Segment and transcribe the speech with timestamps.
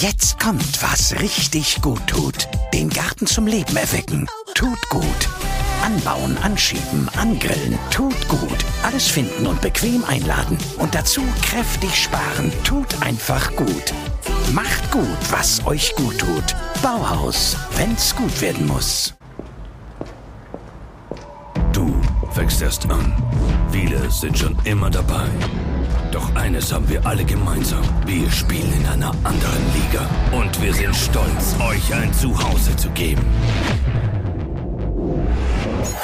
[0.00, 2.48] Jetzt kommt, was richtig gut tut.
[2.72, 4.26] Den Garten zum Leben erwecken.
[4.54, 5.28] Tut gut.
[5.84, 7.78] Anbauen, anschieben, angrillen.
[7.90, 8.64] Tut gut.
[8.82, 10.56] Alles finden und bequem einladen.
[10.78, 12.50] Und dazu kräftig sparen.
[12.64, 13.92] Tut einfach gut.
[14.54, 16.56] Macht gut, was euch gut tut.
[16.80, 19.12] Bauhaus, wenn's gut werden muss.
[21.74, 21.94] Du
[22.32, 23.12] fängst erst an.
[23.70, 25.28] Viele sind schon immer dabei.
[26.12, 27.82] Doch eines haben wir alle gemeinsam.
[28.04, 30.10] Wir spielen in einer anderen Liga.
[30.32, 33.24] Und wir sind stolz, euch ein Zuhause zu geben.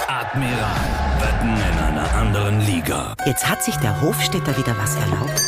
[0.07, 0.87] Admiral.
[1.21, 3.15] Wetten in einer anderen Liga.
[3.27, 5.43] Jetzt hat sich der Hofstädter wieder was erlaubt.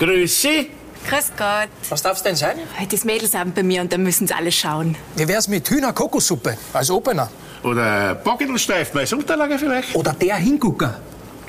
[0.00, 0.66] Grüße.
[1.08, 1.68] Grüß Gott.
[1.88, 2.58] Was darf's denn sein?
[2.90, 4.96] Das Mädelsabend bei mir und da müssen sie alle schauen.
[5.14, 7.30] Wie wär's mit Hühner-Kokossuppe als Opener?
[7.64, 9.94] Oder Bockelsteif als Unterlage vielleicht?
[9.94, 11.00] Oder der Hingucker.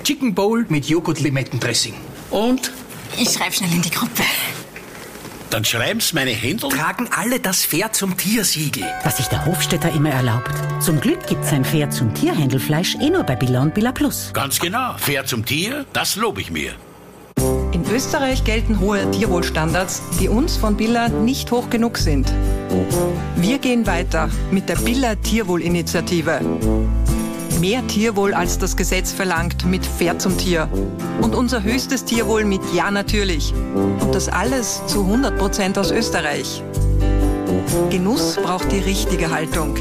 [0.03, 1.93] Chicken Bowl mit Joghurt-Limettendressing.
[2.31, 2.71] Und?
[3.17, 4.23] Ich schreibe schnell in die Gruppe.
[5.49, 6.69] Dann schreiben's meine Händel.
[6.69, 8.83] Tragen alle das Pferd zum Tiersiegel.
[9.03, 10.51] Was sich der Hofstädter immer erlaubt.
[10.79, 14.31] Zum Glück gibt's ein Pferd zum Tierhändelfleisch eh nur bei Billa und Billa Plus.
[14.33, 14.95] Ganz genau.
[14.97, 16.73] Fair zum Tier, das lobe ich mir.
[17.85, 22.31] In Österreich gelten hohe Tierwohlstandards, die uns von Billa nicht hoch genug sind.
[23.35, 26.39] Wir gehen weiter mit der Billa Tierwohlinitiative.
[27.59, 30.67] Mehr Tierwohl als das Gesetz verlangt mit Fair zum Tier.
[31.21, 33.53] Und unser höchstes Tierwohl mit Ja natürlich.
[33.53, 36.63] Und das alles zu 100 Prozent aus Österreich.
[37.91, 39.75] Genuss braucht die richtige Haltung.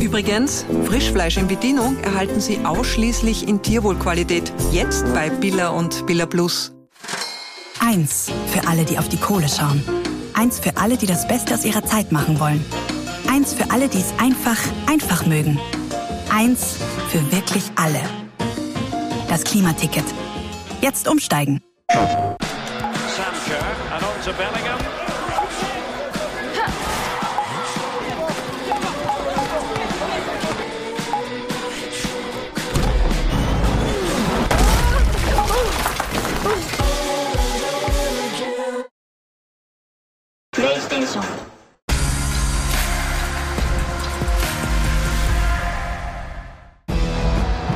[0.00, 4.52] Übrigens, Frischfleisch in Bedienung erhalten Sie ausschließlich in Tierwohlqualität.
[4.72, 6.72] Jetzt bei Billa und Billa Plus.
[7.80, 9.82] Eins für alle, die auf die Kohle schauen.
[10.34, 12.64] Eins für alle, die das Beste aus ihrer Zeit machen wollen.
[13.30, 15.58] Eins für alle, die es einfach, einfach mögen.
[16.30, 16.76] Eins
[17.08, 18.00] für wirklich alle.
[19.28, 20.04] Das Klimaticket.
[20.80, 21.60] Jetzt umsteigen.
[21.94, 22.36] On
[24.24, 24.97] to Bellingham.
[40.98, 41.24] PlayStation.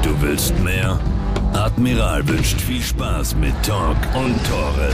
[0.02, 0.98] Du willst mehr?
[1.52, 4.90] Admiral wünscht viel Spaß mit Talk und Tore.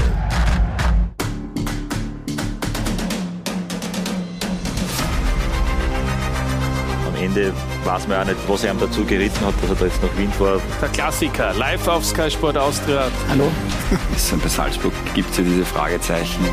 [7.06, 7.52] Am Ende
[7.84, 10.18] weiß man auch nicht, was er ihm dazu geritten hat, dass er da jetzt nach
[10.18, 10.60] Wien fährt.
[10.82, 13.04] Der Klassiker, live auf Sky Sport Austria.
[13.30, 13.50] Hallo?
[14.42, 16.44] Bei Salzburg gibt es ja diese Fragezeichen.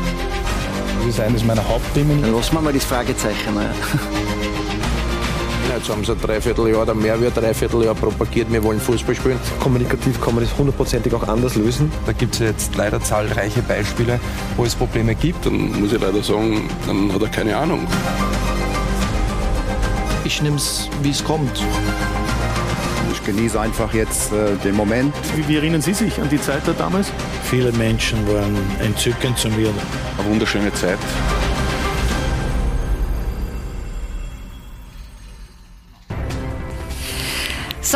[0.98, 2.22] Das ist eines meiner Hauptthemen.
[2.22, 3.54] Dann lassen wir mal das Fragezeichen.
[3.54, 3.70] Ne?
[5.76, 9.38] Jetzt haben sie ein Dreivierteljahr oder mehr wie ein Dreivierteljahr propagiert, wir wollen Fußball spielen.
[9.60, 11.92] Kommunikativ kann man das hundertprozentig auch anders lösen.
[12.06, 14.18] Da gibt es jetzt leider zahlreiche Beispiele,
[14.56, 15.44] wo es Probleme gibt.
[15.44, 17.86] Dann muss ich leider sagen, dann hat er keine Ahnung.
[20.24, 21.62] Ich nehme es, wie es kommt.
[23.26, 25.12] Ich genieße einfach jetzt äh, den Moment.
[25.34, 27.10] Wie, wie erinnern Sie sich an die Zeit da damals?
[27.50, 29.68] Viele Menschen waren entzückend zu mir.
[30.16, 30.98] Eine wunderschöne Zeit.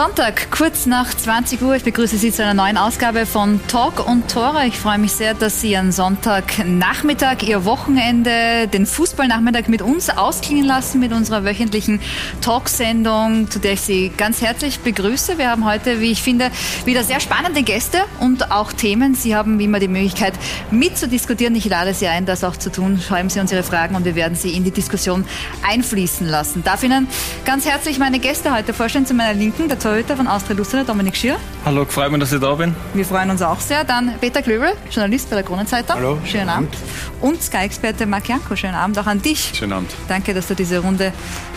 [0.02, 1.76] Sonntag, kurz nach 20 Uhr.
[1.76, 4.66] Ich begrüße Sie zu einer neuen Ausgabe von Talk und Tore.
[4.66, 10.64] Ich freue mich sehr, dass Sie am Sonntagnachmittag Ihr Wochenende, den Fußballnachmittag mit uns ausklingen
[10.64, 12.00] lassen, mit unserer wöchentlichen
[12.40, 15.36] Talksendung, zu der ich Sie ganz herzlich begrüße.
[15.36, 16.50] Wir haben heute, wie ich finde,
[16.86, 19.14] wieder sehr spannende Gäste und auch Themen.
[19.14, 20.32] Sie haben wie immer die Möglichkeit
[20.70, 21.54] mitzudiskutieren.
[21.56, 22.98] Ich lade Sie ein, das auch zu tun.
[23.06, 25.26] Schreiben Sie uns Ihre Fragen und wir werden sie in die Diskussion
[25.68, 26.64] einfließen lassen.
[26.64, 27.06] Darf Ihnen
[27.44, 29.04] ganz herzlich meine Gäste heute vorstellen.
[29.04, 31.36] Zu meiner Linken, der Torhüter von Austria Lustern, Dominik Schier.
[31.64, 32.76] Hallo, freut mich, dass ich da bin.
[32.94, 33.82] Wir freuen uns auch sehr.
[33.82, 35.96] Dann Peter Klöbel, Journalist bei der Kronenzeitung.
[35.96, 36.18] Hallo.
[36.24, 36.72] Schönen Abend.
[37.20, 38.54] Und Sky-Experte Marc Janko.
[38.54, 39.50] Schönen Abend auch an dich.
[39.52, 39.90] Schönen Abend.
[40.06, 41.12] Danke, dass du diese Runde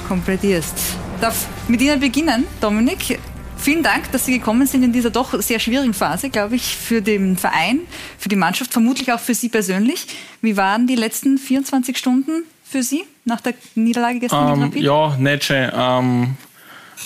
[0.07, 0.73] komplettierst.
[1.21, 3.19] Darf mit Ihnen beginnen, Dominik.
[3.57, 7.03] Vielen Dank, dass Sie gekommen sind in dieser doch sehr schwierigen Phase, glaube ich, für
[7.03, 7.81] den Verein,
[8.18, 10.07] für die Mannschaft, vermutlich auch für Sie persönlich.
[10.41, 15.44] Wie waren die letzten 24 Stunden für Sie nach der Niederlage gestern Ähm, ja, nicht
[15.44, 15.71] schön.
[15.71, 16.35] Ähm,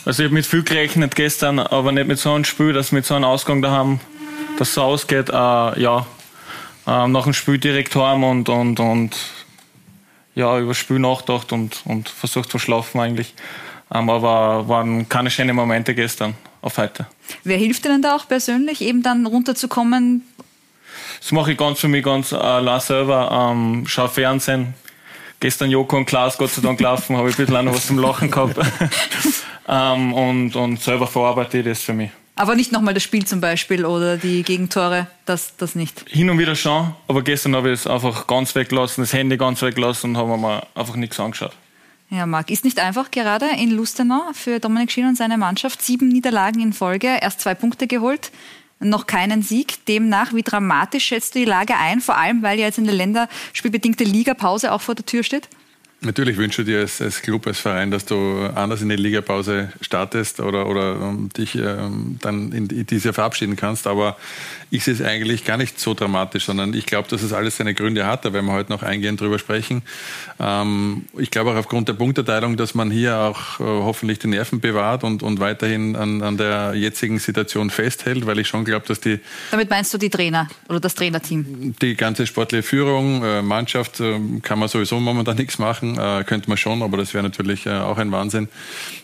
[0.06, 3.06] also ich habe mit viel gerechnet gestern, aber nicht mit so einem Spiel, dass mit
[3.06, 4.00] so einem Ausgang da haben,
[4.58, 5.30] dass so ausgeht.
[5.30, 6.06] Äh, ja,
[6.88, 9.18] ähm, nach dem Spiel direkt heim und, und, und
[10.36, 13.34] ja, über das Spiel nachgedacht und, und versucht zu schlafen eigentlich.
[13.94, 17.08] Ähm, aber waren keine schönen Momente gestern auf heute.
[17.44, 20.24] Wer hilft Ihnen da auch persönlich, eben dann runterzukommen?
[21.20, 23.52] Das mache ich ganz für mich ganz allein selber.
[23.52, 24.74] Ähm, schaue Fernsehen.
[25.40, 27.88] Gestern Joko und Klaas Gott sei Dank laufen, habe ich ein bisschen auch noch was
[27.88, 28.58] zum Lachen gehabt.
[29.68, 32.10] ähm, und, und selber verarbeite ich das für mich.
[32.36, 36.06] Aber nicht nochmal das Spiel zum Beispiel oder die Gegentore, das, das nicht.
[36.08, 39.62] Hin und wieder schon, aber gestern habe ich es einfach ganz weggelassen, das Handy ganz
[39.62, 41.54] weggelassen und habe mir einfach nichts angeschaut.
[42.10, 45.82] Ja, Marc, ist nicht einfach gerade in Lustenau für Dominik Schiel und seine Mannschaft.
[45.82, 48.32] Sieben Niederlagen in Folge, erst zwei Punkte geholt,
[48.80, 49.86] noch keinen Sieg.
[49.88, 54.04] Demnach, wie dramatisch schätzt du die Lage ein, vor allem weil ja jetzt eine länderspielbedingte
[54.04, 55.50] Ligapause auch vor der Tür steht?
[56.02, 59.74] Natürlich wünsche ich dir als, als Club, als Verein, dass du anders in die Ligapause
[59.82, 63.88] startest oder, oder um, dich ähm, dann in, in diese verabschieden kannst.
[63.88, 64.16] Aber
[64.70, 67.74] ich sehe es eigentlich gar nicht so dramatisch, sondern ich glaube, dass es alles seine
[67.74, 68.26] Gründe hat.
[68.26, 69.82] Da werden wir heute noch eingehend drüber sprechen.
[70.40, 74.60] Ähm, ich glaube auch aufgrund der Punkterteilung, dass man hier auch äh, hoffentlich die Nerven
[74.60, 79.00] bewahrt und, und weiterhin an, an der jetzigen Situation festhält, weil ich schon glaube, dass
[79.00, 79.20] die.
[79.52, 81.76] Damit meinst du die Trainer oder das Trainerteam?
[81.82, 86.58] Die ganze sportliche Führung, äh, Mannschaft, äh, kann man sowieso momentan nichts machen könnte man
[86.58, 88.48] schon, aber das wäre natürlich auch ein Wahnsinn.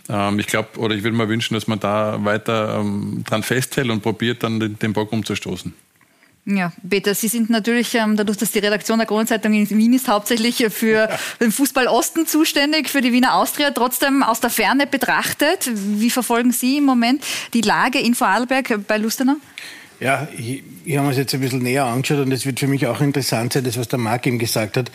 [0.10, 3.90] Ähm, ich glaube, oder ich würde mir wünschen, dass man da weiter ähm, dran festhält
[3.90, 5.74] und probiert, dann den, den Bock umzustoßen.
[6.46, 10.10] Ja, Peter, Sie sind natürlich, ähm, dadurch, dass die Redaktion der Kronenzeitung in Wien ist,
[10.10, 11.08] hauptsächlich für
[11.40, 13.72] den Fußball Osten zuständig, für die Wiener Austria.
[13.72, 17.24] Trotzdem aus der Ferne betrachtet, wie verfolgen Sie im Moment
[17.54, 19.36] die Lage in Vorarlberg bei Lustenau?
[20.04, 22.88] Ja, ich, ich habe mir jetzt ein bisschen näher angeschaut und es wird für mich
[22.88, 24.92] auch interessant sein, das, was der Marc eben gesagt hat,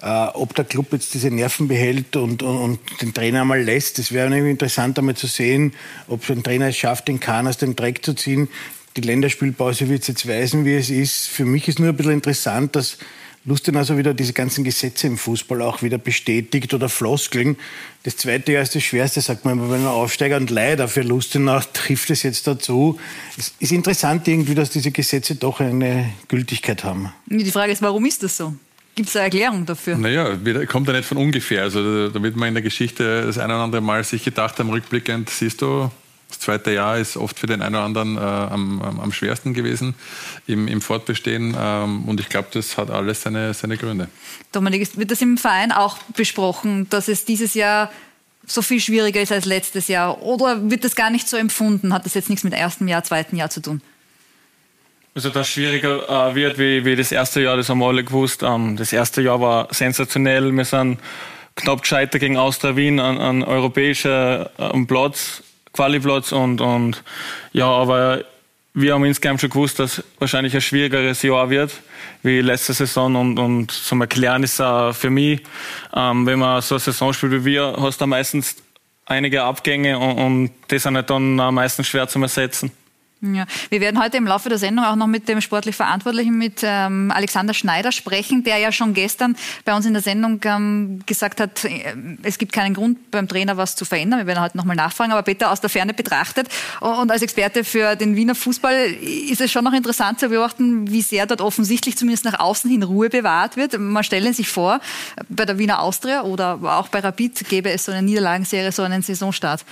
[0.00, 3.98] äh, ob der Club jetzt diese Nerven behält und, und, und den Trainer mal lässt.
[3.98, 5.72] Das wäre nämlich interessant, einmal zu sehen,
[6.06, 8.48] ob ein Trainer es schafft, den Kahn aus dem Dreck zu ziehen.
[8.96, 11.26] Die Länderspielpause wird jetzt weisen, wie es ist.
[11.26, 12.98] Für mich ist nur ein bisschen interessant, dass
[13.44, 17.56] Lustenau also wieder diese ganzen Gesetze im Fußball auch wieder bestätigt oder Floskeln.
[18.04, 20.36] Das zweite Jahr ist das Schwerste, sagt man immer bei einem Aufsteiger.
[20.36, 23.00] Und leider für Lustenau trifft es jetzt dazu.
[23.36, 27.12] Es ist interessant irgendwie, dass diese Gesetze doch eine Gültigkeit haben.
[27.26, 28.54] Die Frage ist, warum ist das so?
[28.94, 29.96] Gibt es eine Erklärung dafür?
[29.96, 30.36] Naja,
[30.66, 31.62] kommt ja nicht von ungefähr.
[31.62, 34.70] Also da wird man in der Geschichte das eine oder andere Mal sich gedacht haben,
[34.70, 35.90] rückblickend, siehst du,
[36.32, 39.94] das zweite Jahr ist oft für den einen oder anderen äh, am, am, schwersten gewesen
[40.46, 41.56] im, im Fortbestehen.
[41.58, 44.08] Ähm, und ich glaube, das hat alles seine, seine Gründe.
[44.50, 47.90] Dominik, wird das im Verein auch besprochen, dass es dieses Jahr
[48.46, 50.22] so viel schwieriger ist als letztes Jahr?
[50.22, 51.92] Oder wird das gar nicht so empfunden?
[51.92, 53.80] Hat das jetzt nichts mit erstem Jahr, zweiten Jahr zu tun?
[55.14, 58.42] Also, dass schwieriger äh, wird wie, wie das erste Jahr, das haben wir alle gewusst.
[58.42, 60.50] Ähm, das erste Jahr war sensationell.
[60.52, 60.98] Wir sind
[61.54, 65.42] knapp gescheitert gegen Austria Wien an, an europäischer äh, Platz.
[65.72, 67.02] Qualiplatz und, und
[67.52, 68.24] ja, aber
[68.74, 71.72] wir haben insgesamt schon gewusst, dass wahrscheinlich ein schwierigeres Jahr wird
[72.22, 75.42] wie letzte Saison und, und zum Erklären ist auch für mich,
[75.94, 78.56] ähm, wenn man so eine Saison spielt wie wir, hast du meistens
[79.06, 82.70] einige Abgänge und, und die sind halt dann meistens schwer zu ersetzen.
[83.24, 83.46] Ja.
[83.70, 87.12] Wir werden heute im Laufe der Sendung auch noch mit dem sportlich Verantwortlichen, mit ähm,
[87.14, 91.64] Alexander Schneider sprechen, der ja schon gestern bei uns in der Sendung ähm, gesagt hat,
[91.64, 94.18] äh, es gibt keinen Grund beim Trainer was zu verändern.
[94.18, 96.48] Wir werden heute nochmal nachfragen, aber Peter aus der Ferne betrachtet
[96.80, 98.74] und als Experte für den Wiener Fußball
[99.30, 102.82] ist es schon noch interessant zu beobachten, wie sehr dort offensichtlich zumindest nach außen hin
[102.82, 103.78] Ruhe bewahrt wird.
[103.78, 104.80] Man stelle sich vor,
[105.28, 109.02] bei der Wiener Austria oder auch bei Rapid gäbe es so eine Niederlagenserie, so einen
[109.02, 109.64] Saisonstart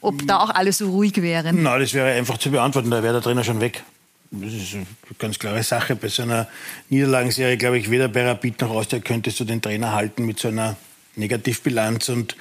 [0.00, 1.62] ob da auch alle so ruhig wären?
[1.62, 3.82] Nein, das wäre einfach zu beantworten, da wäre der Trainer schon weg.
[4.30, 4.86] Das ist eine
[5.18, 5.96] ganz klare Sache.
[5.96, 6.48] Bei so einer
[6.88, 10.48] Niederlagenserie, glaube ich, weder bei Rapid noch Austria könntest du den Trainer halten mit so
[10.48, 10.76] einer
[11.14, 12.08] Negativbilanz.
[12.08, 12.36] Und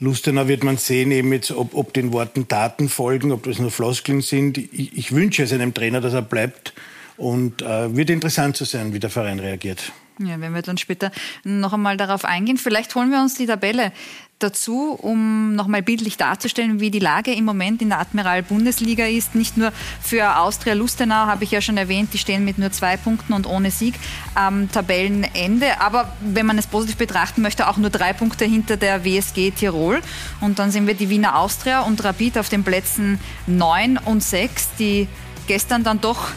[0.00, 3.70] Lustenau wird man sehen, eben jetzt, ob, ob den Worten Taten folgen, ob das nur
[3.70, 4.58] Floskeln sind.
[4.58, 6.72] Ich, ich wünsche es einem Trainer, dass er bleibt.
[7.16, 9.92] Und äh, wird interessant zu sein, wie der Verein reagiert.
[10.18, 11.12] Ja, wenn wir dann später
[11.44, 12.56] noch einmal darauf eingehen.
[12.56, 13.92] Vielleicht holen wir uns die Tabelle
[14.42, 19.34] dazu, um nochmal bildlich darzustellen, wie die Lage im Moment in der Admiral-Bundesliga ist.
[19.34, 22.96] Nicht nur für Austria Lustenau, habe ich ja schon erwähnt, die stehen mit nur zwei
[22.96, 23.94] Punkten und ohne Sieg
[24.34, 25.80] am Tabellenende.
[25.80, 30.00] Aber wenn man es positiv betrachten möchte, auch nur drei Punkte hinter der WSG Tirol.
[30.40, 34.68] Und dann sehen wir die Wiener Austria und Rapid auf den Plätzen neun und sechs,
[34.78, 35.08] die
[35.46, 36.28] gestern dann doch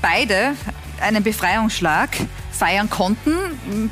[0.00, 0.54] beide
[1.00, 2.10] einen Befreiungsschlag
[2.50, 3.32] feiern konnten.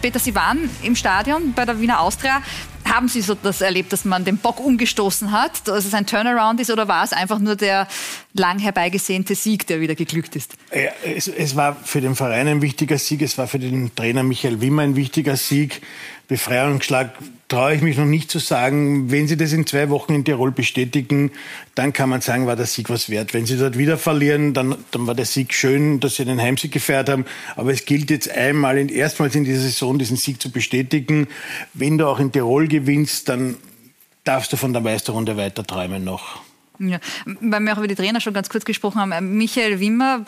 [0.00, 2.42] Peter, Sie waren im Stadion bei der Wiener Austria.
[2.90, 6.60] Haben Sie so das erlebt, dass man den Bock umgestoßen hat, dass es ein Turnaround
[6.60, 7.86] ist, oder war es einfach nur der
[8.34, 10.54] lang herbeigesehnte Sieg, der wieder geglückt ist?
[10.74, 14.24] Ja, es, es war für den Verein ein wichtiger Sieg, es war für den Trainer
[14.24, 15.82] Michael Wimmer ein wichtiger Sieg.
[16.30, 17.10] Befreiungsschlag
[17.48, 19.10] traue ich mich noch nicht zu sagen.
[19.10, 21.32] Wenn Sie das in zwei Wochen in Tirol bestätigen,
[21.74, 23.34] dann kann man sagen, war der Sieg was wert.
[23.34, 26.70] Wenn Sie dort wieder verlieren, dann, dann war der Sieg schön, dass Sie den Heimsieg
[26.70, 27.24] gefeiert haben.
[27.56, 31.26] Aber es gilt jetzt einmal, in, erstmals in dieser Saison diesen Sieg zu bestätigen.
[31.74, 32.79] Wenn du auch in Tirol gewinnst,
[33.24, 33.56] dann
[34.24, 36.42] darfst du von der Meisterrunde weiter träumen noch.
[36.82, 39.36] Ja, weil wir auch über die Trainer schon ganz kurz gesprochen haben.
[39.36, 40.24] Michael Wimmer,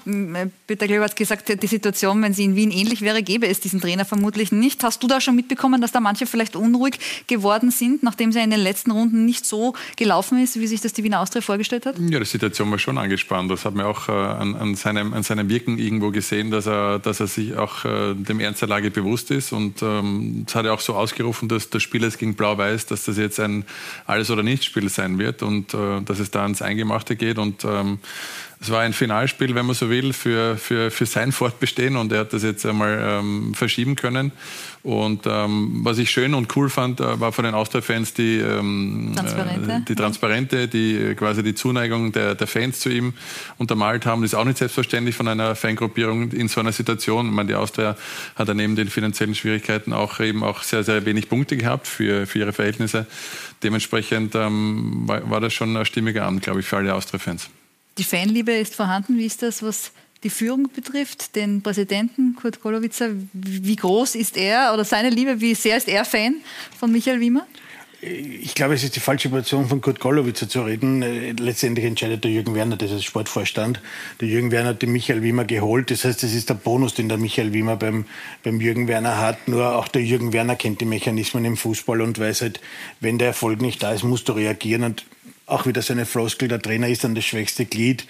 [0.67, 3.81] Peter Kleber hat gesagt, die Situation, wenn sie in Wien ähnlich wäre, gäbe es diesen
[3.81, 4.85] Trainer vermutlich nicht.
[4.85, 8.45] Hast du da schon mitbekommen, dass da manche vielleicht unruhig geworden sind, nachdem es ja
[8.45, 11.87] in den letzten Runden nicht so gelaufen ist, wie sich das die Wiener Austria vorgestellt
[11.87, 11.99] hat?
[11.99, 13.51] Ja, die Situation war schon angespannt.
[13.51, 16.99] Das hat man auch äh, an, an, seinem, an seinem Wirken irgendwo gesehen, dass er,
[16.99, 19.53] dass er sich auch äh, dem Ernst der Lage bewusst ist.
[19.53, 23.05] Und ähm, das hat er auch so ausgerufen, dass das Spiel jetzt gegen Blau-Weiß, dass
[23.05, 23.65] das jetzt ein
[24.07, 27.39] Alles- oder Nichts-Spiel sein wird und äh, dass es da ans Eingemachte geht.
[27.39, 27.99] Und ähm,
[28.63, 32.21] es war ein Finalspiel, wenn man so will, für, für, für sein Fortbestehen und er
[32.21, 34.31] hat das jetzt einmal ähm, verschieben können.
[34.85, 39.15] Und ähm, was ich schön und cool fand, äh, war von den Austria-Fans die, ähm,
[39.17, 39.73] Transparente.
[39.73, 43.15] Äh, die Transparente, die äh, quasi die Zuneigung der, der Fans zu ihm
[43.59, 44.23] untermalt haben.
[44.23, 47.27] Das ist auch nicht selbstverständlich von einer Fangruppierung in so einer Situation.
[47.27, 47.97] Ich meine, die Austria
[48.37, 52.27] hat ja neben den finanziellen Schwierigkeiten auch eben auch sehr, sehr wenig Punkte gehabt für,
[52.27, 53.07] für ihre Verhältnisse.
[53.63, 57.49] Dementsprechend ähm, war, war das schon ein stimmiger Abend, glaube ich, für alle Austria-Fans.
[57.99, 59.19] Die Fanliebe ist vorhanden.
[59.19, 59.93] Wie ist das, was
[60.25, 63.11] die Führung betrifft, den Präsidenten Kurt Golowitzer?
[63.33, 65.41] Wie groß ist er oder seine Liebe?
[65.41, 66.37] Wie sehr ist er Fan
[66.79, 67.47] von Michael Wiemer?
[68.05, 71.03] Ich glaube, es ist die falsche Position von Kurt Golowitzer zu reden.
[71.03, 73.81] Äh, Letztendlich entscheidet der Jürgen Werner, das ist Sportvorstand.
[74.21, 75.93] Der Jürgen Werner hat den Michael Wiemer geholt.
[75.93, 78.07] Das heißt, das ist der Bonus, den der Michael Wiemer beim,
[78.43, 79.47] beim Jürgen Werner hat.
[79.47, 82.61] Nur auch der Jürgen Werner kennt die Mechanismen im Fußball und weiß halt,
[82.99, 84.83] wenn der Erfolg nicht da ist, musst du reagieren.
[84.83, 85.05] Und
[85.47, 88.07] auch wieder so eine Floskel, der Trainer ist dann das schwächste Glied.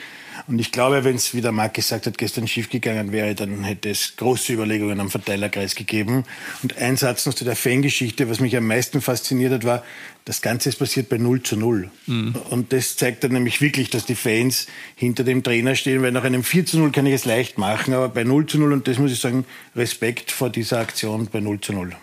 [0.47, 3.91] Und ich glaube, wenn es, wie der Marc gesagt hat, gestern schiefgegangen wäre, dann hätte
[3.91, 6.25] es große Überlegungen am Verteilerkreis gegeben.
[6.63, 9.85] Und ein Satz noch zu der Fangeschichte, was mich am meisten fasziniert hat, war,
[10.25, 11.91] das Ganze ist passiert bei 0 zu 0.
[12.07, 12.35] Mhm.
[12.51, 16.25] Und das zeigt dann nämlich wirklich, dass die Fans hinter dem Trainer stehen, weil nach
[16.25, 18.89] einem 4 zu 0 kann ich es leicht machen, aber bei 0 zu 0, und
[18.89, 21.97] das muss ich sagen, Respekt vor dieser Aktion bei 0 zu 0.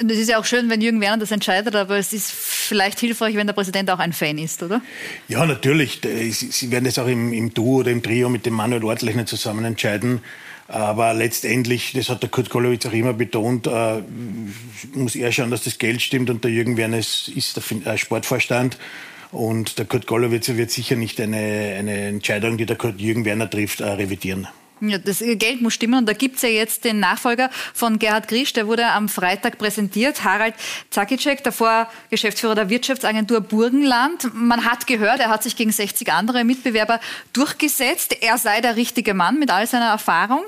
[0.00, 2.98] Und es ist ja auch schön, wenn Jürgen Werner das entscheidet, aber es ist vielleicht
[2.98, 4.80] hilfreich, wenn der Präsident auch ein Fan ist, oder?
[5.28, 6.00] Ja, natürlich.
[6.02, 9.64] Sie werden das auch im, im Duo oder im Trio mit dem Manuel Ortlechner zusammen
[9.64, 10.20] entscheiden.
[10.66, 14.02] Aber letztendlich, das hat der Kurt Kolowitz auch immer betont, äh,
[14.94, 18.78] muss er schauen, dass das Geld stimmt und der Jürgen Werner ist, der äh, Sportvorstand.
[19.30, 21.36] Und der Kurt Golowitz wird sicher nicht eine,
[21.78, 24.48] eine Entscheidung, die der Kurt Jürgen Werner trifft, äh, revidieren.
[24.80, 28.28] Ja, das Geld muss stimmen und da gibt es ja jetzt den Nachfolger von Gerhard
[28.28, 30.54] Grisch, der wurde am Freitag präsentiert, Harald
[30.90, 34.34] Zakicek, davor Geschäftsführer der Wirtschaftsagentur Burgenland.
[34.34, 37.00] Man hat gehört, er hat sich gegen 60 andere Mitbewerber
[37.32, 38.16] durchgesetzt.
[38.20, 40.44] Er sei der richtige Mann mit all seiner Erfahrung.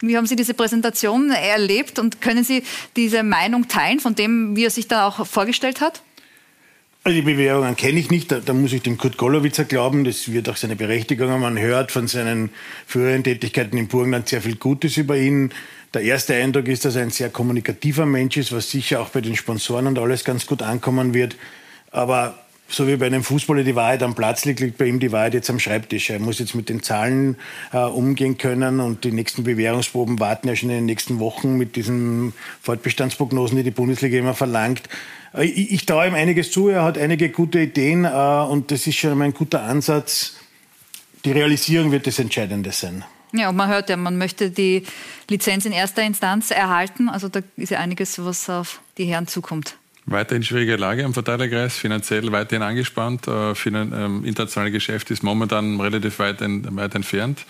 [0.00, 2.62] Wie haben Sie diese Präsentation erlebt und können Sie
[2.96, 6.02] diese Meinung teilen von dem, wie er sich da auch vorgestellt hat?
[7.06, 10.32] Also die Bewerbungen kenne ich nicht, da, da, muss ich dem Kurt Golowitzer glauben, das
[10.32, 11.42] wird auch seine Berechtigung haben.
[11.42, 12.48] Man hört von seinen
[12.86, 15.50] früheren Tätigkeiten im Burgenland sehr viel Gutes über ihn.
[15.92, 19.20] Der erste Eindruck ist, dass er ein sehr kommunikativer Mensch ist, was sicher auch bei
[19.20, 21.36] den Sponsoren und alles ganz gut ankommen wird.
[21.90, 25.12] Aber so wie bei einem Fußballer die Wahrheit am Platz liegt, liegt bei ihm die
[25.12, 26.08] Wahrheit jetzt am Schreibtisch.
[26.08, 27.36] Er muss jetzt mit den Zahlen
[27.74, 31.76] äh, umgehen können und die nächsten Bewährungsproben warten ja schon in den nächsten Wochen mit
[31.76, 32.32] diesen
[32.62, 34.88] Fortbestandsprognosen, die die Bundesliga immer verlangt.
[35.34, 38.86] Äh, ich, ich traue ihm einiges zu, er hat einige gute Ideen äh, und das
[38.86, 40.36] ist schon ein guter Ansatz.
[41.24, 43.04] Die Realisierung wird das Entscheidende sein.
[43.32, 44.84] Ja, und man hört ja, man möchte die
[45.28, 47.08] Lizenz in erster Instanz erhalten.
[47.08, 49.76] Also da ist ja einiges, was auf die Herren zukommt.
[50.06, 53.26] Weiterhin schwierige Lage am Verteilerkreis, finanziell weiterhin angespannt.
[53.26, 57.44] Äh, ähm, internationale Geschäft ist momentan relativ weit, weit entfernt.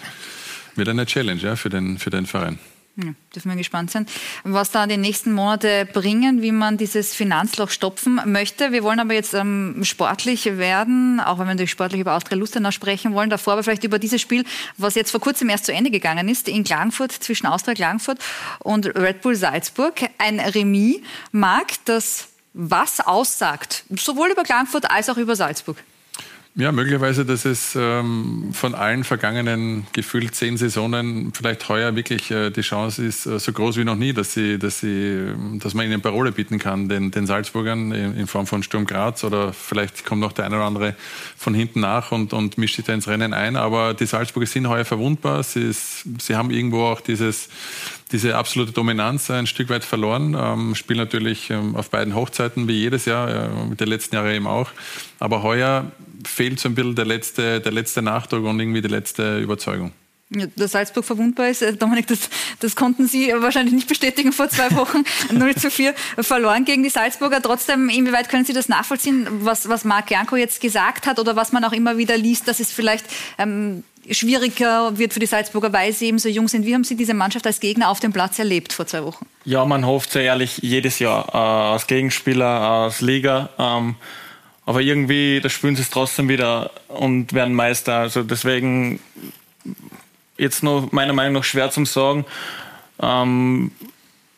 [0.76, 2.58] Wird eine Challenge ja, für, den, für den Verein.
[2.96, 4.06] Ja, dürfen wir gespannt sein,
[4.44, 8.70] was da die nächsten Monate bringen, wie man dieses Finanzloch stopfen möchte.
[8.70, 12.70] Wir wollen aber jetzt ähm, sportlich werden, auch wenn wir natürlich sportlich über Austria Lustenau
[12.70, 13.30] sprechen wollen.
[13.30, 14.44] Davor aber vielleicht über dieses Spiel,
[14.76, 18.20] was jetzt vor kurzem erst zu Ende gegangen ist, in Klagenfurt, zwischen Austria Klagenfurt
[18.60, 19.94] und Red Bull Salzburg.
[20.18, 21.00] Ein Remis,
[21.32, 25.78] Marc, das was aussagt, sowohl über Klagenfurt als auch über Salzburg.
[26.56, 32.50] Ja, möglicherweise, dass es ähm, von allen vergangenen gefühlt zehn Saisonen vielleicht heuer wirklich äh,
[32.50, 35.84] die Chance ist, äh, so groß wie noch nie, dass sie, dass sie, dass man
[35.84, 40.04] ihnen Parole bieten kann, den, den Salzburgern in, in, Form von Sturm Graz oder vielleicht
[40.04, 40.94] kommt noch der eine oder andere
[41.36, 43.56] von hinten nach und, und mischt sich da ins Rennen ein.
[43.56, 45.42] Aber die Salzburger sind heuer verwundbar.
[45.42, 47.48] Sie, ist, sie haben irgendwo auch dieses,
[48.14, 50.36] diese absolute Dominanz ein Stück weit verloren.
[50.38, 54.46] Ähm, spielen natürlich ähm, auf beiden Hochzeiten wie jedes Jahr, äh, der letzten Jahre eben
[54.46, 54.70] auch.
[55.18, 55.90] Aber heuer
[56.24, 59.90] fehlt so ein bisschen der letzte, der letzte Nachdruck und irgendwie die letzte Überzeugung.
[60.30, 62.30] Ja, dass Salzburg verwundbar ist, äh, Dominik, das,
[62.60, 65.02] das konnten Sie wahrscheinlich nicht bestätigen vor zwei Wochen.
[65.32, 67.42] 0 zu 4 verloren gegen die Salzburger.
[67.42, 71.50] Trotzdem, inwieweit können Sie das nachvollziehen, was, was Marc Janko jetzt gesagt hat oder was
[71.50, 73.06] man auch immer wieder liest, dass es vielleicht
[73.38, 76.66] ähm, schwieriger wird für die Salzburger, weil sie eben so jung sind.
[76.66, 79.26] Wie haben Sie diese Mannschaft als Gegner auf dem Platz erlebt vor zwei Wochen?
[79.44, 83.50] Ja, man hofft sehr ehrlich jedes Jahr äh, als Gegenspieler, als Liga.
[83.58, 83.96] Ähm,
[84.66, 87.96] aber irgendwie, da spielen sie es trotzdem wieder und werden Meister.
[87.96, 89.00] Also deswegen
[90.38, 92.24] jetzt noch meiner Meinung nach schwer zum sagen,
[93.00, 93.72] ähm,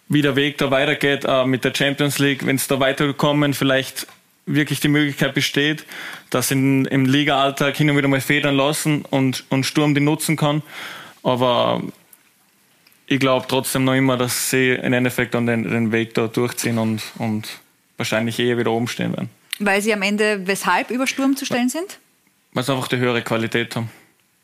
[0.09, 2.47] wie der Weg da weitergeht äh, mit der Champions League.
[2.47, 4.07] Wenn es da weiterkommen, vielleicht
[4.47, 5.85] wirklich die Möglichkeit besteht,
[6.31, 10.37] dass in, im Liga-Alltag hin und wieder mal federn lassen und, und Sturm die nutzen
[10.37, 10.63] kann.
[11.23, 11.83] Aber
[13.07, 16.79] ich glaube trotzdem noch immer, dass sie im Endeffekt dann den, den Weg da durchziehen
[16.79, 17.49] und, und
[17.97, 19.31] wahrscheinlich eher wieder oben stehen werden.
[19.59, 21.99] Weil sie am Ende weshalb über Sturm zu stellen sind?
[22.53, 23.91] Weil sie einfach die höhere Qualität haben.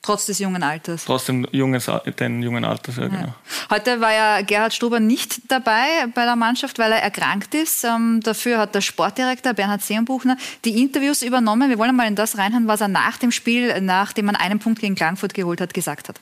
[0.02, 1.04] Trotz des jungen Alters.
[1.04, 1.80] Trotz dem jungen,
[2.18, 3.34] den jungen Alters, ja, ja, genau.
[3.70, 7.84] Heute war ja Gerhard Struber nicht dabei bei der Mannschaft, weil er erkrankt ist.
[7.84, 11.70] Ähm, dafür hat der Sportdirektor Bernhard Seerenbuchner die Interviews übernommen.
[11.70, 14.80] Wir wollen mal in das reinhören, was er nach dem Spiel, nachdem man einen Punkt
[14.80, 16.20] gegen Klagenfurt geholt hat, gesagt hat.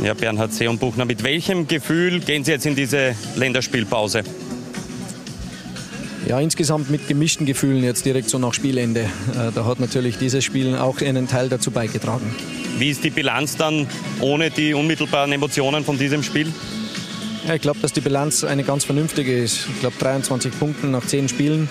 [0.00, 4.22] Ja, Bernhard Seerenbuchner, mit welchem Gefühl gehen Sie jetzt in diese Länderspielpause?
[6.26, 9.00] Ja, insgesamt mit gemischten Gefühlen jetzt direkt so nach Spielende.
[9.00, 12.34] Äh, da hat natürlich dieses Spiel auch einen Teil dazu beigetragen.
[12.78, 13.88] Wie ist die Bilanz dann
[14.20, 16.52] ohne die unmittelbaren Emotionen von diesem Spiel?
[17.46, 19.66] Ja, ich glaube, dass die Bilanz eine ganz vernünftige ist.
[19.68, 21.68] Ich glaube, 23 Punkte nach 10 Spielen.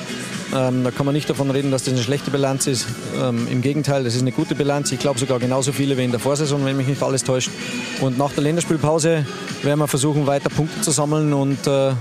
[0.54, 2.88] Ähm, da kann man nicht davon reden, dass das eine schlechte Bilanz ist.
[3.18, 4.92] Ähm, Im Gegenteil, das ist eine gute Bilanz.
[4.92, 7.50] Ich glaube sogar genauso viele wie in der Vorsaison, wenn mich nicht alles täuscht.
[8.02, 9.26] Und nach der Länderspielpause
[9.64, 11.92] werden wir versuchen, weiter Punkte zu sammeln und äh,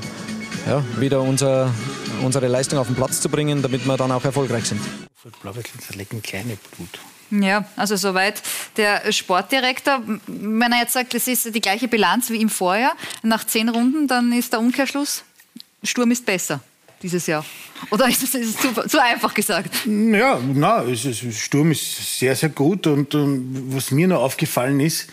[0.66, 1.72] ja, wieder unser
[2.20, 4.80] unsere Leistung auf den Platz zu bringen, damit wir dann auch erfolgreich sind.
[7.30, 8.42] Ja, also soweit
[8.76, 10.02] der Sportdirektor.
[10.26, 14.08] Wenn er jetzt sagt, es ist die gleiche Bilanz wie im Vorjahr, nach zehn Runden,
[14.08, 15.22] dann ist der Umkehrschluss,
[15.82, 16.60] Sturm ist besser
[17.02, 17.44] dieses Jahr.
[17.90, 19.86] Oder ist es, ist es zu, zu, einfach gesagt?
[19.86, 22.86] Ja, na, ist, Sturm ist sehr, sehr gut.
[22.86, 25.08] Und, und was mir noch aufgefallen ist,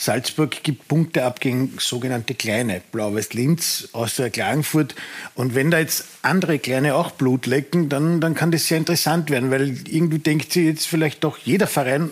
[0.00, 4.94] Salzburg gibt Punkte ab gegen sogenannte Kleine, Blau-Weiß Linz, Austria Klagenfurt.
[5.34, 9.28] Und wenn da jetzt andere Kleine auch Blut lecken, dann, dann kann das sehr interessant
[9.28, 12.10] werden, weil irgendwie denkt sie jetzt vielleicht doch jeder Verein,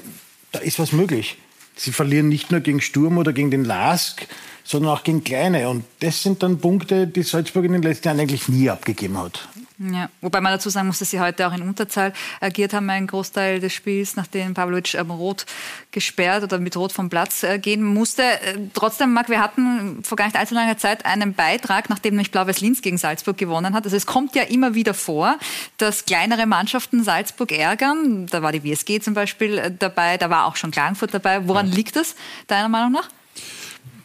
[0.51, 1.39] da ist was möglich.
[1.77, 4.27] Sie verlieren nicht nur gegen Sturm oder gegen den Lask,
[4.65, 5.69] sondern auch gegen Kleine.
[5.69, 9.49] Und das sind dann Punkte, die Salzburg in den letzten Jahren eigentlich nie abgegeben hat.
[9.79, 13.07] Ja, wobei man dazu sagen muss, dass sie heute auch in Unterzahl agiert haben, einen
[13.07, 15.45] Großteil des Spiels, nachdem Pavlovic ähm, rot
[15.91, 18.23] gesperrt oder mit rot vom Platz äh, gehen musste.
[18.23, 22.31] Äh, trotzdem, Marc, wir hatten vor gar nicht allzu langer Zeit einen Beitrag, nachdem nämlich
[22.31, 23.85] Blau-Weiß Linz gegen Salzburg gewonnen hat.
[23.85, 25.39] Also es kommt ja immer wieder vor,
[25.77, 28.27] dass kleinere Mannschaften Salzburg ärgern.
[28.29, 31.47] Da war die WSG zum Beispiel äh, dabei, da war auch schon Klagenfurt dabei.
[31.49, 33.11] Woran liegt das, deiner Meinung nach?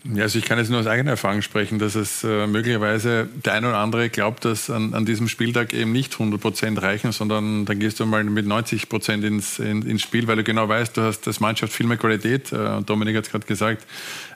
[0.04, 3.54] Ja, also ich kann jetzt nur aus eigener Erfahrung sprechen, dass es äh, möglicherweise der
[3.54, 7.66] eine oder andere glaubt, dass an, an diesem Spieltag eben nicht 100 Prozent reichen, sondern
[7.66, 10.98] dann gehst du mal mit 90 Prozent ins, in, ins Spiel, weil du genau weißt,
[10.98, 12.52] du hast als Mannschaft viel mehr Qualität.
[12.52, 13.86] Äh, Dominik hat es gerade gesagt,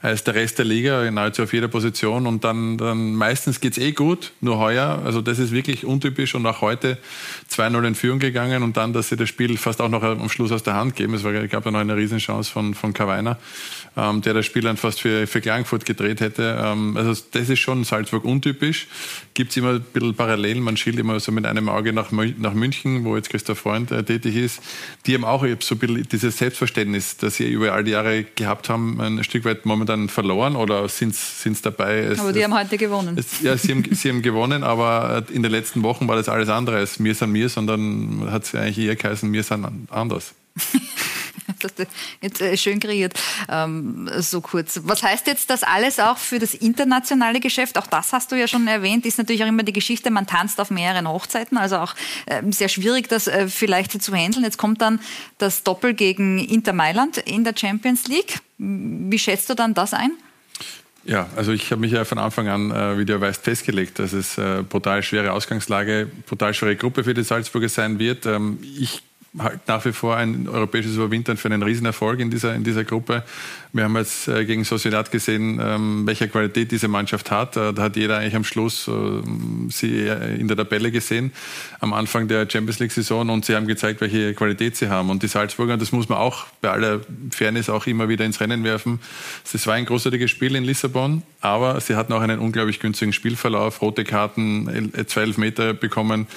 [0.03, 2.27] als der Rest der Liga, nahezu auf jeder Position.
[2.27, 5.01] Und dann, dann meistens geht's eh gut, nur heuer.
[5.03, 6.99] Also das ist wirklich untypisch und auch heute
[7.51, 10.51] 2-0 in Führung gegangen und dann, dass sie das Spiel fast auch noch am Schluss
[10.51, 11.15] aus der Hand geben.
[11.15, 13.39] Es war, gab ja noch eine Riesenchance von, von Kawainer,
[13.97, 16.61] ähm, der das Spiel dann fast für, für Klagenfurt gedreht hätte.
[16.61, 18.87] Ähm, also das ist schon Salzburg untypisch.
[19.33, 20.61] Gibt es immer ein bisschen Parallelen.
[20.61, 24.03] Man schielt immer so mit einem Auge nach, nach München, wo jetzt Christoph Freund äh,
[24.03, 24.61] tätig ist.
[25.05, 28.69] Die haben auch so ein bisschen dieses Selbstverständnis, das sie über all die Jahre gehabt
[28.69, 31.99] haben, ein Stück weit momentan verloren oder sind es dabei?
[31.99, 33.17] Es, aber die haben heute gewonnen.
[33.17, 36.49] Es, ja, sie haben, sie haben gewonnen, aber in den letzten Wochen war das alles
[36.49, 40.33] andere als mir san mir, sondern hat es eigentlich eher geheißen, mir san anders.
[42.21, 43.13] jetzt äh, schön kreiert,
[43.49, 44.81] ähm, so kurz.
[44.83, 47.77] Was heißt jetzt das alles auch für das internationale Geschäft?
[47.77, 50.59] Auch das hast du ja schon erwähnt, ist natürlich auch immer die Geschichte, man tanzt
[50.59, 54.43] auf mehreren Hochzeiten, also auch äh, sehr schwierig, das äh, vielleicht zu handeln.
[54.43, 54.99] Jetzt kommt dann
[55.37, 58.39] das Doppel gegen Inter Mailand in der Champions League.
[58.57, 60.11] Wie schätzt du dann das ein?
[61.03, 64.11] Ja, also ich habe mich ja von Anfang an, äh, wie du weißt, festgelegt, dass
[64.11, 68.25] es äh, brutal schwere Ausgangslage, brutal schwere Gruppe für die Salzburger sein wird.
[68.25, 69.03] Ähm, ich
[69.39, 73.23] halt nach wie vor ein europäisches Überwintern für einen Riesenerfolg in dieser, in dieser Gruppe.
[73.75, 77.57] Wir haben jetzt äh, gegen Sociedad gesehen, ähm, welche Qualität diese Mannschaft hat.
[77.57, 78.91] Äh, da hat jeder eigentlich am Schluss äh,
[79.69, 81.33] sie in der Tabelle gesehen,
[81.81, 85.09] am Anfang der Champions League-Saison und sie haben gezeigt, welche Qualität sie haben.
[85.09, 88.63] Und die Salzburger, das muss man auch bei aller Fairness auch immer wieder ins Rennen
[88.63, 88.99] werfen.
[89.53, 93.81] Es war ein großartiges Spiel in Lissabon, aber sie hatten auch einen unglaublich günstigen Spielverlauf,
[93.81, 96.27] rote Karten, zwölf Meter bekommen,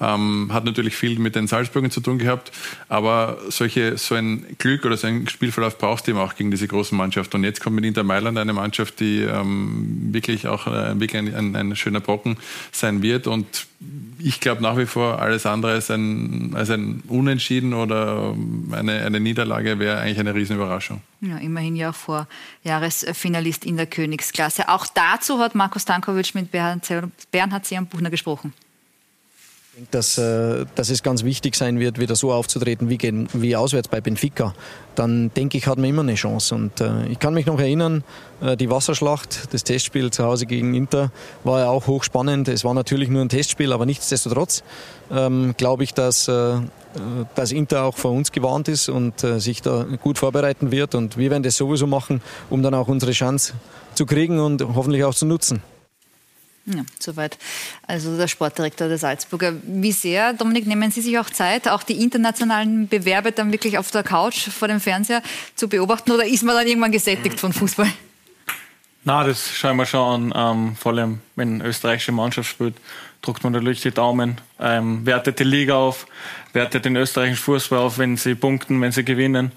[0.00, 2.47] ähm, hat natürlich viel mit den Salzburgern zu tun gehabt,
[2.88, 6.68] aber solche, so ein Glück oder so ein Spielverlauf brauchst du eben auch gegen diese
[6.68, 7.34] großen Mannschaft.
[7.34, 11.34] Und jetzt kommt mit Inter Mailand eine Mannschaft, die ähm, wirklich auch äh, wirklich ein,
[11.34, 12.36] ein, ein, schöner Brocken
[12.72, 13.26] sein wird.
[13.26, 13.66] Und
[14.18, 18.34] ich glaube nach wie vor, alles andere als ein, als ein Unentschieden oder
[18.72, 21.00] eine, eine Niederlage wäre eigentlich eine Riesenüberraschung.
[21.20, 22.26] Ja, immerhin ja vor
[22.64, 24.68] Jahresfinalist in der Königsklasse.
[24.68, 28.52] Auch dazu hat Markus Tankovic mit Bernhard Buchner gesprochen.
[29.90, 32.98] Dass, äh, dass es ganz wichtig sein wird, wieder so aufzutreten wie,
[33.32, 34.54] wie auswärts bei Benfica.
[34.96, 36.54] Dann denke ich, hat man immer eine Chance.
[36.54, 38.02] Und äh, ich kann mich noch erinnern,
[38.40, 41.12] äh, die Wasserschlacht, das Testspiel zu Hause gegen Inter,
[41.44, 42.48] war ja auch hochspannend.
[42.48, 44.64] Es war natürlich nur ein Testspiel, aber nichtsdestotrotz
[45.12, 46.56] ähm, glaube ich, dass, äh,
[47.36, 50.96] dass Inter auch vor uns gewarnt ist und äh, sich da gut vorbereiten wird.
[50.96, 53.54] Und wir werden das sowieso machen, um dann auch unsere Chance
[53.94, 55.62] zu kriegen und hoffentlich auch zu nutzen.
[56.74, 57.38] Ja, soweit.
[57.86, 59.54] Also der Sportdirektor der Salzburger.
[59.62, 63.90] Wie sehr, Dominik, nehmen Sie sich auch Zeit, auch die internationalen Bewerbe dann wirklich auf
[63.90, 65.22] der Couch vor dem Fernseher
[65.54, 67.90] zu beobachten oder ist man dann irgendwann gesättigt von Fußball?
[69.04, 70.58] Na, das schauen wir schon an.
[70.58, 72.74] Ähm, vor allem, wenn eine österreichische Mannschaft spielt,
[73.22, 76.06] drückt man natürlich die Daumen, ähm, wertet die Liga auf,
[76.52, 79.52] wertet den österreichischen Fußball auf, wenn sie punkten, wenn sie gewinnen.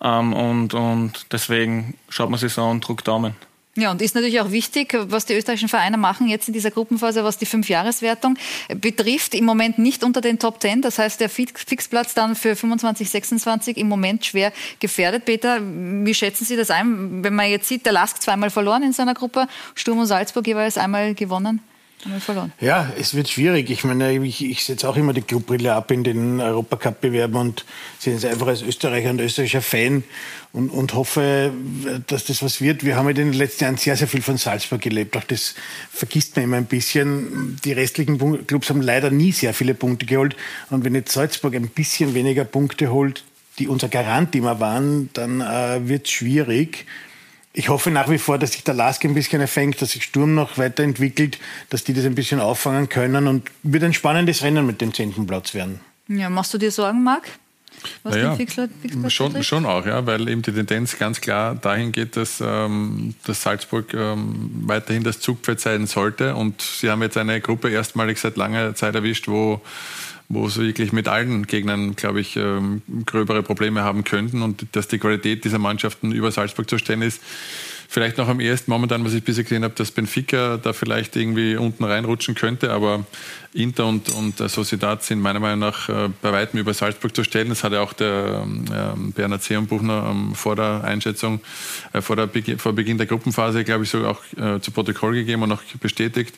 [0.00, 3.36] Ähm, und, und deswegen schaut man sich so an und drückt Daumen.
[3.78, 7.24] Ja, und ist natürlich auch wichtig, was die österreichischen Vereine machen jetzt in dieser Gruppenphase,
[7.24, 8.38] was die Fünfjahreswertung
[8.74, 9.34] betrifft.
[9.34, 10.80] Im Moment nicht unter den Top Ten.
[10.80, 15.26] Das heißt, der Fixplatz dann für 25, 26 im Moment schwer gefährdet.
[15.26, 18.94] Peter, wie schätzen Sie das ein, wenn man jetzt sieht, der Lask zweimal verloren in
[18.94, 21.60] seiner Gruppe, Sturm und Salzburg jeweils einmal gewonnen?
[22.60, 23.70] Ja, es wird schwierig.
[23.70, 27.64] Ich meine, ich, ich setze auch immer die Clubbrille ab in den Europacup-Bewerben und
[27.98, 30.04] sehe es einfach als Österreicher und österreichischer Fan
[30.52, 31.52] und, und hoffe,
[32.06, 32.84] dass das was wird.
[32.84, 35.16] Wir haben in den letzten Jahren sehr, sehr viel von Salzburg gelebt.
[35.16, 35.54] Auch das
[35.90, 37.58] vergisst man immer ein bisschen.
[37.64, 40.36] Die restlichen Clubs haben leider nie sehr viele Punkte geholt.
[40.70, 43.24] Und wenn jetzt Salzburg ein bisschen weniger Punkte holt,
[43.58, 46.86] die unser Garant immer waren, dann äh, wird es schwierig
[47.56, 50.34] ich hoffe nach wie vor, dass sich der Lask ein bisschen erfängt, dass sich Sturm
[50.34, 51.38] noch weiterentwickelt,
[51.70, 55.26] dass die das ein bisschen auffangen können und wird ein spannendes Rennen mit dem zehnten
[55.26, 55.80] Platz werden.
[56.06, 57.24] Ja, machst du dir Sorgen, Marc?
[58.02, 61.54] Was naja, den Fixplatz, Fixplatz schon, schon auch, ja, weil eben die Tendenz ganz klar
[61.54, 66.34] dahin geht, dass, ähm, dass Salzburg ähm, weiterhin das Zugpferd sein sollte.
[66.34, 69.62] Und sie haben jetzt eine Gruppe erstmalig seit langer Zeit erwischt, wo
[70.28, 74.88] wo sie wirklich mit allen Gegnern, glaube ich, ähm, gröbere Probleme haben könnten und dass
[74.88, 77.20] die Qualität dieser Mannschaften über Salzburg zu stellen ist.
[77.88, 81.56] Vielleicht noch am ersten momentan, was ich bisher gesehen habe, dass Benfica da vielleicht irgendwie
[81.56, 83.06] unten reinrutschen könnte, aber
[83.56, 87.48] Inter und, und Sociedad sind meiner Meinung nach äh, bei weitem über Salzburg zu stellen.
[87.48, 91.40] Das hat ja auch der äh, Bernhard Seerenbuchner ähm, vor der Einschätzung,
[91.92, 95.14] äh, vor, der Be vor Beginn der Gruppenphase, glaube ich, so auch äh, zu Protokoll
[95.14, 96.34] gegeben und auch bestätigt.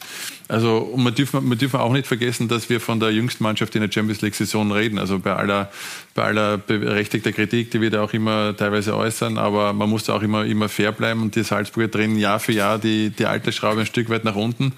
[0.47, 3.75] Also und man dürfen man dürfen auch nicht vergessen, dass wir von der jüngsten Mannschaft
[3.75, 4.99] in der Champions League-Saison reden.
[4.99, 5.71] Also bei aller,
[6.15, 10.15] bei aller berechtigter Kritik, die wir da auch immer teilweise äußern, aber man muss da
[10.15, 13.53] auch immer, immer fair bleiben und die Salzburger drehen Jahr für Jahr die, die alte
[13.53, 14.73] Schraube ein Stück weit nach unten.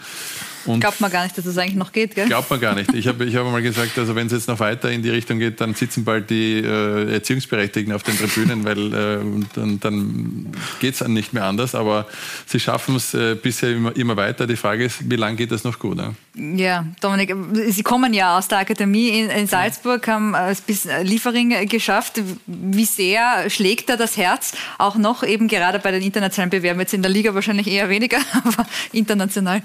[0.66, 2.26] Und glaubt man gar nicht, dass das eigentlich noch geht, gell?
[2.26, 2.92] Glaubt man gar nicht.
[2.94, 5.38] Ich habe ich hab mal gesagt, also wenn es jetzt noch weiter in die Richtung
[5.38, 9.18] geht, dann sitzen bald die äh, Erziehungsberechtigten auf den Tribünen, weil äh,
[9.54, 11.74] dann, dann geht es nicht mehr anders.
[11.74, 12.06] Aber
[12.46, 14.46] sie schaffen es äh, bisher immer, immer weiter.
[14.46, 15.96] Die Frage ist, wie lange geht das noch gut?
[15.96, 16.14] Ne?
[16.34, 17.34] Ja, Dominik,
[17.68, 22.20] Sie kommen ja aus der Akademie in, in Salzburg, haben es bis Liefering geschafft.
[22.46, 24.52] Wie sehr schlägt da das Herz?
[24.78, 28.18] Auch noch eben gerade bei den internationalen Bewerben, jetzt in der Liga wahrscheinlich eher weniger,
[28.44, 29.62] aber international.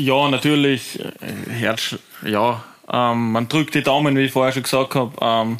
[0.00, 0.98] Ja, natürlich.
[0.98, 2.64] Äh, Herz, ja.
[2.90, 5.12] Ähm, man drückt die Daumen, wie ich vorher schon gesagt habe.
[5.20, 5.58] Ähm,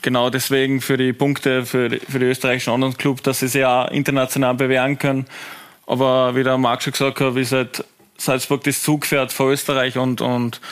[0.00, 3.64] genau deswegen für die Punkte für die, für die österreichischen anderen Club, dass sie sich
[3.64, 5.26] auch international bewähren können.
[5.86, 7.84] Aber wie der Marc schon gesagt hat, ist halt
[8.16, 10.62] Salzburg das Zugpferd vor Österreich und, und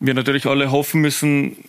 [0.00, 1.67] wir natürlich alle hoffen müssen,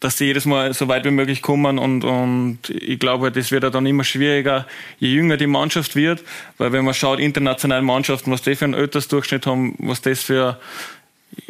[0.00, 3.64] dass sie jedes Mal so weit wie möglich kommen und, und ich glaube, das wird
[3.64, 4.66] dann immer schwieriger,
[4.98, 6.22] je jünger die Mannschaft wird,
[6.58, 10.60] weil wenn man schaut, internationale Mannschaften, was die für einen Öters-Durchschnitt haben, was das für,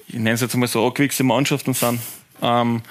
[0.09, 2.01] ich nenne es jetzt mal so, angewichste Mannschaften sind.
[2.41, 2.83] Ähm,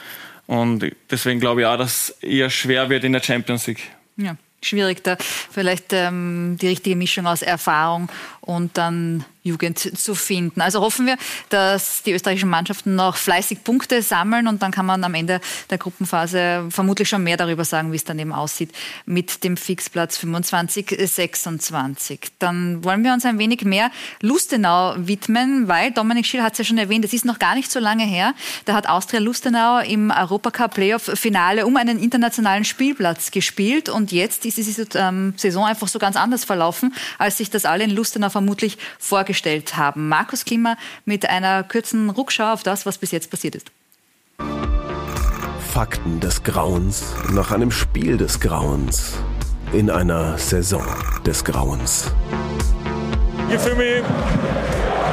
[0.47, 3.89] und deswegen glaube ich auch, dass eher schwer wird in der Champions League.
[4.17, 8.09] Ja, schwierig da vielleicht ähm, die richtige Mischung aus Erfahrung
[8.41, 10.59] und dann Jugend zu finden.
[10.59, 11.17] Also hoffen wir,
[11.49, 15.77] dass die österreichischen Mannschaften noch fleißig Punkte sammeln und dann kann man am Ende der
[15.77, 18.71] Gruppenphase vermutlich schon mehr darüber sagen, wie es dann eben aussieht
[19.05, 22.31] mit dem Fixplatz 25, 26.
[22.39, 26.65] Dann wollen wir uns ein wenig mehr Lustenau widmen, weil Dominik Schill hat es ja
[26.65, 28.33] schon erwähnt, es ist noch gar nicht so lange her.
[28.65, 34.43] Da hat Austria Lustenau im Europacup Playoff Finale um einen internationalen Spielplatz gespielt und jetzt
[34.45, 38.31] ist diese ähm, Saison einfach so ganz anders verlaufen, als sich das alle in Lustenau
[38.31, 39.34] vermutlich vorgestellt
[39.77, 40.07] haben.
[40.07, 43.71] Markus Klima mit einer kurzen Rückschau auf das, was bis jetzt passiert ist.
[45.73, 49.17] Fakten des Grauens nach einem Spiel des Grauens
[49.73, 50.85] in einer Saison
[51.25, 52.11] des Grauens.
[53.49, 54.03] Ich fühle mich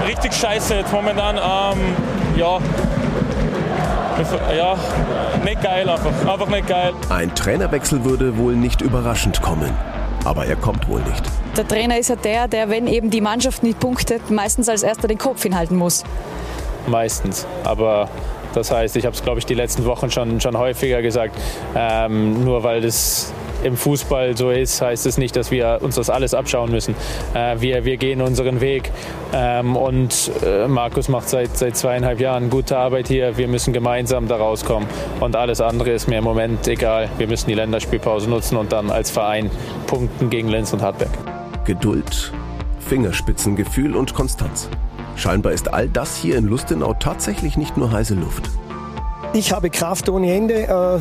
[0.07, 1.37] richtig scheiße jetzt momentan.
[1.37, 1.97] Ähm,
[2.37, 2.59] ja,
[4.57, 4.77] ja,
[5.45, 6.33] nicht geil einfach.
[6.33, 6.93] Einfach nicht geil.
[7.09, 9.73] Ein Trainerwechsel würde wohl nicht überraschend kommen.
[10.25, 11.25] Aber er kommt wohl nicht.
[11.57, 15.09] Der Trainer ist ja der, der, wenn eben die Mannschaft nicht punktet, meistens als erster
[15.09, 16.05] den Kopf hinhalten muss.
[16.87, 17.47] meistens.
[17.65, 18.09] Aber
[18.55, 21.37] das heißt, ich habe es, glaube ich, die letzten Wochen schon, schon häufiger gesagt,
[21.75, 26.11] ähm, nur weil das im Fußball so ist, heißt es nicht, dass wir uns das
[26.11, 26.95] alles abschauen müssen.
[27.35, 28.91] Äh, wir, wir gehen unseren Weg
[29.33, 33.37] ähm, und äh, Markus macht seit, seit zweieinhalb Jahren gute Arbeit hier.
[33.37, 34.89] Wir müssen gemeinsam da rauskommen
[35.21, 37.09] und alles andere ist mir im Moment egal.
[37.19, 39.51] Wir müssen die Länderspielpause nutzen und dann als Verein
[39.87, 41.11] punkten gegen Linz und Hartberg.
[41.65, 42.33] Geduld,
[42.81, 44.69] Fingerspitzengefühl und Konstanz.
[45.17, 48.51] Scheinbar ist all das hier in Lustenau tatsächlich nicht nur heiße Luft.
[49.35, 50.67] Ich habe Kraft ohne Ende.
[50.69, 50.99] Äh,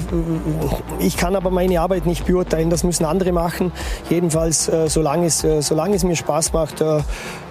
[1.03, 2.69] ich kann aber meine Arbeit nicht beurteilen.
[2.69, 3.73] Das müssen andere machen.
[4.09, 6.81] Jedenfalls, äh, solange es, äh, solange es mir Spaß macht,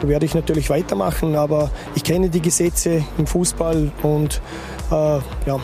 [0.00, 1.36] werde ich natürlich weitermachen.
[1.36, 4.40] Aber ich kenne die Gesetze im Fußball und
[4.90, 5.60] ja,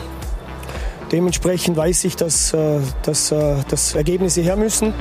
[1.11, 2.55] dementsprechend weiß ich, dass,
[3.03, 3.35] dass,
[3.67, 4.93] dass Ergebnisse her müssen.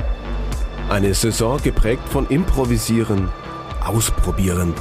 [0.90, 3.28] Eine Saison geprägt von Improvisieren,
[3.86, 4.74] Ausprobieren,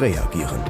[0.00, 0.62] Reagieren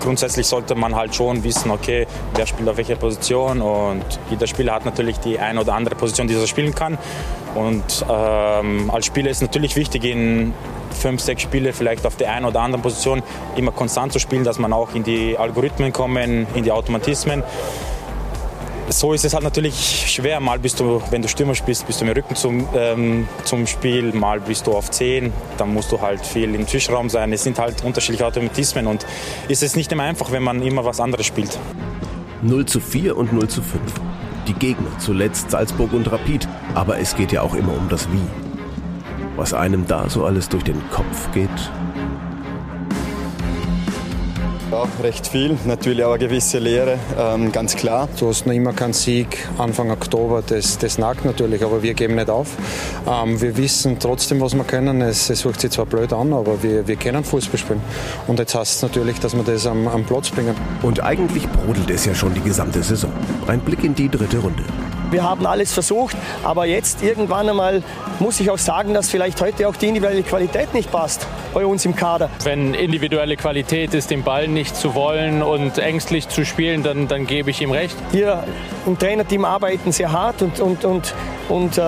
[0.00, 4.72] grundsätzlich sollte man halt schon wissen, okay, wer spielt auf welcher Position und jeder Spieler
[4.72, 6.98] hat natürlich die eine oder andere Position, die er spielen kann.
[7.54, 10.54] Und ähm, als Spieler ist natürlich wichtig, in
[10.90, 13.22] fünf, sechs Spiele vielleicht auf der einen oder anderen Position
[13.56, 17.42] immer konstant zu spielen, dass man auch in die Algorithmen kommen, in die Automatismen
[18.90, 20.40] so ist es halt natürlich schwer.
[20.40, 24.12] Mal bist du, wenn du Stürmer spielst, bist du im Rücken zum, ähm, zum Spiel,
[24.12, 27.32] mal bist du auf 10, dann musst du halt viel im Zwischenraum sein.
[27.32, 29.06] Es sind halt unterschiedliche Automatismen und
[29.48, 31.58] ist es nicht immer einfach, wenn man immer was anderes spielt.
[32.42, 33.80] 0 zu 4 und 0 zu 5.
[34.48, 38.22] Die Gegner, zuletzt Salzburg und Rapid, aber es geht ja auch immer um das Wie.
[39.36, 41.48] Was einem da so alles durch den Kopf geht,
[44.70, 48.08] ja, recht viel, natürlich auch eine gewisse Lehre, ähm, ganz klar.
[48.18, 52.14] Du hast noch immer keinen Sieg Anfang Oktober, das, das nagt natürlich, aber wir geben
[52.14, 52.56] nicht auf.
[53.08, 55.00] Ähm, wir wissen trotzdem, was wir können.
[55.00, 57.80] Es, es hört sich zwar blöd an, aber wir, wir können Fußball spielen.
[58.26, 60.54] Und jetzt heißt es natürlich, dass wir das am, am Platz bringen.
[60.82, 63.12] Und eigentlich brodelt es ja schon die gesamte Saison.
[63.46, 64.62] Ein Blick in die dritte Runde.
[65.10, 67.82] Wir haben alles versucht, aber jetzt irgendwann einmal
[68.20, 71.84] muss ich auch sagen, dass vielleicht heute auch die individuelle Qualität nicht passt bei uns
[71.84, 72.30] im Kader.
[72.44, 77.26] Wenn individuelle Qualität ist, den Ball nicht zu wollen und ängstlich zu spielen, dann, dann
[77.26, 77.96] gebe ich ihm recht.
[78.12, 78.44] Wir
[78.86, 81.14] im Trainerteam arbeiten sehr hart und, und, und,
[81.48, 81.82] und äh,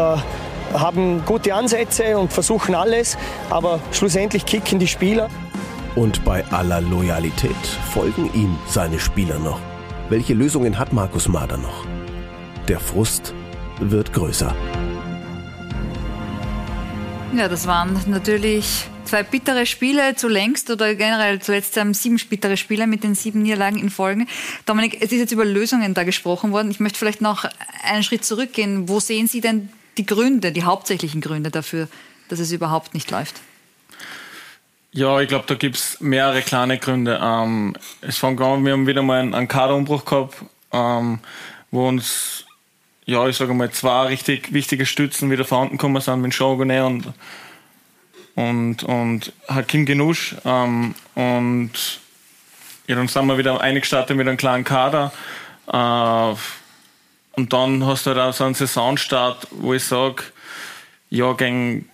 [0.74, 3.16] haben gute Ansätze und versuchen alles,
[3.50, 5.28] aber schlussendlich kicken die Spieler.
[5.94, 7.54] Und bei aller Loyalität
[7.92, 9.61] folgen ihm seine Spieler noch.
[10.08, 11.85] Welche Lösungen hat Markus Mader noch?
[12.68, 13.35] Der Frust
[13.81, 14.55] wird größer.
[17.37, 22.87] Ja, das waren natürlich zwei bittere Spiele zulängst oder generell zuletzt haben sieben bittere Spiele
[22.87, 24.27] mit den sieben Niederlagen in Folge.
[24.64, 26.70] Dominik, es ist jetzt über Lösungen da gesprochen worden.
[26.70, 27.44] Ich möchte vielleicht noch
[27.83, 28.88] einen Schritt zurückgehen.
[28.88, 31.88] Wo sehen Sie denn die Gründe, die hauptsächlichen Gründe dafür,
[32.29, 33.40] dass es überhaupt nicht läuft?
[34.92, 37.18] Ja, ich glaube, da gibt es mehrere kleine Gründe.
[37.20, 40.37] Ähm, es fängt an, wir haben wieder mal einen, einen Kaderumbruch gehabt,
[40.70, 41.18] ähm,
[41.72, 42.44] wo uns
[43.04, 47.12] ja, ich sage mal, zwei richtig wichtige Stützen wieder vorhanden gekommen sind mit Shogunai und,
[48.34, 50.36] und, und Hakim Genusch.
[50.44, 51.72] Ähm, und
[52.86, 55.12] ja, dann sind wir wieder eingestartet mit einem kleinen Kader.
[55.66, 56.34] Äh,
[57.34, 60.24] und dann hast du halt auch so einen Saisonstart, wo ich sage,
[61.10, 61.88] ja, gegen,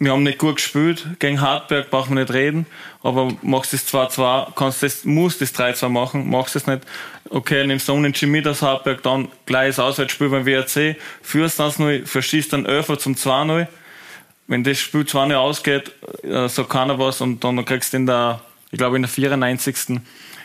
[0.00, 2.64] wir haben nicht gut gespielt, gegen Hartberg brauchen wir nicht reden,
[3.02, 6.84] aber machst das 2-2, kannst das, musst das 3-2 machen, machst das nicht,
[7.28, 12.06] okay, nimmst du unentschieden mit aus Hartberg, dann gleiches Auswärtsspiel beim WRC, führst das 0
[12.06, 13.68] verschießt dann 11 zum 2-0.
[14.46, 15.92] Wenn das Spiel 2-0 ausgeht,
[16.24, 20.00] äh, so keiner was und dann kriegst du in der, ich glaube in der 94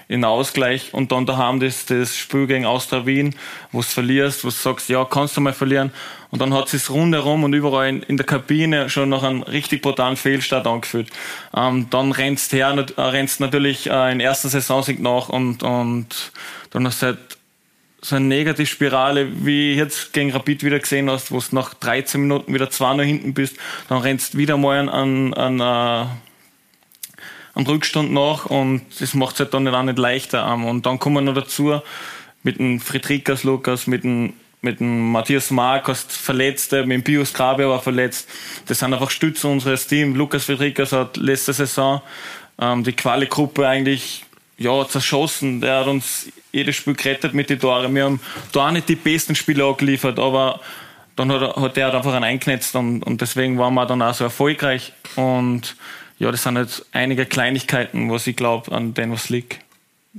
[0.07, 3.35] in Ausgleich und dann daheim das, das Spiel gegen Austria Wien,
[3.71, 5.91] wo du verlierst, wo du sagst, ja, kannst du mal verlieren.
[6.29, 9.81] Und dann hat es rundherum und überall in, in, der Kabine schon noch einen richtig
[9.81, 11.09] brutalen Fehlstart angefühlt.
[11.55, 16.31] Ähm, dann rennst du her, äh, rennst natürlich äh, in erster Saisonsieg nach und, und
[16.71, 17.19] dann hast du halt
[18.01, 22.53] so eine Negativspirale, wie jetzt gegen Rapid wieder gesehen hast, wo du nach 13 Minuten
[22.53, 23.57] wieder 2 hinten bist,
[23.89, 26.09] dann rennst du wieder mal an, an, an uh,
[27.55, 30.53] am Rückstand nach und das macht es halt dann auch nicht leichter.
[30.53, 31.81] Und dann kommen wir noch dazu
[32.43, 37.33] mit dem Friedrikas Lukas, mit dem mit dem Matthias Mark hast Verletzte, mit dem Pius
[37.33, 38.27] Grabe war verletzt.
[38.65, 40.17] Das sind einfach Stütze unseres Teams.
[40.17, 42.01] Lukas Friedrikas hat letzte Saison
[42.59, 44.25] ähm, die Quali-Gruppe eigentlich
[44.57, 45.61] ja, zerschossen.
[45.61, 47.93] Der hat uns jedes Spiel gerettet mit den Toren.
[47.93, 48.19] Wir haben
[48.51, 50.59] da auch nicht die besten Spiele angeliefert, aber
[51.15, 54.23] dann hat, hat er einfach einen einknetzt und, und deswegen waren wir dann auch so
[54.23, 54.93] erfolgreich.
[55.15, 55.75] Und
[56.17, 59.59] ja, das sind jetzt einige Kleinigkeiten, was ich glaube, an denen was liegt.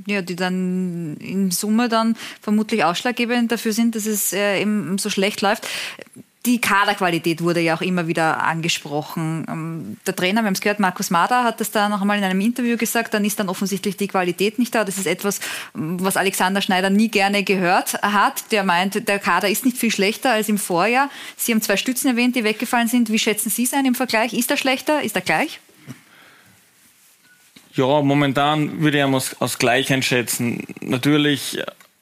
[0.06, 5.08] Ja, die dann in Summe dann vermutlich ausschlaggebend dafür sind, dass es äh, eben so
[5.08, 5.66] schlecht läuft.
[6.44, 9.46] die Kaderqualität wurde ja auch immer wieder angesprochen.
[9.48, 12.24] Ähm, der Trainer, wir haben es gehört, Markus Mader hat das da noch einmal in
[12.24, 14.84] einem Interview gesagt, dann ist dann offensichtlich die Qualität nicht da.
[14.84, 15.40] Das ist etwas,
[15.72, 18.52] was Alexander Schneider nie gerne gehört hat.
[18.52, 21.08] Der meint, der Kader ist nicht viel schlechter als im Vorjahr.
[21.38, 23.10] Sie haben zwei Stützen erwähnt, die weggefallen sind.
[23.10, 24.34] Wie schätzen Sie es ein im Vergleich?
[24.34, 25.02] Ist er schlechter?
[25.02, 25.58] Ist er gleich?
[27.76, 30.64] Ja, momentan würde ich ihn als, als gleich einschätzen.
[30.80, 31.58] Natürlich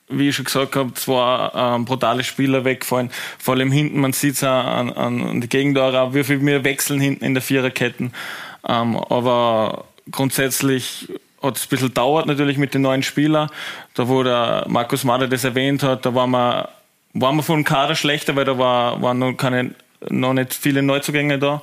[0.08, 3.10] wie ich schon gesagt habe, zwei ähm, brutale Spieler wegfallen.
[3.38, 7.24] Vor allem hinten, man sieht es an, an die Gegentore, wie viel wir wechseln hinten
[7.24, 8.12] in der Viererketten.
[8.66, 11.08] Ähm, aber grundsätzlich
[11.42, 13.50] hat es ein bisschen dauert natürlich mit den neuen Spielern.
[13.94, 16.68] Da wo der Markus Mader das erwähnt hat, da waren wir,
[17.14, 19.74] waren wir von Kader schlechter, weil da war, waren noch, keine,
[20.08, 21.62] noch nicht viele Neuzugänge da.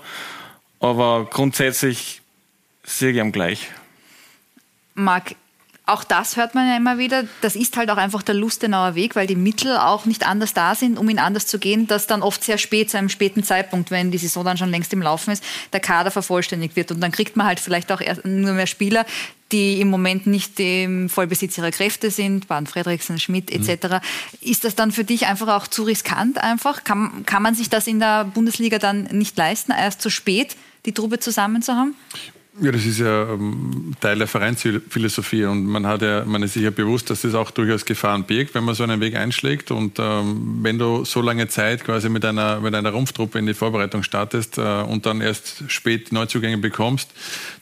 [0.79, 2.21] Aber grundsätzlich
[2.83, 3.69] sehe ich ihm gleich.
[4.93, 5.35] Marc,
[5.87, 7.25] auch das hört man ja immer wieder.
[7.41, 10.75] Das ist halt auch einfach der Lustenauer Weg, weil die Mittel auch nicht anders da
[10.75, 13.91] sind, um ihn anders zu gehen, dass dann oft sehr spät, zu einem späten Zeitpunkt,
[13.91, 16.91] wenn die Saison dann schon längst im Laufen ist, der Kader vervollständigt wird.
[16.91, 19.05] Und dann kriegt man halt vielleicht auch nur mehr Spieler,
[19.51, 23.95] die im Moment nicht im Vollbesitz ihrer Kräfte sind, Baden Fredriksen, Schmidt etc.
[23.95, 23.99] Mhm.
[24.49, 26.83] Ist das dann für dich einfach auch zu riskant einfach?
[26.83, 30.93] Kann, kann man sich das in der Bundesliga dann nicht leisten, erst zu spät die
[30.93, 31.95] Truppe zusammen zu haben?
[32.59, 36.63] Ja, das ist ja ähm, Teil der Vereinsphilosophie und man hat ja, man ist sich
[36.63, 39.99] ja bewusst, dass das auch durchaus Gefahren birgt, wenn man so einen Weg einschlägt und
[39.99, 44.03] ähm, wenn du so lange Zeit quasi mit einer, mit einer Rumpftruppe in die Vorbereitung
[44.03, 47.11] startest äh, und dann erst spät Neuzugänge bekommst,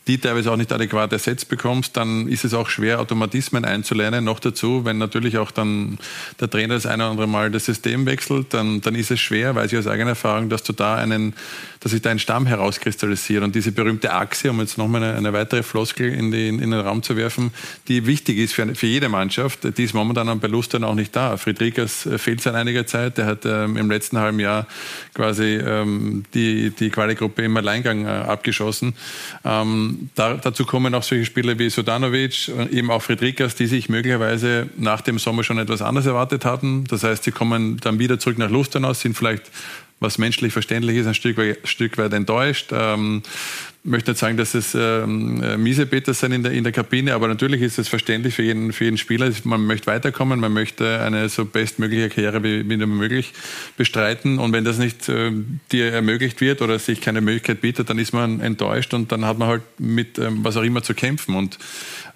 [0.10, 4.26] die teilweise auch nicht adäquat ersetzt bekommst, dann ist es auch schwer, Automatismen einzulernen.
[4.26, 6.00] Noch dazu, wenn natürlich auch dann
[6.40, 9.54] der Trainer das eine oder andere Mal das System wechselt, dann, dann ist es schwer,
[9.54, 11.36] weiß ich aus eigener Erfahrung, dass du da einen,
[11.80, 15.32] dass sich da ein Stamm herauskristallisiert und diese berühmte Achse, um jetzt nochmal eine, eine
[15.32, 17.52] weitere Floskel in, die, in, den Raum zu werfen,
[17.88, 21.38] die wichtig ist für, für jede Mannschaft, die ist momentan bei Lustern auch nicht da.
[21.38, 24.66] Friedrichs äh, fehlt seit einiger Zeit, der hat ähm, im letzten halben Jahr
[25.14, 28.96] quasi ähm, die, die Quali-Gruppe im Alleingang äh, abgeschossen.
[29.46, 34.70] Ähm, da, dazu kommen auch solche Spieler wie Sodanovic, eben auch Friedrikas, die sich möglicherweise
[34.78, 36.86] nach dem Sommer schon etwas anders erwartet hatten.
[36.86, 39.52] Das heißt, sie kommen dann wieder zurück nach Lustenau, sind vielleicht
[40.00, 42.68] was menschlich verständlich ist, ein Stück weit, Stück weit enttäuscht.
[42.72, 43.22] Ähm,
[43.84, 47.14] möchte nicht sagen, dass es ähm, äh, miese Beter sind in der, in der Kabine,
[47.14, 49.32] aber natürlich ist es verständlich für jeden, für jeden Spieler.
[49.46, 53.34] Man möchte weiterkommen, man möchte eine so bestmögliche Karriere wie, wie möglich
[53.78, 54.38] bestreiten.
[54.38, 55.32] Und wenn das nicht äh,
[55.72, 59.38] dir ermöglicht wird oder sich keine Möglichkeit bietet, dann ist man enttäuscht und dann hat
[59.38, 61.36] man halt mit ähm, was auch immer zu kämpfen.
[61.36, 61.58] Und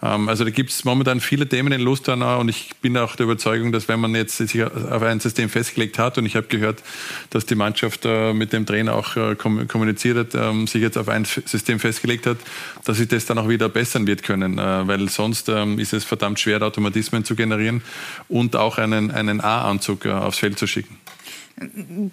[0.02, 3.26] ähm, also da gibt es momentan viele Themen in Lustenau und ich bin auch der
[3.26, 6.84] Überzeugung, dass wenn man jetzt sich auf ein System festgelegt hat und ich habe gehört,
[7.30, 11.08] dass die Mannschaft äh, mit dem Trainer auch äh, kommuniziert hat, ähm, sich jetzt auf
[11.08, 12.38] ein System festgelegt hat,
[12.84, 16.04] dass sich das dann auch wieder bessern wird können, äh, weil sonst ähm, ist es
[16.04, 17.82] verdammt schwer, Automatismen zu generieren
[18.28, 20.98] und auch einen, einen A-Anzug aufs Feld zu schicken.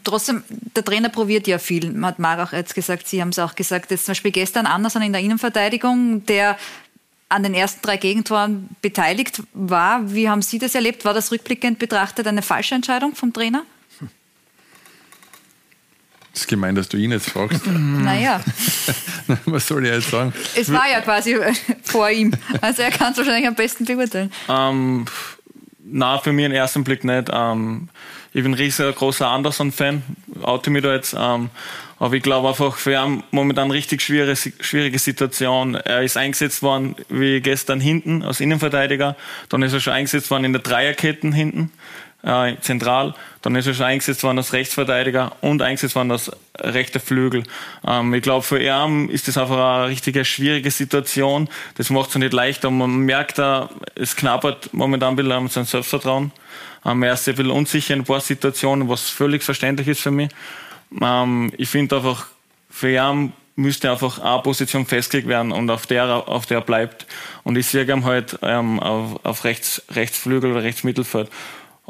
[0.05, 0.45] Trotzdem,
[0.77, 3.91] der Trainer probiert ja viel, hat Marc auch jetzt gesagt, Sie haben es auch gesagt,
[3.91, 6.59] jetzt zum Beispiel gestern Anderson in der Innenverteidigung, der
[7.31, 10.13] an den ersten drei Gegentoren beteiligt war.
[10.13, 11.05] Wie haben Sie das erlebt?
[11.05, 13.65] War das rückblickend betrachtet eine falsche Entscheidung vom Trainer?
[16.33, 17.67] Das ist gemein, dass du ihn jetzt fragst.
[17.67, 18.41] naja.
[19.47, 20.33] Was soll ich jetzt sagen?
[20.55, 21.37] Es war ja quasi
[21.83, 22.33] vor ihm.
[22.61, 24.33] Also er kann es wahrscheinlich am besten beurteilen.
[24.49, 25.07] Ähm,
[25.85, 27.29] na, für mich im ersten Blick nicht.
[27.33, 27.89] Ähm,
[28.33, 30.03] ich bin ein riesengroßer Anderson-Fan.
[30.43, 31.17] Oute mich da jetzt.
[31.19, 31.51] Ähm,
[31.99, 35.75] aber ich glaube einfach, für ihn momentan eine richtig schwierige, schwierige Situation.
[35.75, 39.17] Er ist eingesetzt worden wie gestern hinten als Innenverteidiger.
[39.51, 41.71] Dann ist er schon eingesetzt worden in der Dreierketten hinten,
[42.23, 43.15] äh, zentral.
[43.43, 47.45] Dann ist er schon eingesetzt worden als Rechtsverteidiger und eingesetzt worden als rechter Flügel.
[47.87, 51.49] Ähm, ich glaube, für ihn ist das einfach eine richtige schwierige Situation.
[51.77, 52.71] Das macht es nicht leichter.
[52.71, 56.33] Man merkt da, es knabbert momentan ein bisschen an sein Selbstvertrauen.
[56.85, 60.11] Ähm, er ist sehr viel unsicher in ein paar Situationen, was völlig verständlich ist für
[60.11, 60.31] mich.
[61.01, 62.27] Ähm, ich finde einfach,
[62.71, 67.07] für ihn müsste einfach eine Position festgelegt werden und auf der, auf der bleibt.
[67.43, 71.29] Und ich sehe ihn halt ähm, auf, auf rechts, Rechtsflügel oder Rechtsmittelfeld.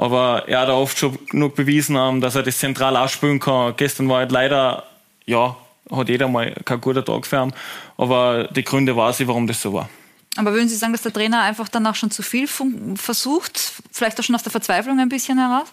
[0.00, 3.74] Aber er hat oft schon genug bewiesen, ähm, dass er das zentral ausspielen kann.
[3.76, 4.84] Gestern war halt leider,
[5.26, 5.54] ja,
[5.90, 7.52] hat jeder mal kein guter Tag für ihn.
[7.98, 9.90] Aber die Gründe weiß ich, warum das so war.
[10.38, 13.74] Aber würden Sie sagen, dass der Trainer einfach dann auch schon zu viel versucht?
[13.92, 15.68] Vielleicht auch schon aus der Verzweiflung ein bisschen heraus?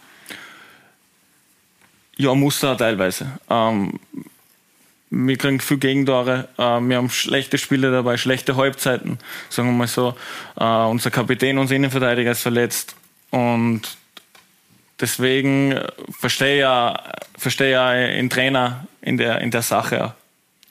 [2.17, 3.31] Ja, muss er teilweise.
[3.49, 3.97] Ähm,
[5.09, 9.87] wir kriegen viel Gegentore, äh, wir haben schlechte Spiele dabei, schlechte Halbzeiten, sagen wir mal
[9.87, 10.15] so.
[10.59, 12.93] Äh, unser Kapitän, unser Innenverteidiger ist verletzt
[13.31, 13.83] und
[14.99, 15.79] deswegen
[16.09, 20.13] verstehe ja, verstehe ja den Trainer in der, in der Sache.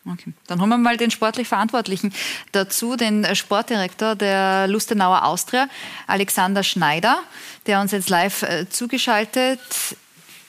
[0.09, 0.33] Okay.
[0.47, 2.13] Dann haben wir mal den sportlich Verantwortlichen
[2.53, 5.69] dazu, den Sportdirektor der Lustenauer Austria,
[6.07, 7.19] Alexander Schneider,
[7.67, 9.61] der uns jetzt live äh, zugeschaltet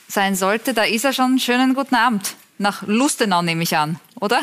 [0.08, 1.40] sein sollte, da ist er schon.
[1.40, 2.36] Schönen guten Abend.
[2.58, 4.42] Nach Lustenau nehme ich an, oder?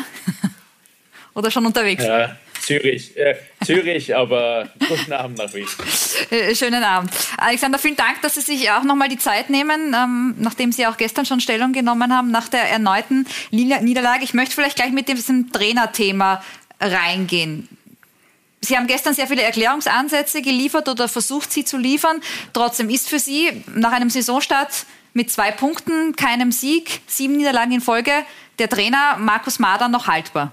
[1.33, 2.03] oder schon unterwegs?
[2.03, 2.35] Ja,
[2.65, 5.67] Zürich, äh, Zürich, aber guten Abend nach Wien.
[6.31, 7.11] Äh, schönen Abend.
[7.37, 10.97] Alexander, vielen Dank, dass Sie sich auch nochmal die Zeit nehmen, ähm, nachdem Sie auch
[10.97, 14.23] gestern schon Stellung genommen haben nach der erneuten Niederlage.
[14.23, 16.43] Ich möchte vielleicht gleich mit diesem Trainerthema
[16.81, 17.69] reingehen.
[18.61, 22.19] Sie haben gestern sehr viele Erklärungsansätze geliefert oder versucht, sie zu liefern.
[22.51, 27.81] Trotzdem ist für Sie nach einem Saisonstart mit zwei Punkten, keinem Sieg, sieben Niederlagen in
[27.81, 28.11] Folge,
[28.57, 30.51] der Trainer Markus Mader noch haltbar?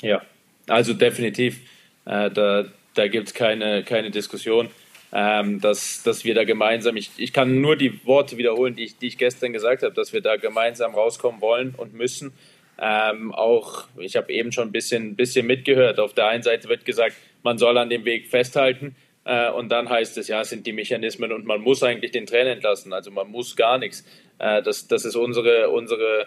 [0.00, 0.22] Ja,
[0.68, 1.60] also definitiv.
[2.04, 4.68] Äh, da da gibt es keine, keine Diskussion,
[5.12, 8.98] ähm, dass, dass wir da gemeinsam, ich, ich kann nur die Worte wiederholen, die ich,
[8.98, 12.32] die ich gestern gesagt habe, dass wir da gemeinsam rauskommen wollen und müssen.
[12.78, 15.98] Ähm, auch, ich habe eben schon ein bisschen, bisschen mitgehört.
[15.98, 18.96] Auf der einen Seite wird gesagt, man soll an dem Weg festhalten.
[19.24, 22.26] Äh, und dann heißt es, ja, es sind die Mechanismen und man muss eigentlich den
[22.26, 22.92] Trainer entlassen.
[22.92, 24.04] Also man muss gar nichts.
[24.38, 26.26] Äh, das, das ist unsere, unsere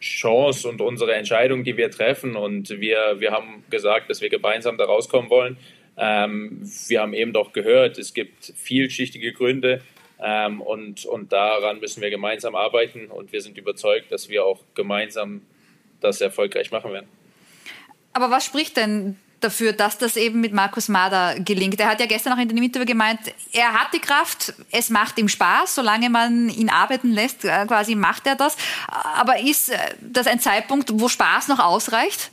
[0.00, 2.36] Chance und unsere Entscheidung, die wir treffen.
[2.36, 5.56] Und wir, wir haben gesagt, dass wir gemeinsam da rauskommen wollen.
[5.96, 9.82] Ähm, wir haben eben doch gehört, es gibt vielschichtige Gründe
[10.20, 14.60] ähm, und, und daran müssen wir gemeinsam arbeiten und wir sind überzeugt, dass wir auch
[14.74, 15.42] gemeinsam
[16.00, 17.08] das erfolgreich machen werden.
[18.12, 21.78] Aber was spricht denn dafür, dass das eben mit Markus Mader gelingt.
[21.80, 23.20] Er hat ja gestern auch in dem Interview gemeint,
[23.52, 27.94] er hat die Kraft, es macht ihm Spaß, solange man ihn arbeiten lässt, äh, quasi
[27.94, 28.56] macht er das.
[28.88, 32.30] Aber ist äh, das ein Zeitpunkt, wo Spaß noch ausreicht?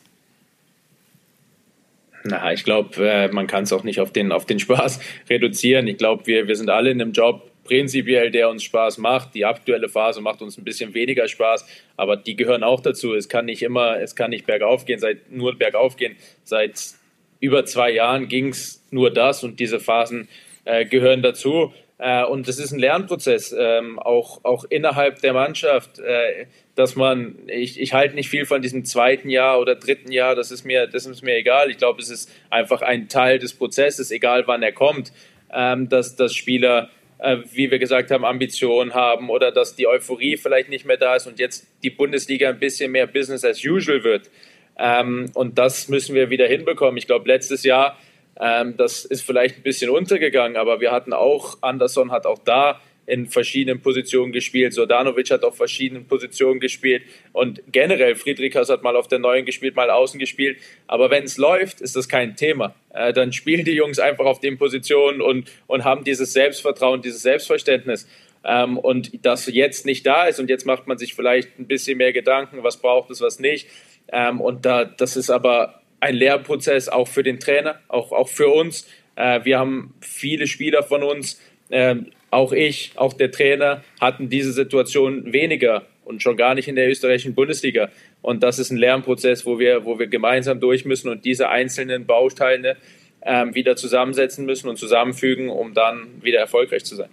[2.23, 4.99] Na, ich glaube, äh, man kann es auch nicht auf den, auf den Spaß
[5.29, 5.87] reduzieren.
[5.87, 9.35] Ich glaube, wir, wir sind alle in einem Job prinzipiell, der uns Spaß macht.
[9.35, 11.65] Die aktuelle Phase macht uns ein bisschen weniger Spaß,
[11.97, 13.13] aber die gehören auch dazu.
[13.13, 16.15] Es kann nicht immer, es kann nicht bergauf gehen, seit, nur bergauf gehen.
[16.43, 16.79] Seit
[17.39, 20.29] über zwei Jahren ging es nur das und diese Phasen
[20.63, 21.73] äh, gehören dazu.
[21.97, 25.99] Äh, und es ist ein Lernprozess, ähm, auch, auch innerhalb der Mannschaft.
[25.99, 26.45] Äh,
[26.75, 30.51] dass man, ich, ich halte nicht viel von diesem zweiten Jahr oder dritten Jahr, das
[30.51, 31.71] ist mir, das ist mir egal.
[31.71, 35.13] Ich glaube, es ist einfach ein Teil des Prozesses, egal wann er kommt,
[35.53, 36.89] ähm, dass, dass Spieler,
[37.25, 41.15] äh, wie wir gesagt haben, Ambitionen haben oder dass die Euphorie vielleicht nicht mehr da
[41.15, 44.29] ist und jetzt die Bundesliga ein bisschen mehr Business as usual wird.
[44.77, 46.97] Ähm, und das müssen wir wieder hinbekommen.
[46.97, 47.97] Ich glaube, letztes Jahr,
[48.39, 52.79] ähm, das ist vielleicht ein bisschen untergegangen, aber wir hatten auch, Anderson hat auch da
[53.05, 54.73] in verschiedenen Positionen gespielt.
[54.73, 57.03] Sordanovic hat auf verschiedenen Positionen gespielt
[57.33, 60.57] und generell Friedrichs hat mal auf der neuen gespielt, mal außen gespielt.
[60.87, 62.75] Aber wenn es läuft, ist das kein Thema.
[62.93, 67.21] Äh, dann spielen die Jungs einfach auf den Positionen und, und haben dieses Selbstvertrauen, dieses
[67.21, 68.07] Selbstverständnis.
[68.43, 71.97] Ähm, und das jetzt nicht da ist und jetzt macht man sich vielleicht ein bisschen
[71.97, 73.67] mehr Gedanken, was braucht es, was nicht.
[74.11, 78.49] Ähm, und da, das ist aber ein Lehrprozess auch für den Trainer, auch, auch für
[78.49, 78.87] uns.
[79.15, 81.41] Äh, wir haben viele Spieler von uns,
[81.71, 86.75] ähm, auch ich, auch der Trainer hatten diese Situation weniger und schon gar nicht in
[86.75, 87.89] der österreichischen Bundesliga.
[88.21, 92.05] Und das ist ein Lernprozess, wo wir, wo wir gemeinsam durch müssen und diese einzelnen
[92.05, 92.77] Bausteine
[93.21, 97.09] ähm, wieder zusammensetzen müssen und zusammenfügen, um dann wieder erfolgreich zu sein.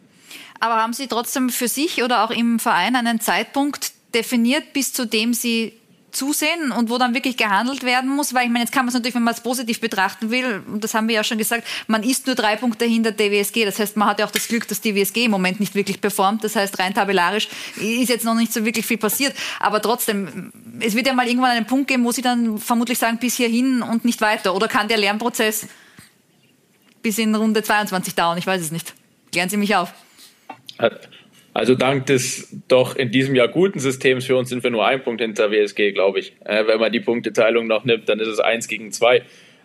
[0.60, 5.06] Aber haben Sie trotzdem für sich oder auch im Verein einen Zeitpunkt definiert, bis zu
[5.06, 5.72] dem Sie
[6.12, 8.94] zusehen und wo dann wirklich gehandelt werden muss, weil ich meine, jetzt kann man es
[8.94, 12.02] natürlich, wenn man es positiv betrachten will, und das haben wir ja schon gesagt, man
[12.02, 13.64] ist nur drei Punkte hinter der WSG.
[13.64, 16.00] Das heißt, man hat ja auch das Glück, dass die WSG im Moment nicht wirklich
[16.00, 16.44] performt.
[16.44, 19.34] Das heißt, rein tabellarisch ist jetzt noch nicht so wirklich viel passiert.
[19.58, 23.18] Aber trotzdem, es wird ja mal irgendwann einen Punkt geben, wo sie dann vermutlich sagen,
[23.18, 24.54] bis hierhin und nicht weiter.
[24.54, 25.66] Oder kann der Lernprozess
[27.02, 28.38] bis in Runde 22 dauern?
[28.38, 28.94] Ich weiß es nicht.
[29.32, 29.92] Klären Sie mich auf.
[31.54, 35.02] Also dank des doch in diesem Jahr guten Systems für uns sind wir nur ein
[35.02, 36.34] Punkt hinter WSG, glaube ich.
[36.44, 39.22] Äh, wenn man die Punkteteilung noch nimmt, dann ist es eins gegen zwei.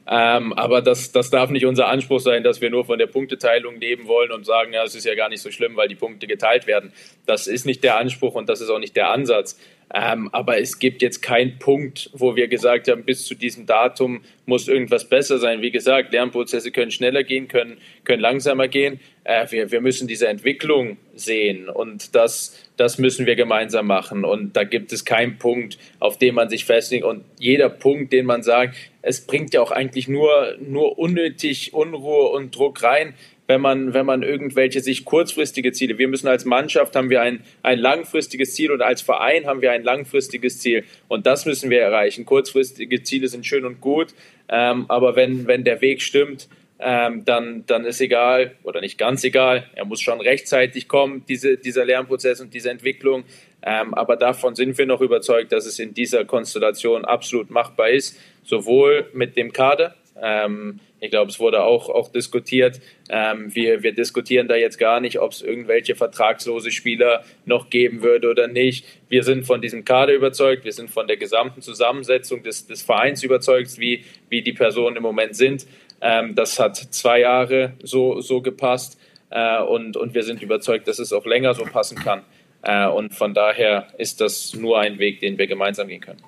[0.09, 3.79] Ähm, aber das, das darf nicht unser Anspruch sein, dass wir nur von der Punkteteilung
[3.79, 6.27] leben wollen und sagen, ja, es ist ja gar nicht so schlimm, weil die Punkte
[6.27, 6.93] geteilt werden.
[7.25, 9.59] Das ist nicht der Anspruch und das ist auch nicht der Ansatz.
[9.93, 14.21] Ähm, aber es gibt jetzt keinen Punkt, wo wir gesagt haben, bis zu diesem Datum
[14.45, 15.61] muss irgendwas besser sein.
[15.61, 18.99] Wie gesagt, Lernprozesse können schneller gehen, können, können langsamer gehen.
[19.23, 24.25] Äh, wir, wir müssen diese Entwicklung sehen und das, das müssen wir gemeinsam machen.
[24.25, 27.05] Und da gibt es keinen Punkt, auf den man sich festlegt.
[27.05, 32.27] Und jeder Punkt, den man sagt, es bringt ja auch eigentlich nur, nur unnötig Unruhe
[32.29, 33.13] und Druck rein
[33.47, 37.43] wenn man, wenn man irgendwelche sich kurzfristige Ziele, wir müssen als Mannschaft haben wir ein,
[37.63, 41.81] ein langfristiges Ziel und als Verein haben wir ein langfristiges Ziel und das müssen wir
[41.81, 42.25] erreichen.
[42.25, 44.13] Kurzfristige Ziele sind schön und gut,
[44.49, 49.23] ähm, aber wenn, wenn der Weg stimmt, ähm, dann, dann ist egal oder nicht ganz
[49.23, 53.23] egal, er muss schon rechtzeitig kommen, diese, dieser Lernprozess und diese Entwicklung.
[53.63, 58.19] Ähm, aber davon sind wir noch überzeugt, dass es in dieser Konstellation absolut machbar ist,
[58.43, 62.81] sowohl mit dem Kader, ähm, Ich glaube, es wurde auch, auch diskutiert.
[63.09, 68.01] Ähm, wir, wir diskutieren da jetzt gar nicht, ob es irgendwelche vertragslose Spieler noch geben
[68.01, 68.85] würde oder nicht.
[69.07, 73.23] Wir sind von diesem Kader überzeugt, wir sind von der gesamten Zusammensetzung des, des Vereins
[73.23, 75.67] überzeugt, wie, wie die Personen im Moment sind.
[76.01, 80.97] Ähm, das hat zwei Jahre so, so gepasst äh, und, und wir sind überzeugt, dass
[80.97, 82.23] es auch länger so passen kann.
[82.63, 86.21] Äh, und von daher ist das nur ein Weg, den wir gemeinsam gehen können.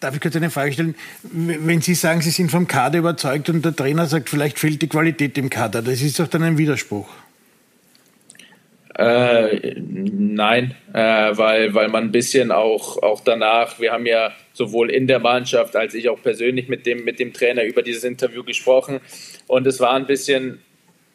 [0.00, 0.94] Darf ich kurz eine Frage stellen?
[1.22, 4.88] Wenn Sie sagen, Sie sind vom Kader überzeugt und der Trainer sagt, vielleicht fehlt die
[4.88, 7.08] Qualität im Kader, das ist doch dann ein Widerspruch.
[8.98, 10.98] Äh, nein, äh,
[11.36, 15.76] weil, weil man ein bisschen auch, auch danach, wir haben ja sowohl in der Mannschaft
[15.76, 18.98] als ich auch persönlich mit dem, mit dem Trainer über dieses Interview gesprochen
[19.46, 20.60] und es war ein bisschen,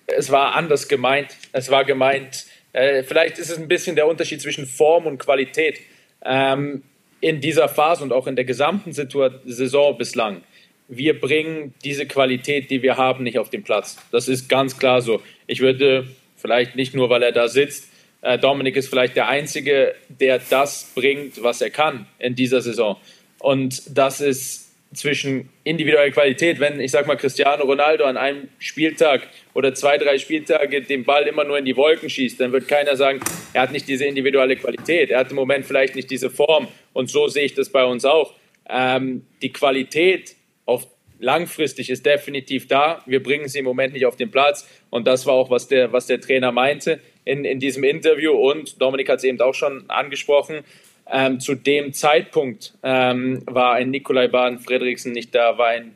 [0.07, 1.35] es war anders gemeint.
[1.51, 5.79] Es war gemeint, äh, vielleicht ist es ein bisschen der Unterschied zwischen Form und Qualität.
[6.23, 6.83] Ähm,
[7.23, 10.41] in dieser Phase und auch in der gesamten Saison bislang,
[10.89, 13.95] wir bringen diese Qualität, die wir haben, nicht auf den Platz.
[14.11, 15.21] Das ist ganz klar so.
[15.47, 16.05] Ich würde
[16.35, 17.87] vielleicht nicht nur, weil er da sitzt,
[18.23, 22.97] äh, Dominik ist vielleicht der Einzige, der das bringt, was er kann in dieser Saison.
[23.39, 29.29] Und das ist zwischen individueller Qualität, wenn ich sag mal Cristiano Ronaldo an einem Spieltag
[29.53, 32.95] oder zwei, drei Spieltage den Ball immer nur in die Wolken schießt, dann wird keiner
[32.95, 33.19] sagen,
[33.53, 37.09] er hat nicht diese individuelle Qualität, er hat im Moment vielleicht nicht diese Form und
[37.09, 38.33] so sehe ich das bei uns auch.
[38.69, 40.35] Ähm, die Qualität
[40.65, 40.87] auf
[41.19, 43.01] langfristig ist definitiv da.
[43.05, 45.93] Wir bringen sie im Moment nicht auf den Platz und das war auch, was der,
[45.93, 49.89] was der Trainer meinte in, in diesem Interview und Dominik hat es eben auch schon
[49.89, 50.63] angesprochen.
[51.11, 55.93] Ähm, zu dem Zeitpunkt ähm, war ein Nikolai Bahn Fredriksen nicht da, war ein,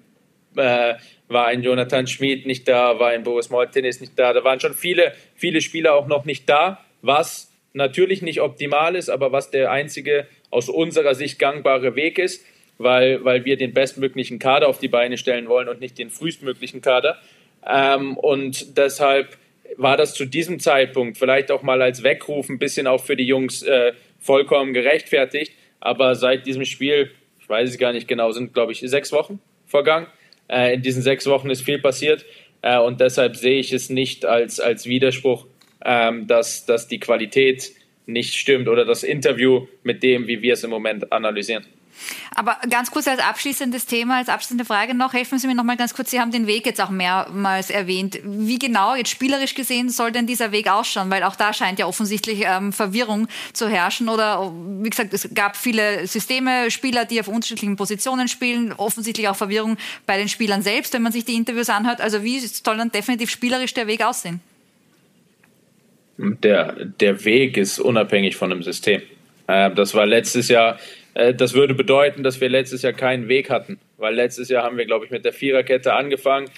[0.55, 0.95] äh,
[1.27, 4.33] war ein Jonathan Schmid nicht da, war ein Boris Moltenis nicht da.
[4.33, 9.09] Da waren schon viele, viele Spieler auch noch nicht da, was natürlich nicht optimal ist,
[9.09, 12.45] aber was der einzige aus unserer Sicht gangbare Weg ist,
[12.77, 16.81] weil, weil wir den bestmöglichen Kader auf die Beine stellen wollen und nicht den frühestmöglichen
[16.81, 17.17] Kader.
[17.65, 19.37] Ähm, und deshalb
[19.75, 23.25] war das zu diesem Zeitpunkt vielleicht auch mal als Weckruf ein bisschen auch für die
[23.25, 25.53] Jungs äh, vollkommen gerechtfertigt.
[25.79, 29.39] Aber seit diesem Spiel, ich weiß es gar nicht genau, sind, glaube ich, sechs Wochen
[29.65, 30.07] vergangen.
[30.49, 32.25] Äh, in diesen sechs Wochen ist viel passiert.
[32.61, 35.45] Äh, und deshalb sehe ich es nicht als, als Widerspruch,
[35.85, 37.71] ähm, dass, dass die Qualität
[38.05, 41.65] nicht stimmt oder das Interview mit dem, wie wir es im Moment analysieren.
[42.35, 45.77] Aber ganz kurz als abschließendes Thema, als abschließende Frage noch, helfen Sie mir noch mal
[45.77, 48.19] ganz kurz, Sie haben den Weg jetzt auch mehrmals erwähnt.
[48.23, 51.09] Wie genau, jetzt spielerisch gesehen, soll denn dieser Weg ausschauen?
[51.09, 55.55] Weil auch da scheint ja offensichtlich ähm, Verwirrung zu herrschen oder, wie gesagt, es gab
[55.55, 60.93] viele Systeme, Spieler, die auf unterschiedlichen Positionen spielen, offensichtlich auch Verwirrung bei den Spielern selbst,
[60.93, 62.01] wenn man sich die Interviews anhört.
[62.01, 64.39] Also wie soll dann definitiv spielerisch der Weg aussehen?
[66.17, 69.01] Der, der Weg ist unabhängig von dem System.
[69.47, 70.79] Äh, das war letztes Jahr
[71.35, 74.85] das würde bedeuten, dass wir letztes Jahr keinen Weg hatten, weil letztes Jahr haben wir,
[74.85, 76.49] glaube ich, mit der Viererkette angefangen,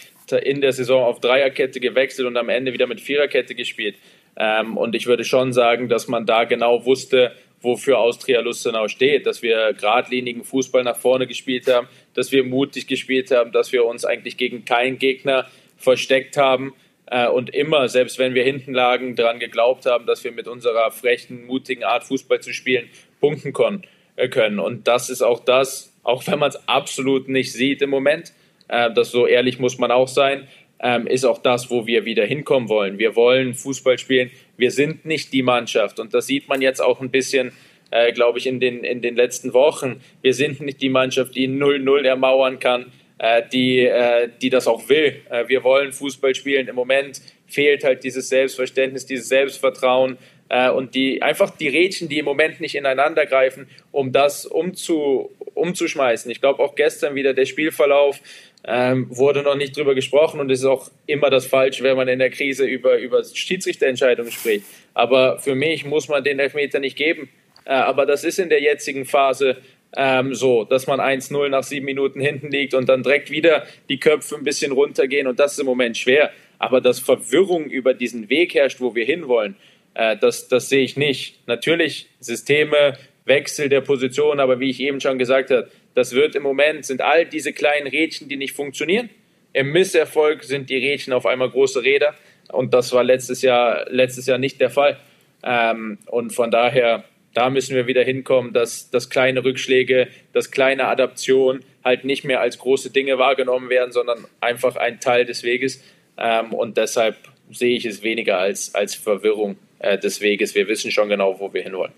[0.43, 3.95] in der Saison auf Dreierkette gewechselt und am Ende wieder mit Viererkette gespielt.
[4.37, 7.31] Ähm, und ich würde schon sagen, dass man da genau wusste,
[7.61, 12.87] wofür Austria Lustenau steht, dass wir geradlinigen Fußball nach vorne gespielt haben, dass wir mutig
[12.87, 15.47] gespielt haben, dass wir uns eigentlich gegen keinen Gegner
[15.77, 16.73] versteckt haben
[17.07, 20.91] äh, und immer, selbst wenn wir hinten lagen, daran geglaubt haben, dass wir mit unserer
[20.91, 22.89] frechen, mutigen Art Fußball zu spielen
[23.19, 23.87] punkten konnten.
[24.19, 24.59] Äh, können.
[24.59, 28.33] Und das ist auch das, auch wenn man es absolut nicht sieht im Moment,
[28.67, 30.45] äh, das so ehrlich muss man auch sein,
[30.81, 32.97] ähm, ist auch das, wo wir wieder hinkommen wollen.
[32.97, 34.29] Wir wollen Fußball spielen.
[34.57, 36.01] Wir sind nicht die Mannschaft.
[36.01, 37.53] Und das sieht man jetzt auch ein bisschen,
[37.91, 40.01] äh, glaube ich, in den, in den letzten Wochen.
[40.21, 42.87] Wir sind nicht die Mannschaft, die 0-0 ermauern kann,
[43.19, 45.21] äh, die, äh, die das auch will.
[45.29, 46.67] Äh, wir wollen Fußball spielen.
[46.67, 50.17] Im Moment fehlt halt dieses Selbstverständnis, dieses Selbstvertrauen
[50.49, 55.31] äh, und die einfach die Rädchen, die im Moment nicht ineinander greifen, um das umzu,
[55.53, 56.29] umzuschmeißen.
[56.31, 58.19] Ich glaube auch gestern wieder der Spielverlauf
[58.65, 62.07] ähm, wurde noch nicht drüber gesprochen und es ist auch immer das Falsche, wenn man
[62.07, 64.65] in der Krise über, über Schiedsrichterentscheidungen spricht.
[64.93, 67.29] Aber für mich muss man den Elfmeter nicht geben.
[67.65, 69.57] Äh, aber das ist in der jetzigen Phase
[69.95, 73.99] ähm, so, dass man 1-0 nach sieben Minuten hinten liegt und dann direkt wieder die
[73.99, 76.31] Köpfe ein bisschen runtergehen und das ist im Moment schwer.
[76.57, 79.55] Aber dass Verwirrung über diesen Weg herrscht, wo wir hinwollen,
[79.99, 81.45] äh, das, das sehe ich nicht.
[81.45, 86.43] Natürlich Systeme, Wechsel der Position, aber wie ich eben schon gesagt habe, das wird im
[86.43, 89.09] Moment, sind all diese kleinen Rädchen, die nicht funktionieren.
[89.51, 92.15] Im Misserfolg sind die Rädchen auf einmal große Räder
[92.51, 94.97] und das war letztes Jahr, letztes Jahr nicht der Fall.
[95.43, 100.87] Ähm, und von daher, da müssen wir wieder hinkommen, dass, dass kleine Rückschläge, dass kleine
[100.87, 105.83] Adaptionen halt nicht mehr als große Dinge wahrgenommen werden, sondern einfach ein Teil des Weges.
[106.17, 107.17] Ähm, und deshalb
[107.51, 110.55] sehe ich es weniger als, als Verwirrung äh, des Weges.
[110.55, 111.93] Wir wissen schon genau, wo wir hinwollen.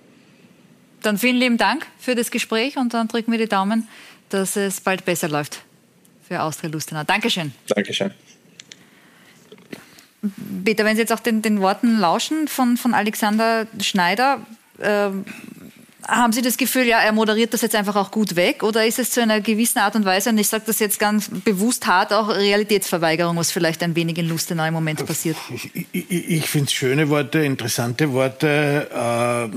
[1.02, 3.88] Dann vielen lieben Dank für das Gespräch und dann drücken wir die Daumen,
[4.30, 5.62] dass es bald besser läuft
[6.28, 7.04] für Austria Lustenau.
[7.04, 7.52] Dankeschön.
[7.68, 8.12] Dankeschön.
[10.64, 14.46] Peter, wenn Sie jetzt auch den, den Worten lauschen von, von Alexander Schneider,
[14.80, 15.26] ähm,
[16.08, 18.64] haben Sie das Gefühl, ja, er moderiert das jetzt einfach auch gut weg?
[18.64, 21.30] Oder ist es zu einer gewissen Art und Weise, und ich sage das jetzt ganz
[21.30, 25.38] bewusst hart, auch Realitätsverweigerung, was vielleicht ein wenig in Lustenau im Moment passiert?
[25.54, 28.90] Ich, ich, ich finde es schöne Worte, interessante Worte.
[28.92, 29.56] Äh,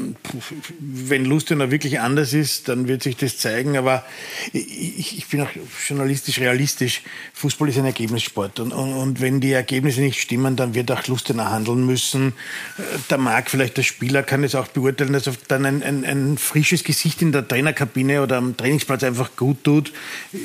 [0.78, 3.76] wenn Lustenau wirklich anders ist, dann wird sich das zeigen.
[3.76, 4.04] Aber
[4.52, 5.48] ich, ich bin auch
[5.88, 7.02] journalistisch realistisch.
[7.32, 8.60] Fußball ist ein Ergebnissport.
[8.60, 12.34] Und, und, und, wenn die Ergebnisse nicht stimmen, dann wird auch Lustenau handeln müssen.
[12.78, 16.33] Äh, da mag vielleicht der Spieler, kann es auch beurteilen, dass dann ein, ein, ein
[16.38, 19.92] frisches Gesicht in der Trainerkabine oder am Trainingsplatz einfach gut tut.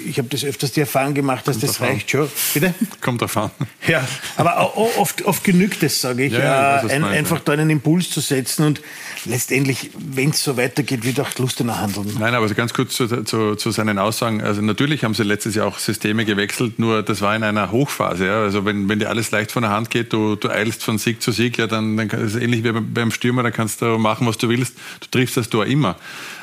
[0.08, 2.30] Ich habe das öfters die Erfahrung gemacht, dass Kommt das reicht schon.
[2.54, 2.74] Bitte?
[3.02, 3.52] Kommt davon.
[3.88, 8.10] Ja, aber oft, oft genügt es, sage ich, ja, ja, ein, einfach da einen Impuls
[8.10, 8.82] zu setzen und
[9.26, 12.16] letztendlich, wenn es so weitergeht, wird auch Lustener handeln.
[12.20, 14.42] Nein, aber ganz kurz zu, zu, zu, seinen Aussagen.
[14.42, 18.32] Also natürlich haben sie letztes Jahr auch Systeme gewechselt, nur das war in einer Hochphase.
[18.32, 21.22] Also wenn, wenn dir alles leicht von der Hand geht, du, du eilst von Sieg
[21.22, 24.28] zu Sieg, ja, dann, dann ist es ähnlich wie beim Stürmer, da kannst du machen,
[24.28, 24.76] was du willst.
[25.00, 25.79] Du triffst das Tor immer.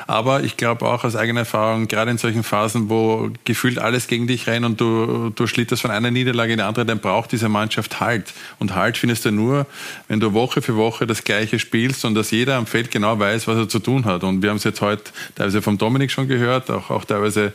[0.07, 4.25] Aber ich glaube auch aus eigener Erfahrung, gerade in solchen Phasen, wo gefühlt alles gegen
[4.25, 7.49] dich rennt und du, du schlitterst von einer Niederlage in die andere, dann braucht diese
[7.49, 8.33] Mannschaft Halt.
[8.57, 9.65] Und Halt findest du nur,
[10.07, 13.47] wenn du Woche für Woche das Gleiche spielst und dass jeder am Feld genau weiß,
[13.47, 14.23] was er zu tun hat.
[14.23, 17.51] Und wir haben es jetzt heute teilweise vom Dominik schon gehört, auch, auch teilweise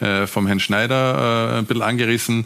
[0.00, 2.44] äh, vom Herrn Schneider äh, ein bisschen angerissen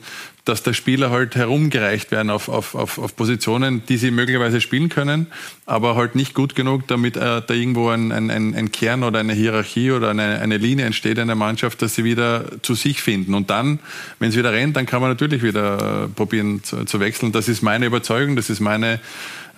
[0.49, 4.88] dass der Spieler halt herumgereicht werden auf, auf, auf, auf Positionen, die sie möglicherweise spielen
[4.88, 5.26] können,
[5.66, 9.34] aber halt nicht gut genug, damit äh, da irgendwo ein, ein, ein Kern oder eine
[9.34, 13.34] Hierarchie oder eine, eine Linie entsteht in der Mannschaft, dass sie wieder zu sich finden.
[13.34, 13.78] Und dann,
[14.18, 17.32] wenn es wieder rennt, dann kann man natürlich wieder äh, probieren zu, zu wechseln.
[17.32, 19.01] Das ist meine Überzeugung, das ist meine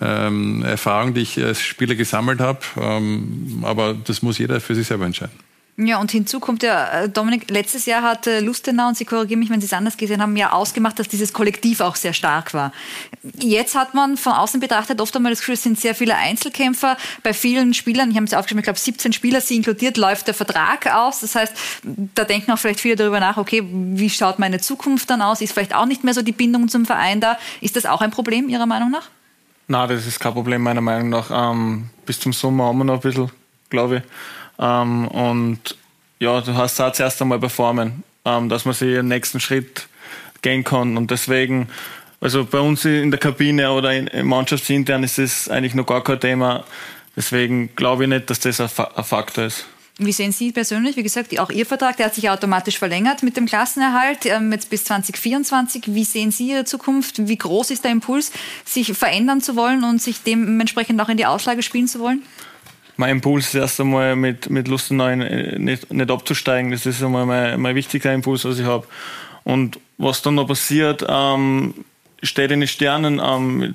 [0.01, 2.59] ähm, Erfahrung, die ich als Spieler gesammelt habe.
[2.79, 5.50] Ähm, aber das muss jeder für sich selber entscheiden.
[5.77, 9.49] Ja, und hinzu kommt ja, äh, Dominik, letztes Jahr hat Lustenau, und Sie korrigieren mich,
[9.49, 12.71] wenn Sie es anders gesehen haben, ja ausgemacht, dass dieses Kollektiv auch sehr stark war.
[13.39, 16.97] Jetzt hat man von außen betrachtet oft einmal das Gefühl, es sind sehr viele Einzelkämpfer.
[17.23, 20.33] Bei vielen Spielern, ich habe es aufgeschrieben, ich glaube 17 Spieler, sie inkludiert, läuft der
[20.33, 21.21] Vertrag aus.
[21.21, 21.53] Das heißt,
[22.15, 25.41] da denken auch vielleicht viele darüber nach, okay, wie schaut meine Zukunft dann aus?
[25.41, 27.37] Ist vielleicht auch nicht mehr so die Bindung zum Verein da?
[27.61, 29.09] Ist das auch ein Problem Ihrer Meinung nach?
[29.67, 31.31] Nein, das ist kein Problem meiner Meinung nach.
[31.31, 33.31] Ähm, bis zum Sommer haben wir noch ein bisschen,
[33.69, 34.03] glaube ich.
[34.61, 35.75] Ähm, und
[36.19, 39.87] ja, du hast auch zuerst einmal performen, ähm, dass man sich den nächsten Schritt
[40.41, 40.95] gehen kann.
[40.95, 41.67] Und deswegen,
[42.21, 46.03] also bei uns in der Kabine oder in, in Mannschaftsintern ist das eigentlich noch gar
[46.03, 46.63] kein Thema.
[47.15, 49.65] Deswegen glaube ich nicht, dass das ein, ein Faktor ist.
[49.97, 50.95] Wie sehen Sie persönlich?
[50.95, 54.69] Wie gesagt, auch Ihr Vertrag, der hat sich automatisch verlängert mit dem Klassenerhalt, ähm, jetzt
[54.69, 55.93] bis 2024.
[55.93, 57.27] Wie sehen Sie Ihre Zukunft?
[57.27, 58.31] Wie groß ist der Impuls,
[58.65, 62.23] sich verändern zu wollen und sich dementsprechend auch in die Auslage spielen zu wollen?
[63.01, 66.69] Mein Impuls ist erst einmal mit, mit Lustenau nicht, nicht abzusteigen.
[66.69, 68.85] Das ist einmal mein, mein wichtigster Impuls, was ich habe.
[69.43, 71.73] Und was dann noch passiert, ähm,
[72.21, 73.19] steht in den Sternen.
[73.19, 73.73] Ähm,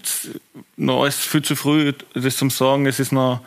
[0.77, 2.87] noch alles viel zu früh, das zum Sagen.
[2.87, 3.41] Es ist noch,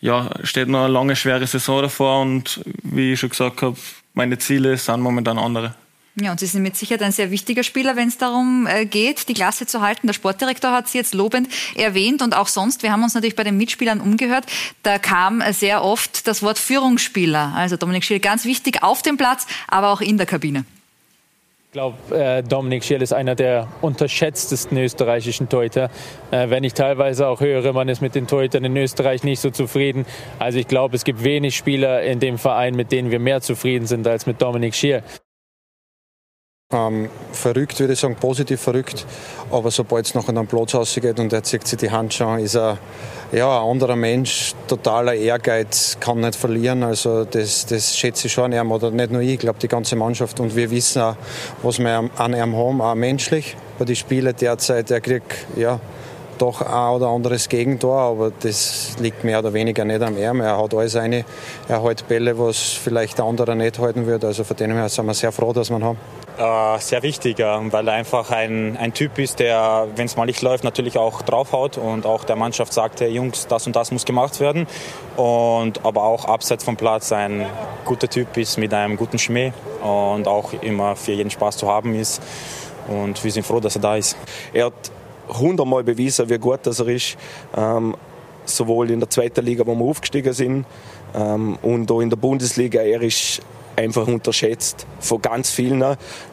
[0.00, 3.76] ja, steht noch eine lange, schwere Saison davor und wie ich schon gesagt habe,
[4.12, 5.76] meine Ziele sind momentan andere.
[6.18, 9.28] Ja, und Sie sind mit Sicherheit ein sehr wichtiger Spieler, wenn es darum äh, geht,
[9.28, 10.06] die Klasse zu halten.
[10.06, 12.82] Der Sportdirektor hat Sie jetzt lobend erwähnt und auch sonst.
[12.82, 14.46] Wir haben uns natürlich bei den Mitspielern umgehört.
[14.82, 17.52] Da kam sehr oft das Wort Führungsspieler.
[17.54, 20.64] Also Dominik Schill, ganz wichtig auf dem Platz, aber auch in der Kabine.
[21.66, 25.90] Ich glaube, äh, Dominik Schill ist einer der unterschätztesten österreichischen Torhüter.
[26.30, 29.50] Äh, wenn ich teilweise auch höre, man ist mit den Torhütern in Österreich nicht so
[29.50, 30.06] zufrieden.
[30.38, 33.86] Also ich glaube, es gibt wenig Spieler in dem Verein, mit denen wir mehr zufrieden
[33.86, 35.02] sind als mit Dominik Schill.
[36.72, 39.06] Ähm, verrückt, würde ich sagen, positiv verrückt.
[39.52, 42.40] Aber sobald es noch an den Platz rausgeht und er zieht sich die Hand schon,
[42.40, 42.78] ist er
[43.30, 46.82] ja, ein anderer Mensch, totaler Ehrgeiz, kann nicht verlieren.
[46.82, 49.68] Also das, das schätze ich schon an ihm, oder nicht nur ich, ich glaube die
[49.68, 50.40] ganze Mannschaft.
[50.40, 51.14] Und wir wissen auch,
[51.62, 53.56] was wir an ihm haben, auch menschlich.
[53.78, 55.78] Bei den Spielen derzeit, er kriegt ja,
[56.36, 60.40] doch ein oder anderes Gegentor, aber das liegt mehr oder weniger nicht am Arm.
[60.40, 61.24] Er hat alles eine,
[61.68, 64.26] er hält Bälle, was vielleicht der andere nicht halten würde.
[64.26, 66.25] Also von dem her sind wir sehr froh, dass wir ihn haben.
[66.38, 70.42] Äh, sehr wichtig, weil er einfach ein, ein Typ ist, der, wenn es mal nicht
[70.42, 74.04] läuft, natürlich auch draufhaut und auch der Mannschaft sagt, hey Jungs, das und das muss
[74.04, 74.66] gemacht werden.
[75.16, 77.46] Und aber auch abseits vom Platz ein
[77.86, 81.94] guter Typ ist mit einem guten Schmäh und auch immer für jeden Spaß zu haben
[81.94, 82.20] ist.
[82.86, 84.14] Und wir sind froh, dass er da ist.
[84.52, 84.92] Er hat
[85.28, 87.16] hundertmal bewiesen, wie gut das er ist.
[87.56, 87.96] Ähm,
[88.44, 90.66] sowohl in der zweiten Liga, wo wir aufgestiegen sind,
[91.14, 92.80] ähm, und auch in der Bundesliga.
[92.82, 93.40] Er ist
[93.76, 95.84] einfach unterschätzt von ganz vielen.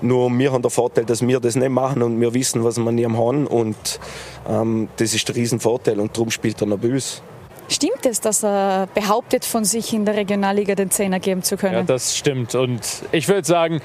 [0.02, 2.92] Nur wir haben den Vorteil, dass wir das nicht machen und wir wissen, was wir
[2.92, 4.00] nie haben und
[4.48, 7.22] ähm, das ist der Riesenvorteil und darum spielt er uns.
[7.70, 11.76] Stimmt es, dass er behauptet, von sich in der Regionalliga den Zehner geben zu können?
[11.76, 12.56] Ja, das stimmt.
[12.56, 12.82] Und
[13.12, 13.82] ich würde sagen,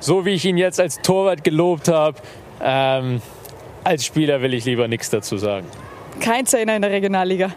[0.00, 2.18] so wie ich ihn jetzt als Torwart gelobt habe,
[2.62, 3.22] ähm,
[3.84, 5.66] als Spieler will ich lieber nichts dazu sagen.
[6.20, 7.52] Kein Zehner in der Regionalliga.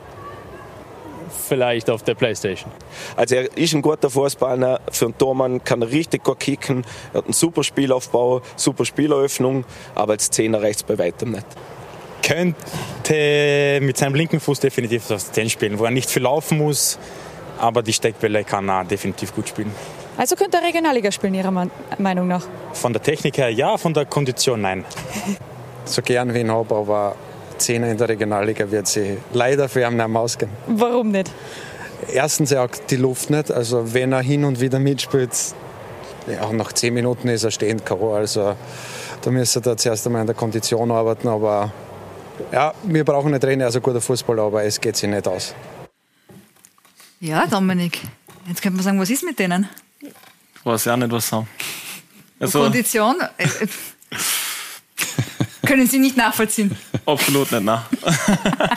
[1.47, 2.71] Vielleicht auf der Playstation.
[3.15, 7.19] Also er ist ein guter Fußballer, für einen Tormann kann er richtig gut kicken, er
[7.19, 9.65] hat einen super Spielaufbau, super Spieleröffnung,
[9.95, 11.45] aber als Zehner reicht es bei weitem nicht.
[12.21, 16.97] Könnte mit seinem linken Fuß definitiv das 10 spielen, wo er nicht viel laufen muss,
[17.59, 19.71] aber die Steckbälle kann er definitiv gut spielen.
[20.15, 21.67] Also könnte er Regionalliga spielen, Ihrer
[21.97, 22.43] Meinung nach?
[22.73, 24.85] Von der Technik her ja, von der Kondition nein.
[25.85, 27.15] so gern wie ihn habe, aber
[27.63, 30.51] Zehner in der Regionalliga wird sie leider für ihn nicht ausgehen.
[30.67, 31.31] Warum nicht?
[32.11, 33.51] Erstens, er hat die Luft nicht.
[33.51, 35.31] Also wenn er hin und wieder mitspielt,
[36.27, 38.13] ja, nach zehn Minuten ist er stehend K.O.
[38.13, 38.55] Also
[39.21, 41.27] da müsste er zuerst einmal an der Kondition arbeiten.
[41.27, 41.71] Aber
[42.51, 45.55] ja, wir brauchen einen Trainer, also guter Fußballer, aber es geht sich nicht aus.
[47.19, 48.01] Ja, Dominik,
[48.47, 49.69] jetzt könnte man sagen, was ist mit denen?
[50.01, 51.47] Ich weiß ja nicht, was sagen.
[52.39, 53.15] Also, Kondition?
[55.65, 56.75] Können Sie nicht nachvollziehen?
[57.05, 57.81] Absolut nicht, nein.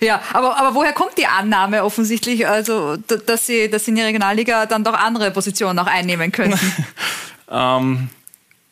[0.00, 4.06] Ja, aber, aber woher kommt die Annahme offensichtlich, also, dass Sie, dass Sie in der
[4.06, 6.58] Regionalliga dann doch andere Positionen auch einnehmen könnten?
[7.50, 8.08] ähm,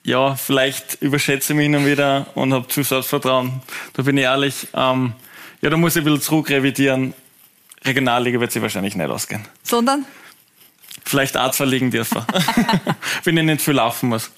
[0.05, 3.61] ja, vielleicht überschätze ich mich hin und wieder und habe zu Selbstvertrauen.
[3.95, 4.69] Da bin ich ehrlich.
[4.73, 5.15] Ähm,
[5.63, 7.13] ja, da muss ich ein bisschen zurückrevidieren.
[7.85, 9.45] Regionalliga wird sie wahrscheinlich nicht ausgehen.
[9.63, 10.05] Sondern?
[11.05, 12.23] Vielleicht Arzt verlegen dürfen.
[13.25, 14.31] Wenn ich nicht viel laufen muss.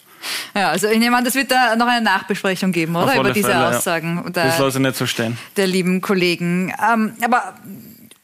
[0.54, 3.14] Ja, also ich nehme an, das wird da noch eine Nachbesprechung geben, oder?
[3.18, 4.22] Über diese Fälle, Aussagen.
[4.24, 4.30] Ja.
[4.30, 5.38] Das lasse ich nicht so stehen.
[5.56, 6.74] Der lieben Kollegen.
[6.82, 7.54] Ähm, aber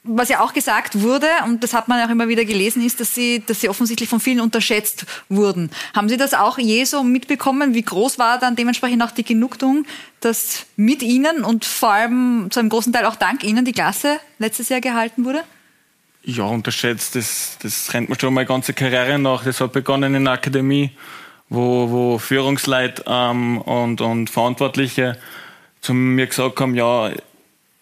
[0.04, 3.14] was ja auch gesagt wurde, und das hat man auch immer wieder gelesen, ist, dass
[3.14, 5.70] sie, dass sie offensichtlich von vielen unterschätzt wurden.
[5.94, 7.74] Haben Sie das auch je so mitbekommen?
[7.74, 9.86] Wie groß war dann dementsprechend auch die Genugtuung,
[10.20, 14.20] dass mit Ihnen und vor allem zu einem großen Teil auch dank Ihnen die Klasse
[14.38, 15.42] letztes Jahr gehalten wurde?
[16.22, 17.16] Ja, unterschätzt.
[17.16, 19.42] Das, das rennt mir schon meine ganze Karriere nach.
[19.44, 20.90] Das hat begonnen in der Akademie,
[21.54, 25.18] wo, wo Führungsleute ähm, und, und Verantwortliche
[25.80, 27.10] zu mir gesagt haben, ja,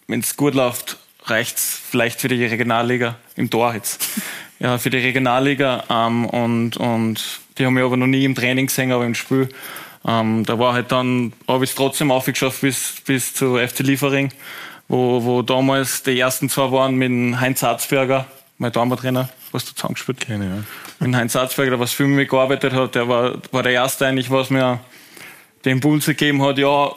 [0.07, 4.05] wenn es gut läuft, reicht es vielleicht für die Regionalliga im Tor jetzt.
[4.59, 5.83] Ja, für die Regionalliga.
[5.89, 9.49] Ähm, und, und die haben mich aber noch nie im Training gesehen, aber im Spiel.
[10.07, 14.31] Ähm, da war halt dann, habe ich es trotzdem aufgeschafft bis, bis zu FC Liefering,
[14.87, 18.25] wo, wo damals die ersten zwei waren mit Heinz Harzberger,
[18.57, 20.63] mein Dortmund-Trainer, was du zusammengespielt Keine, ja.
[21.05, 24.07] Mit Heinz Harzberger, der was viel mit mir gearbeitet hat, der war, war der Erste
[24.07, 24.79] eigentlich, was mir
[25.65, 26.91] den Impuls gegeben hat, ja,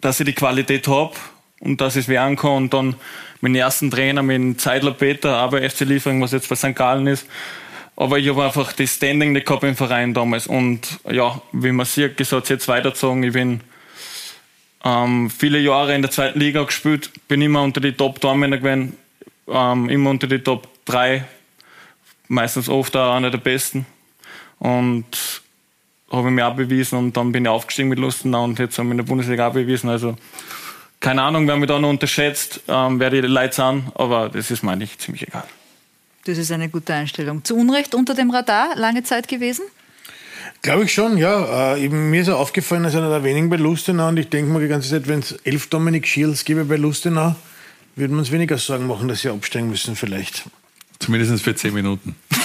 [0.00, 1.14] dass ich die Qualität habe
[1.60, 2.94] und dass ich es werden kann und dann
[3.40, 6.74] meinen ersten Trainer, mit Zeidler Peter, aber FC Liefering, was jetzt bei St.
[6.74, 7.26] Gallen ist.
[7.96, 10.46] Aber ich habe einfach das Standing nicht gehabt im Verein damals.
[10.46, 13.22] Und ja, wie man sieht, gesagt, jetzt weitergezogen.
[13.24, 13.60] Ich bin
[14.84, 18.96] ähm, viele Jahre in der zweiten Liga gespielt, bin immer unter die Top-Tormänner gewesen,
[19.50, 21.24] ähm, immer unter die Top 3,
[22.28, 23.86] meistens oft auch einer der Besten.
[24.58, 25.42] Und
[26.10, 28.88] habe ich mir auch bewiesen und dann bin ich aufgestiegen mit Lustenau und jetzt haben
[28.88, 29.88] wir in der Bundesliga auch bewiesen.
[29.88, 30.16] Also
[30.98, 34.62] keine Ahnung, wer mich da noch unterschätzt, ähm, wer die Leute sind, aber das ist
[34.62, 35.44] mir eigentlich ziemlich egal.
[36.24, 37.44] Das ist eine gute Einstellung.
[37.44, 39.64] Zu Unrecht unter dem Radar lange Zeit gewesen?
[40.62, 41.74] Glaube ich schon, ja.
[41.74, 44.68] Äh, mir ist aufgefallen als einer der wenigen bei Lustenau und ich denke mir die
[44.68, 47.34] ganze Zeit, wenn es elf Dominik Schiels gäbe bei Lustenau,
[47.96, 50.44] würden wir uns weniger Sorgen machen, dass sie absteigen müssen vielleicht.
[51.00, 52.14] Zumindest für zehn Minuten.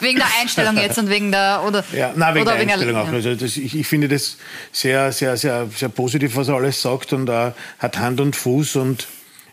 [0.00, 2.94] wegen der Einstellung jetzt und wegen der oder ja, nein, wegen oder der wegen Einstellung
[2.94, 3.08] der, auch.
[3.08, 4.36] Also das, ich, ich, finde das
[4.70, 8.76] sehr, sehr, sehr, sehr positiv, was er alles sagt und er hat Hand und Fuß
[8.76, 9.08] und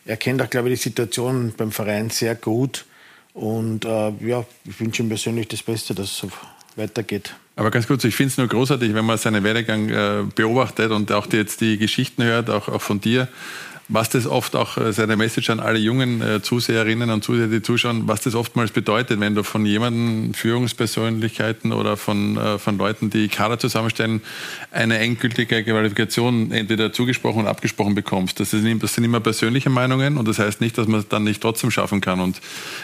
[0.05, 2.85] er kennt auch, glaube ich, die Situation beim Verein sehr gut.
[3.33, 6.25] Und äh, ja, ich wünsche ihm persönlich das Beste, dass
[6.79, 7.35] weitergeht.
[7.55, 11.11] Aber ganz kurz, ich finde es nur großartig, wenn man seinen Werdegang äh, beobachtet und
[11.11, 13.27] auch die, jetzt die Geschichten hört, auch, auch von dir
[13.89, 17.63] was das oft auch äh, seine Message an alle jungen äh, Zuseherinnen und Zuseher, die
[17.63, 23.09] zuschauen, was das oftmals bedeutet, wenn du von jemanden, Führungspersönlichkeiten oder von, äh, von Leuten,
[23.09, 24.21] die Kader zusammenstellen,
[24.71, 28.39] eine endgültige Qualifikation entweder zugesprochen oder abgesprochen bekommst.
[28.39, 31.23] Das, ist, das sind immer persönliche Meinungen und das heißt nicht, dass man es dann
[31.23, 32.19] nicht trotzdem schaffen kann.
[32.19, 32.39] Und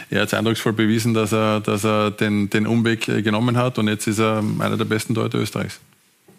[0.10, 3.88] er hat es eindrucksvoll bewiesen, dass er, dass er den, den Umweg genommen hat und
[3.88, 5.80] jetzt ist er einer der besten Leute Österreichs.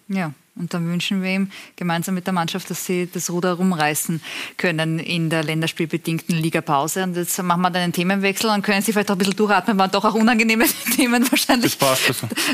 [0.09, 4.23] Ja, und dann wünschen wir ihm gemeinsam mit der Mannschaft, dass sie das Ruder rumreißen
[4.57, 7.03] können in der länderspielbedingten Ligapause.
[7.03, 9.79] Und jetzt machen wir dann einen Themenwechsel und können Sie vielleicht auch ein bisschen durchatmen,
[9.79, 10.65] waren doch auch unangenehme
[10.97, 11.77] Themen wahrscheinlich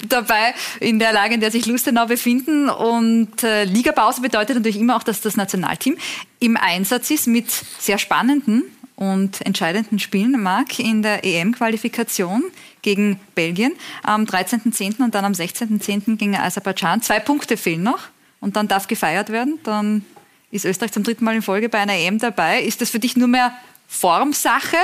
[0.09, 2.69] dabei in der Lage, in der sich Lustenau befinden.
[2.69, 5.97] Und äh, Ligapause bedeutet natürlich immer auch, dass das Nationalteam
[6.41, 8.65] im Einsatz ist mit sehr spannenden
[8.97, 12.45] und entscheidenden Spielen, Marc, in der EM-Qualifikation
[12.83, 13.73] gegen Belgien
[14.03, 15.03] am 13.10.
[15.03, 16.17] und dann am 16.10.
[16.17, 17.03] gegen Aserbaidschan.
[17.03, 18.01] Zwei Punkte fehlen noch
[18.41, 19.59] und dann darf gefeiert werden.
[19.65, 20.05] Dann
[20.51, 22.63] ist Österreich zum dritten Mal in Folge bei einer EM dabei.
[22.63, 23.53] Ist das für dich nur mehr
[23.89, 24.77] Formsache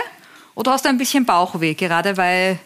[0.54, 2.58] oder hast du ein bisschen Bauchweh, gerade weil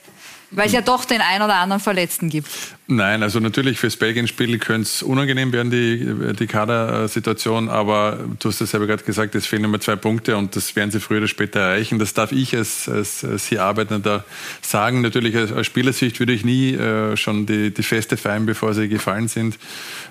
[0.54, 2.48] Weil es ja doch den ein oder anderen Verletzten gibt.
[2.86, 8.60] Nein, also natürlich fürs Belgien-Spiel könnte es unangenehm werden, die, die Kadersituation, aber du hast
[8.60, 11.28] es selber gerade gesagt, es fehlen immer zwei Punkte und das werden sie früher oder
[11.28, 11.98] später erreichen.
[11.98, 14.24] Das darf ich als, als, als hier Arbeitender
[14.60, 15.00] sagen.
[15.00, 18.88] Natürlich als, als Spielersicht würde ich nie äh, schon die, die Feste feiern, bevor sie
[18.88, 19.58] gefallen sind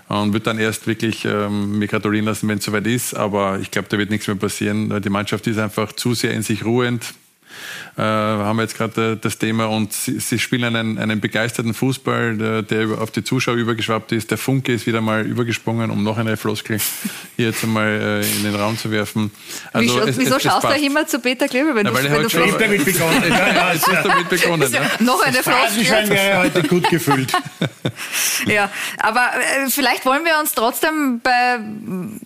[0.07, 3.13] und würde dann erst wirklich ähm, mir gratulieren lassen, wenn es soweit ist.
[3.13, 5.01] Aber ich glaube, da wird nichts mehr passieren.
[5.01, 7.13] Die Mannschaft ist einfach zu sehr in sich ruhend
[7.97, 11.73] äh, haben wir jetzt gerade äh, das Thema und sie, sie, spielen einen, einen begeisterten
[11.73, 14.31] Fußball, der, der, auf die Zuschauer übergeschwappt ist.
[14.31, 16.79] Der Funke ist wieder mal übergesprungen, um noch eine Floskel
[17.37, 19.31] hier jetzt einmal äh, in den Raum zu werfen.
[19.73, 22.23] Also Wie, es, wieso es, schaust du immer zu Peter Klöber, wenn ja, du, wenn
[22.23, 24.71] du schon damit begonnen ja, ja, es ist damit begonnen.
[24.71, 24.81] Ja.
[24.99, 25.85] Noch eine Floskel.
[25.85, 27.31] Das wäre heute gut gefüllt.
[28.47, 31.59] ja, aber äh, vielleicht wollen wir uns trotzdem bei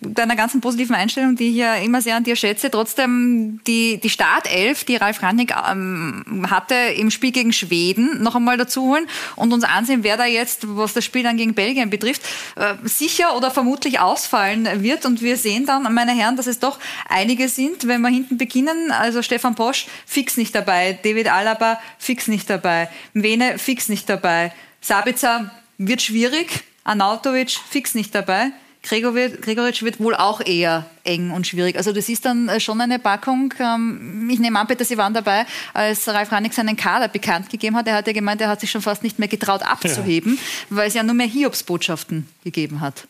[0.00, 4.10] deiner ganzen positiven Einstellung, die ich ja immer sehr an dir schätze, trotzdem die, die
[4.10, 9.06] Startelf, die Ralf Rangnick ähm, hatte im Spiel gegen Schweden noch einmal dazu holen
[9.36, 12.22] und uns ansehen, wer da jetzt, was das Spiel dann gegen Belgien betrifft,
[12.56, 15.06] äh, sicher oder vermutlich ausfallen wird.
[15.06, 18.90] Und wir sehen dann, meine Herren, dass es doch einige sind, wenn wir hinten beginnen.
[18.92, 24.52] Also Stefan Posch fix nicht dabei, David Alaba fix nicht dabei, Vene fix nicht dabei,
[24.80, 28.52] Sabitzer wird schwierig, Arnautovic fix nicht dabei.
[28.86, 31.76] Gregoritsch wird wohl auch eher eng und schwierig.
[31.76, 33.52] Also das ist dann äh, schon eine Packung.
[33.58, 37.76] Ähm, ich nehme an, Peter, Sie waren dabei, als Ralf Rannig seinen Kader bekannt gegeben
[37.76, 37.88] hat.
[37.88, 40.38] Er hat ja gemeint, er hat sich schon fast nicht mehr getraut abzuheben,
[40.70, 40.76] ja.
[40.76, 43.06] weil es ja nur mehr Hiobsbotschaften gegeben hat.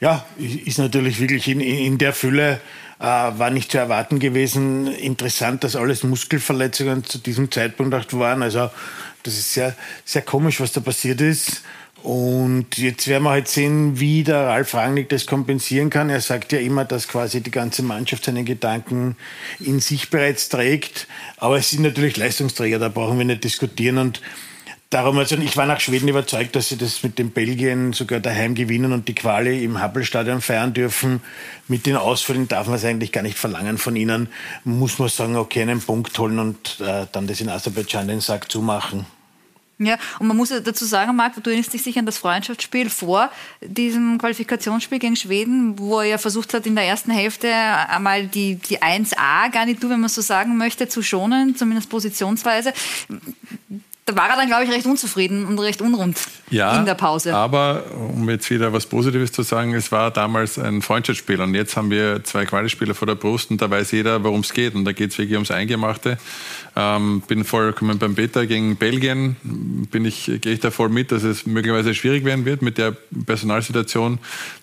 [0.00, 2.60] Ja, ist natürlich wirklich in, in der Fülle
[2.98, 4.88] äh, war nicht zu erwarten gewesen.
[4.88, 8.42] Interessant, dass alles Muskelverletzungen zu diesem Zeitpunkt waren.
[8.42, 8.70] Also
[9.22, 11.62] das ist sehr, sehr komisch, was da passiert ist.
[12.06, 16.08] Und jetzt werden wir halt sehen, wie der Ralf Rangnick das kompensieren kann.
[16.08, 19.16] Er sagt ja immer, dass quasi die ganze Mannschaft seine Gedanken
[19.58, 21.08] in sich bereits trägt.
[21.36, 23.98] Aber es sind natürlich Leistungsträger, da brauchen wir nicht diskutieren.
[23.98, 24.22] Und
[24.88, 28.54] darum, also ich war nach Schweden überzeugt, dass sie das mit den Belgien sogar daheim
[28.54, 31.20] gewinnen und die Quali im Happelstadion feiern dürfen.
[31.66, 34.28] Mit den Ausfällen darf man es eigentlich gar nicht verlangen von ihnen.
[34.62, 38.48] Muss man sagen, okay, einen Punkt holen und äh, dann das in Aserbaidschan den Sack
[38.48, 39.06] zumachen.
[39.78, 42.88] Ja, und man muss ja dazu sagen, Marc, du erinnerst dich sicher an das Freundschaftsspiel
[42.88, 48.26] vor diesem Qualifikationsspiel gegen Schweden, wo er ja versucht hat, in der ersten Hälfte einmal
[48.26, 52.72] die, die 1A-Garnitur, wenn man so sagen möchte, zu schonen, zumindest positionsweise
[54.06, 56.16] da war er dann, glaube ich, recht unzufrieden und recht unrund
[56.48, 57.34] ja, in der Pause.
[57.34, 61.76] Aber um jetzt wieder was Positives zu sagen, es war damals ein Freundschaftsspiel und jetzt
[61.76, 64.84] haben wir zwei Qualispieler vor der Brust und da weiß jeder, worum es geht und
[64.84, 66.18] da geht es wirklich ums Eingemachte.
[66.76, 69.34] Ähm, bin vollkommen beim Beta gegen Belgien,
[69.90, 72.92] bin ich, gehe ich da voll mit, dass es möglicherweise schwierig werden wird mit der
[73.26, 74.20] Personalsituation,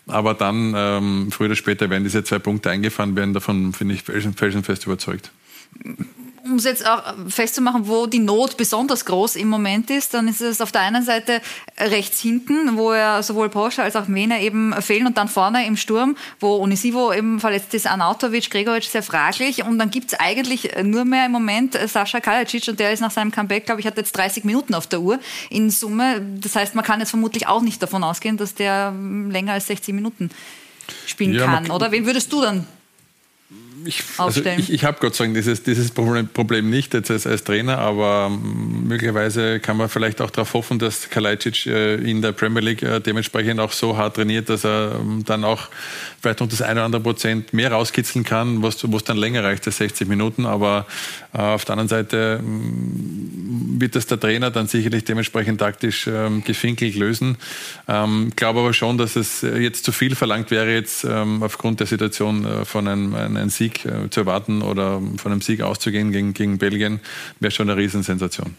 [0.07, 4.03] aber dann ähm, früher oder später werden diese zwei Punkte eingefahren werden, davon bin ich
[4.03, 5.31] felsenfest überzeugt
[6.43, 10.41] um es jetzt auch festzumachen, wo die Not besonders groß im Moment ist, dann ist
[10.41, 11.41] es auf der einen Seite
[11.79, 15.77] rechts hinten, wo er sowohl Porsche als auch Mene eben fehlen und dann vorne im
[15.77, 20.71] Sturm, wo Onisivo eben verletzt ist, Anautovic, Gregoritsch sehr fraglich und dann gibt es eigentlich
[20.83, 23.95] nur mehr im Moment Sascha Kalacic und der ist nach seinem Comeback, glaube ich, hat
[23.95, 25.19] jetzt 30 Minuten auf der Uhr
[25.49, 26.21] in Summe.
[26.41, 28.93] Das heißt, man kann jetzt vermutlich auch nicht davon ausgehen, dass der
[29.29, 30.29] länger als 60 Minuten
[31.05, 31.91] spielen ja, kann, oder?
[31.91, 32.67] Wen würdest du dann
[33.86, 37.43] ich, also ich, ich habe Gott sei Dank dieses, dieses Problem nicht jetzt als, als
[37.43, 42.61] Trainer, aber möglicherweise kann man vielleicht auch darauf hoffen, dass Kalajdzic äh, in der Premier
[42.61, 45.69] League äh, dementsprechend auch so hart trainiert, dass er ähm, dann auch
[46.21, 49.65] vielleicht noch das eine oder andere Prozent mehr rauskitzeln kann, was, was dann länger reicht
[49.65, 50.45] als 60 Minuten.
[50.45, 50.86] Aber
[51.34, 56.43] äh, auf der anderen Seite ähm, wird das der Trainer dann sicherlich dementsprechend taktisch ähm,
[56.43, 57.38] gefinkelt lösen.
[57.88, 61.88] Ähm, glaube aber schon, dass es jetzt zu viel verlangt wäre, jetzt ähm, aufgrund der
[61.88, 66.11] Situation äh, von einem, einem Sieg Sieg äh, zu erwarten oder von einem Sieg auszugehen
[66.11, 66.99] gegen, gegen Belgien,
[67.39, 68.55] wäre schon eine Riesensensation.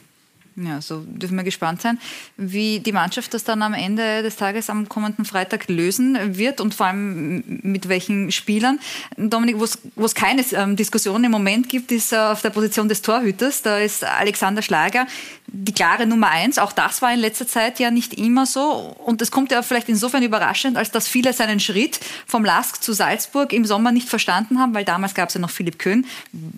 [0.57, 1.99] Ja, so dürfen wir gespannt sein,
[2.37, 6.75] wie die Mannschaft das dann am Ende des Tages am kommenden Freitag lösen wird und
[6.77, 8.79] vor allem mit welchen Spielern.
[9.17, 13.03] Dominik, wo es keine ähm, Diskussion im Moment gibt, ist äh, auf der Position des
[13.03, 13.63] Torhüters.
[13.63, 15.07] Da ist Alexander Schlager
[15.47, 16.59] die klare Nummer eins.
[16.59, 18.95] Auch das war in letzter Zeit ja nicht immer so.
[19.05, 22.93] Und es kommt ja vielleicht insofern überraschend, als dass viele seinen Schritt vom Lask zu
[22.93, 26.07] Salzburg im Sommer nicht verstanden haben, weil damals gab es ja noch Philipp Köhn.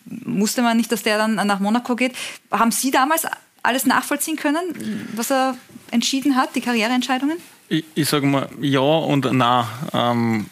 [0.04, 2.14] Musste man nicht, dass der dann nach Monaco geht.
[2.50, 3.26] Haben Sie damals
[3.66, 5.56] alles nachvollziehen können, was er
[5.90, 7.38] entschieden hat, die Karriereentscheidungen?
[7.68, 9.64] Ich, ich sage mal ja und nein.
[9.92, 10.46] Ähm,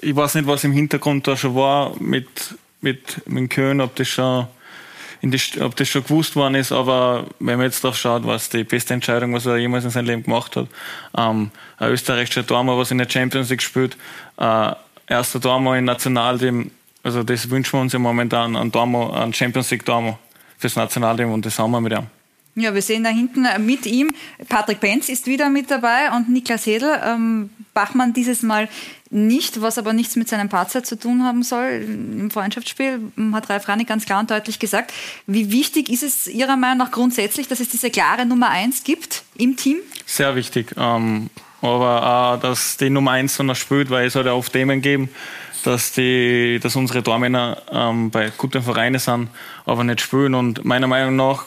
[0.00, 2.28] ich weiß nicht, was im Hintergrund da schon war mit,
[2.80, 4.46] mit, mit Köln, ob das schon
[5.22, 8.64] die, ob das schon gewusst worden ist, aber wenn man jetzt drauf schaut, was die
[8.64, 10.68] beste Entscheidung, was er jemals in seinem Leben gemacht hat.
[11.16, 13.96] Ähm, ein österreichischer Tormann, was in der Champions League spielt,
[14.38, 14.72] äh,
[15.08, 16.70] erster Tormann im Nationalteam,
[17.02, 20.16] also das wünschen wir uns ja momentan, ein, Tormann, ein Champions League Tormann
[20.58, 22.06] fürs Nationalteam und das haben wir mit ihm.
[22.58, 24.10] Ja, wir sehen da hinten mit ihm,
[24.48, 26.90] Patrick Benz ist wieder mit dabei und Niklas Hedl.
[27.04, 28.70] Ähm, Bachmann dieses Mal
[29.10, 31.84] nicht, was aber nichts mit seinem Patzer zu tun haben soll.
[31.86, 34.92] Im Freundschaftsspiel hat Ralf Rani ganz klar und deutlich gesagt.
[35.26, 39.24] Wie wichtig ist es Ihrer Meinung nach grundsätzlich, dass es diese klare Nummer eins gibt
[39.36, 39.76] im Team?
[40.06, 40.74] Sehr wichtig.
[40.78, 41.28] Ähm,
[41.60, 45.10] aber auch, dass die Nummer eins dann noch spielt, weil es ja oft Themen gegeben,
[45.64, 49.28] dass, die, dass unsere Tormänner ähm, bei guten Vereinen sind,
[49.66, 50.34] aber nicht spielen.
[50.34, 51.44] Und meiner Meinung nach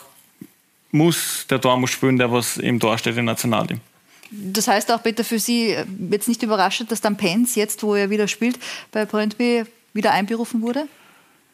[0.92, 3.80] muss der Tor muss spielen, der was im Tor steht im Nationalteam.
[4.30, 5.74] Das heißt auch bitte für Sie
[6.10, 8.58] jetzt nicht überrascht, dass dann Pence jetzt, wo er wieder spielt,
[8.92, 10.86] bei Brøndby wieder einberufen wurde?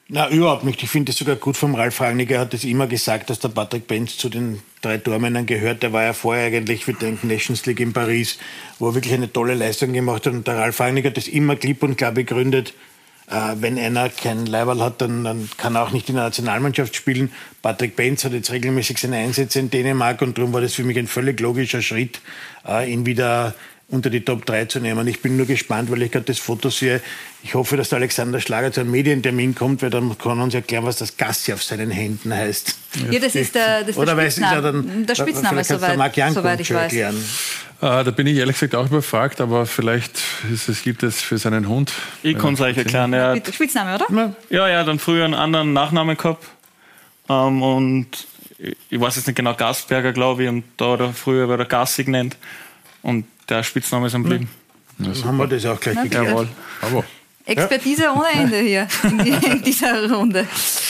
[0.08, 0.80] Na, überhaupt nicht.
[0.82, 2.30] Ich finde es sogar gut vom Ralf Rangnick.
[2.30, 5.82] Er hat es immer gesagt, dass der Patrick Benz zu den drei Tormännern gehört.
[5.82, 8.38] Der war ja vorher eigentlich für den Nations League in Paris,
[8.78, 10.34] wo er wirklich eine tolle Leistung gemacht hat.
[10.34, 12.72] Und der Ralf Rangnick hat das immer klipp und klar begründet.
[13.28, 16.94] Äh, wenn einer kein Leiberl hat, dann, dann, kann er auch nicht in der Nationalmannschaft
[16.94, 17.32] spielen.
[17.60, 20.96] Patrick Benz hat jetzt regelmäßig seine Einsätze in Dänemark und darum war das für mich
[20.98, 22.20] ein völlig logischer Schritt,
[22.66, 23.54] äh, ihn wieder
[23.88, 25.06] unter die Top 3 zu nehmen.
[25.06, 27.00] Ich bin nur gespannt, weil ich gerade das Foto sehe.
[27.44, 30.54] Ich hoffe, dass der Alexander Schlager zu einem Medientermin kommt, weil dann kann er uns
[30.54, 32.76] erklären, was das Gassi auf seinen Händen heißt.
[33.10, 36.60] Ja, das ist der, das Oder der weiß ja dann, der Spitzname, soweit, Marc soweit
[36.60, 36.82] ich weiß.
[36.82, 37.24] Erklären.
[37.80, 40.18] Äh, da bin ich ehrlich gesagt auch überfragt, aber vielleicht
[40.50, 41.92] ist es, gibt es für seinen Hund.
[42.22, 43.12] Ich kann es euch erklären.
[43.12, 44.34] Er hat, Spitzname, oder?
[44.48, 46.44] Ja, hat dann früher einen anderen Nachnamen gehabt.
[47.28, 48.08] Ähm, und
[48.88, 51.66] ich weiß jetzt nicht genau, Gastberger, glaube ich, und da hat er früher war er
[51.66, 52.36] Gassi genannt.
[53.02, 54.48] Und der Spitzname ist am Blieben.
[54.98, 56.26] Ja, dann haben wir das auch gleich geklärt.
[56.28, 56.48] Jawohl.
[56.80, 57.04] Aber.
[57.46, 58.12] Expertise ja.
[58.12, 60.46] ohne Ende hier in dieser Runde.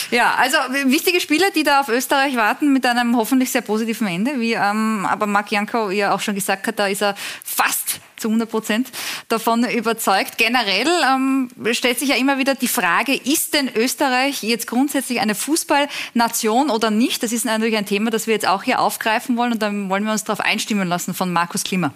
[0.09, 4.39] Ja, also wichtige Spieler, die da auf Österreich warten mit einem hoffentlich sehr positiven Ende,
[4.39, 8.29] wie ähm, aber Marc Janko ja auch schon gesagt hat, da ist er fast zu
[8.29, 8.91] 100 Prozent
[9.27, 10.37] davon überzeugt.
[10.37, 15.35] Generell ähm, stellt sich ja immer wieder die Frage, ist denn Österreich jetzt grundsätzlich eine
[15.35, 17.21] Fußballnation oder nicht?
[17.21, 20.03] Das ist natürlich ein Thema, das wir jetzt auch hier aufgreifen wollen und dann wollen
[20.03, 21.93] wir uns darauf einstimmen lassen von Markus Klima.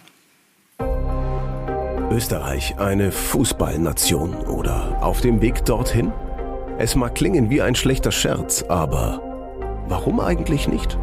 [2.11, 6.11] Österreich eine Fußballnation oder auf dem Weg dorthin?
[6.77, 9.21] Es mag klingen wie ein schlechter Scherz, aber
[9.87, 10.97] warum eigentlich nicht?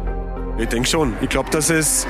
[0.59, 1.15] Ich denke schon.
[1.21, 2.05] Ich glaube, dass es,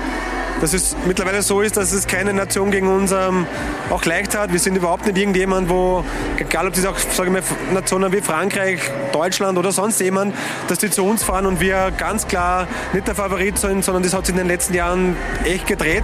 [0.59, 3.47] dass es mittlerweile so ist, dass es keine Nation gegen uns ähm,
[3.89, 4.51] auch leicht hat.
[4.51, 6.03] Wir sind überhaupt nicht irgendjemand, wo,
[6.37, 7.41] egal ob das auch ich mal,
[7.73, 8.81] Nationen wie Frankreich,
[9.13, 10.35] Deutschland oder sonst jemand,
[10.67, 14.13] dass die zu uns fahren und wir ganz klar nicht der Favorit sind, sondern das
[14.13, 16.03] hat sich in den letzten Jahren echt gedreht.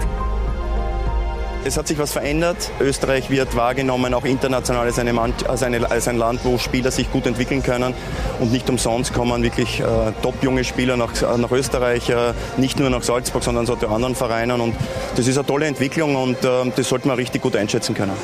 [1.66, 2.70] Es hat sich was verändert.
[2.78, 7.10] Österreich wird wahrgenommen, auch international als, eine, als, eine, als ein Land, wo Spieler sich
[7.10, 7.92] gut entwickeln können.
[8.38, 9.84] Und nicht umsonst kommen wirklich äh,
[10.22, 14.60] top junge Spieler nach, nach Österreich, äh, nicht nur nach Salzburg, sondern zu anderen Vereinen.
[14.60, 14.76] Und
[15.16, 18.14] das ist eine tolle Entwicklung und äh, das sollte man richtig gut einschätzen können.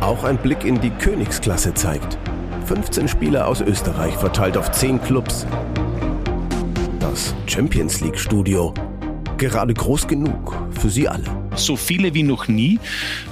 [0.00, 2.16] Auch ein Blick in die Königsklasse zeigt.
[2.64, 5.46] 15 Spieler aus Österreich verteilt auf 10 Clubs.
[6.98, 8.72] Das Champions League Studio
[9.38, 11.24] gerade groß genug für sie alle.
[11.56, 12.78] So viele wie noch nie.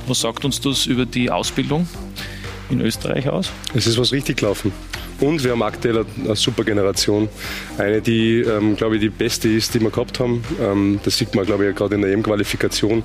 [0.06, 1.88] Was sagt uns das über die Ausbildung
[2.70, 3.50] in Österreich aus?
[3.74, 4.72] Es ist was richtig gelaufen.
[5.20, 7.28] Und wir haben aktuell eine super Generation.
[7.78, 10.44] Eine, die, ähm, glaube ich, die beste ist, die wir gehabt haben.
[10.60, 13.02] Ähm, das sieht man, glaube ich, gerade in der EM-Qualifikation.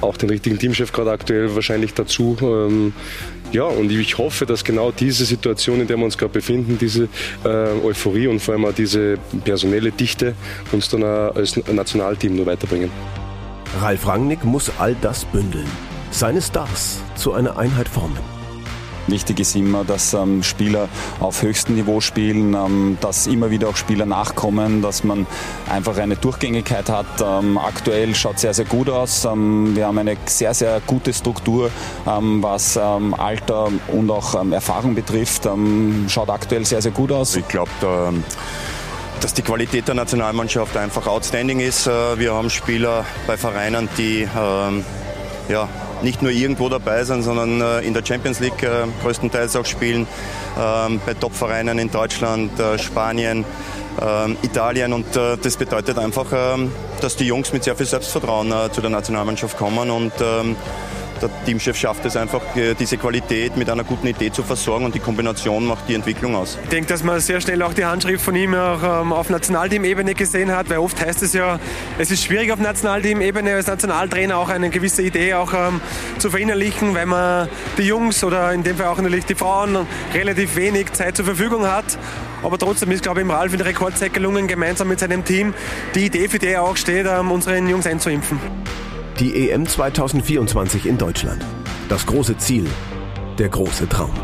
[0.00, 2.36] Auch den richtigen Teamchef gerade aktuell wahrscheinlich dazu.
[2.40, 2.92] Ähm,
[3.52, 7.08] ja, und ich hoffe, dass genau diese Situation, in der wir uns gerade befinden, diese
[7.44, 7.48] äh,
[7.84, 10.34] Euphorie und vor allem auch diese personelle Dichte
[10.72, 12.90] uns dann als Nationalteam nur weiterbringen.
[13.80, 15.66] Ralf Rangnick muss all das bündeln,
[16.10, 18.29] seine Stars zu einer Einheit formen.
[19.06, 20.88] Wichtig ist immer, dass ähm, Spieler
[21.20, 25.26] auf höchstem Niveau spielen, ähm, dass immer wieder auch Spieler nachkommen, dass man
[25.68, 27.06] einfach eine Durchgängigkeit hat.
[27.22, 29.24] Ähm, aktuell schaut sehr, sehr gut aus.
[29.24, 31.70] Ähm, wir haben eine sehr, sehr gute Struktur,
[32.06, 35.48] ähm, was ähm, Alter und auch Erfahrung betrifft.
[36.08, 37.36] schaut aktuell sehr, sehr gut aus.
[37.36, 38.12] Ich glaube, da
[39.20, 41.86] dass die Qualität der Nationalmannschaft einfach outstanding ist.
[41.86, 44.26] Äh, wir haben Spieler bei Vereinen, die
[45.48, 45.68] ja,
[46.02, 50.06] nicht nur irgendwo dabei sind, sondern äh, in der Champions League äh, größtenteils auch spielen,
[50.58, 53.44] ähm, bei Topvereinen in Deutschland, äh, Spanien,
[54.00, 54.92] ähm, Italien.
[54.92, 59.56] Und das bedeutet einfach, ähm, dass die Jungs mit sehr viel Selbstvertrauen zu der Nationalmannschaft
[59.58, 60.12] kommen und
[61.22, 64.94] der Teamchef schafft es einfach, äh, diese Qualität mit einer guten Idee zu versorgen und
[64.94, 66.58] die Kombination macht die Entwicklung aus.
[66.62, 70.14] Ich denke, dass man sehr schnell auch die Handschrift von ihm auch ähm, auf Nationalteam-Ebene
[70.14, 71.58] gesehen hat, weil oft heißt es ja,
[71.98, 75.80] es ist schwierig auf Nationalteam-Ebene als Nationaltrainer auch eine gewisse Idee auch ähm,
[76.18, 77.48] zu verinnerlichen, weil man
[77.78, 81.66] die Jungs oder in dem Fall auch natürlich die Frauen relativ wenig Zeit zur Verfügung
[81.66, 81.98] hat.
[82.42, 85.52] Aber trotzdem ist, glaube ich, im Ralf in der Rekordzeit gelungen, gemeinsam mit seinem Team
[85.94, 88.40] die Idee, für die er auch steht, ähm, unseren Jungs einzuimpfen.
[89.20, 91.44] Die EM 2024 in Deutschland.
[91.90, 92.66] Das große Ziel,
[93.38, 94.14] der große Traum.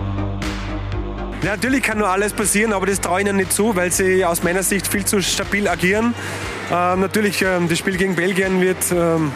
[1.42, 4.42] Natürlich kann nur alles passieren, aber das traue ich ihnen nicht zu, weil sie aus
[4.42, 6.14] meiner Sicht viel zu stabil agieren.
[6.72, 9.32] Ähm, natürlich, ähm, das Spiel gegen Belgien wird ähm,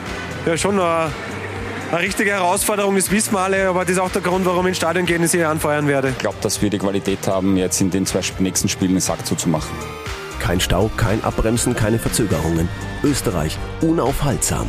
[0.46, 1.10] ja, schon eine,
[1.92, 4.70] eine richtige Herausforderung, das wissen wir alle, aber das ist auch der Grund, warum ich
[4.70, 6.08] ins Stadion gehen und sie anfeuern werde.
[6.08, 9.26] Ich glaube, dass wir die Qualität haben, jetzt in den zwei nächsten Spielen den Sack
[9.26, 9.76] zuzumachen.
[10.38, 12.66] Kein Stau, kein Abbremsen, keine Verzögerungen.
[13.04, 14.66] Österreich unaufhaltsam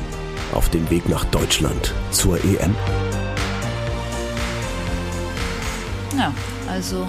[0.53, 2.75] auf dem Weg nach Deutschland zur EM.
[6.17, 6.33] Ja,
[6.67, 7.07] also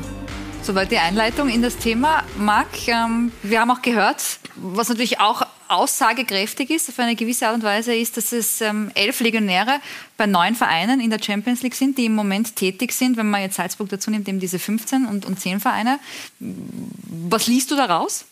[0.62, 2.22] soweit die Einleitung in das Thema.
[2.38, 4.22] Marc, ähm, wir haben auch gehört,
[4.56, 8.90] was natürlich auch aussagekräftig ist auf eine gewisse Art und Weise, ist, dass es ähm,
[8.94, 9.80] elf Legionäre
[10.18, 13.16] bei neun Vereinen in der Champions League sind, die im Moment tätig sind.
[13.16, 15.98] Wenn man jetzt Salzburg dazu nimmt, eben diese 15 und, und 10 Vereine.
[16.38, 18.26] Was liest du daraus?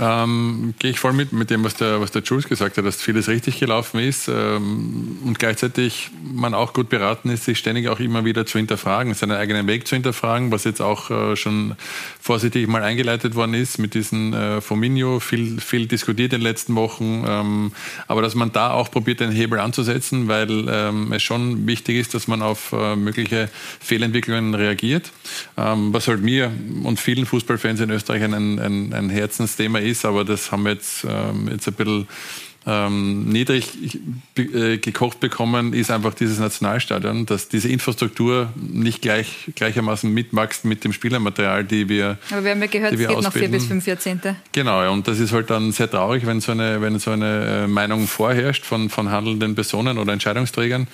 [0.00, 3.02] Ähm, Gehe ich voll mit, mit dem, was der, was der Jules gesagt hat, dass
[3.02, 8.00] vieles richtig gelaufen ist ähm, und gleichzeitig man auch gut beraten ist, sich ständig auch
[8.00, 11.74] immer wieder zu hinterfragen, seinen eigenen Weg zu hinterfragen, was jetzt auch äh, schon
[12.18, 16.76] vorsichtig mal eingeleitet worden ist mit diesem äh, Fominio, viel, viel diskutiert in den letzten
[16.76, 17.72] Wochen, ähm,
[18.08, 22.14] aber dass man da auch probiert, den Hebel anzusetzen, weil ähm, es schon wichtig ist,
[22.14, 25.12] dass man auf äh, mögliche Fehlentwicklungen reagiert,
[25.58, 26.50] ähm, was halt mir
[26.84, 31.04] und vielen Fußballfans in Österreich ein, ein, ein Herzensthema ist, aber das haben wir jetzt,
[31.08, 32.08] ähm, jetzt ein bisschen
[32.66, 33.70] ähm, niedrig
[34.36, 40.84] äh, gekocht bekommen, ist einfach dieses Nationalstadion, dass diese Infrastruktur nicht gleich, gleichermaßen mitwächst mit
[40.84, 43.24] dem Spielermaterial, die wir Aber wir haben ja gehört, es geht ausbilden.
[43.24, 44.36] noch vier bis fünf Jahrzehnte.
[44.52, 47.66] Genau, und das ist halt dann sehr traurig, wenn so eine, wenn so eine äh,
[47.66, 50.86] Meinung vorherrscht von, von handelnden Personen oder Entscheidungsträgern.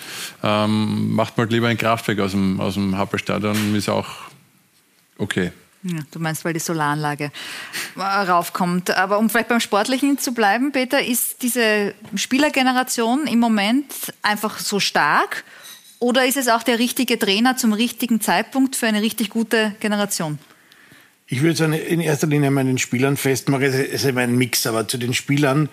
[0.44, 4.06] Ähm, macht man halt lieber ein Kraftwerk aus dem, aus dem Happelstadion, ist auch
[5.18, 5.50] okay.
[5.82, 7.30] Ja, du meinst, weil die Solaranlage
[7.96, 8.90] raufkommt.
[8.96, 13.86] Aber um vielleicht beim Sportlichen zu bleiben, Peter, ist diese Spielergeneration im Moment
[14.22, 15.44] einfach so stark?
[15.98, 20.38] Oder ist es auch der richtige Trainer zum richtigen Zeitpunkt für eine richtig gute Generation?
[21.28, 23.64] Ich würde es in erster Linie an den Spielern festmachen.
[23.64, 25.68] Es ist immer ein Mix, aber zu den Spielern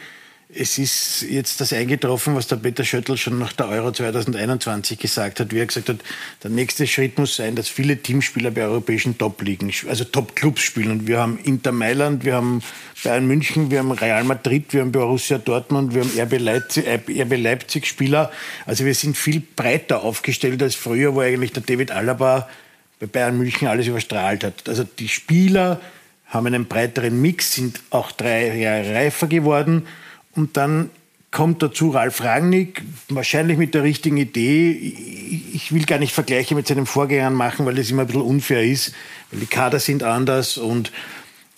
[0.56, 5.40] es ist jetzt das eingetroffen, was der Peter Schöttl schon nach der Euro 2021 gesagt
[5.40, 5.98] hat, wie er gesagt hat,
[6.44, 10.92] der nächste Schritt muss sein, dass viele Teamspieler bei europäischen Top-Ligen, also Top-Clubs spielen.
[10.92, 12.62] Und wir haben Inter Mailand, wir haben
[13.04, 17.38] Bayern München, wir haben Real Madrid, wir haben Borussia Dortmund, wir haben RB Leipzig, RB
[17.38, 18.32] Leipzig Spieler.
[18.66, 22.48] Also wir sind viel breiter aufgestellt als früher, wo eigentlich der David Alaba
[23.00, 24.70] bei Bayern München alles überstrahlt hat.
[24.70, 25.82] Also die Spieler
[26.28, 29.88] haben einen breiteren Mix, sind auch drei Jahre reifer geworden
[30.36, 30.90] und dann
[31.32, 34.72] kommt dazu Ralf Rangnick, wahrscheinlich mit der richtigen Idee.
[35.54, 38.64] Ich will gar nicht Vergleiche mit seinen Vorgängern machen, weil das immer ein bisschen unfair
[38.64, 38.94] ist,
[39.32, 40.92] weil die Kader sind anders und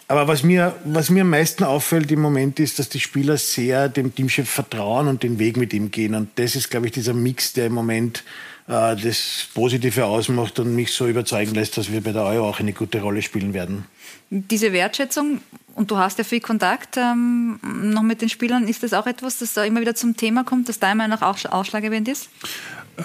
[0.08, 3.90] aber was mir, was mir am meisten auffällt im Moment ist, dass die Spieler sehr
[3.90, 6.14] dem Teamchef vertrauen und den Weg mit ihm gehen.
[6.14, 8.24] Und das ist, glaube ich, dieser Mix, der im Moment
[8.68, 12.60] äh, das Positive ausmacht und mich so überzeugen lässt, dass wir bei der Euro auch
[12.60, 13.86] eine gute Rolle spielen werden.
[14.30, 15.42] Diese Wertschätzung,
[15.76, 19.38] und du hast ja viel Kontakt ähm, noch mit den Spielern, ist das auch etwas,
[19.40, 22.30] das da immer wieder zum Thema kommt, das da immer noch ausschlaggebend ist?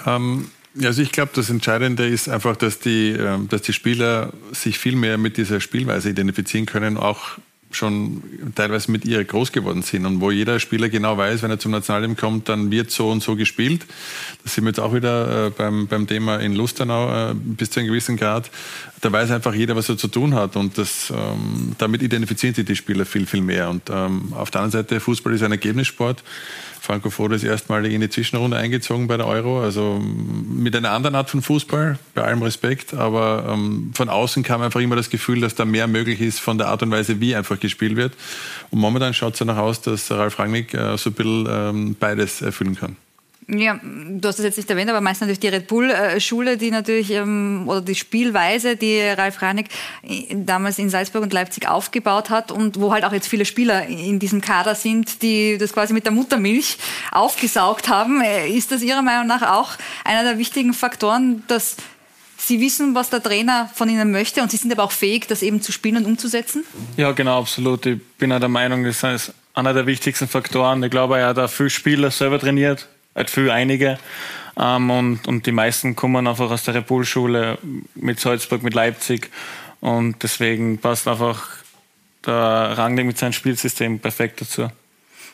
[0.06, 0.50] Ähm,
[0.82, 4.94] also ich glaube, das Entscheidende ist einfach, dass die, ähm, dass die Spieler sich viel
[4.94, 7.38] mehr mit dieser Spielweise identifizieren können, auch
[7.70, 8.22] schon
[8.54, 11.70] teilweise mit ihr groß geworden sind und wo jeder Spieler genau weiß, wenn er zum
[11.70, 13.86] Nationalteam kommt, dann wird so und so gespielt.
[14.42, 17.80] Das sind wir jetzt auch wieder äh, beim, beim Thema in Lustenau äh, bis zu
[17.80, 18.50] einem gewissen Grad.
[19.00, 22.66] Da weiß einfach jeder, was er zu tun hat und das, ähm, damit identifizieren sich
[22.66, 23.70] die Spieler viel, viel mehr.
[23.70, 26.22] Und ähm, auf der anderen Seite, Fußball ist ein Ergebnissport.
[26.80, 31.14] Franco Foda ist erstmalig in die Zwischenrunde eingezogen bei der Euro, also mit einer anderen
[31.14, 35.40] Art von Fußball, bei allem Respekt, aber ähm, von außen kam einfach immer das Gefühl,
[35.40, 38.14] dass da mehr möglich ist von der Art und Weise, wie einfach gespielt wird.
[38.70, 42.40] Und momentan schaut es danach aus, dass Ralf Rangnick äh, so ein bisschen ähm, beides
[42.40, 42.96] erfüllen kann.
[43.48, 47.10] Ja, du hast es jetzt nicht erwähnt, aber meist natürlich die Red Bull-Schule, die natürlich,
[47.10, 49.66] ähm, oder die Spielweise, die Ralf Rangnick
[50.02, 53.86] äh, damals in Salzburg und Leipzig aufgebaut hat und wo halt auch jetzt viele Spieler
[53.86, 56.78] in diesem Kader sind, die das quasi mit der Muttermilch
[57.10, 58.20] aufgesaugt haben.
[58.20, 59.72] Äh, ist das Ihrer Meinung nach auch
[60.04, 61.76] einer der wichtigen Faktoren, dass
[62.36, 65.42] Sie wissen, was der Trainer von Ihnen möchte und Sie sind aber auch fähig, das
[65.42, 66.64] eben zu spielen und umzusetzen?
[66.96, 67.84] Ja, genau, absolut.
[67.84, 70.82] Ich bin auch der Meinung, das ist einer der wichtigsten Faktoren.
[70.82, 73.98] Ich glaube, er hat auch viele Spieler selber trainiert, halt viel einige.
[74.58, 77.58] Ähm, und, und die meisten kommen einfach aus der Repulschule
[77.94, 79.30] mit Salzburg, mit Leipzig.
[79.80, 81.48] Und deswegen passt einfach
[82.26, 84.68] der Rangnick mit seinem Spielsystem perfekt dazu.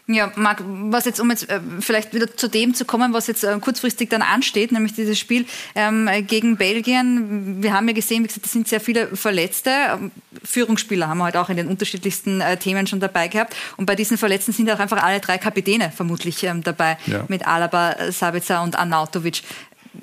[0.08, 3.42] Ja, Marc, was jetzt, um jetzt äh, vielleicht wieder zu dem zu kommen, was jetzt
[3.42, 7.60] äh, kurzfristig dann ansteht, nämlich dieses Spiel ähm, gegen Belgien.
[7.60, 9.70] Wir haben ja gesehen, wie gesagt, es sind sehr viele Verletzte.
[9.70, 10.12] Ähm,
[10.44, 13.56] Führungsspieler haben wir halt auch in den unterschiedlichsten äh, Themen schon dabei gehabt.
[13.76, 17.24] Und bei diesen Verletzten sind auch einfach alle drei Kapitäne vermutlich ähm, dabei, ja.
[17.26, 19.42] mit Alaba, Sabitzer und Arnautovic.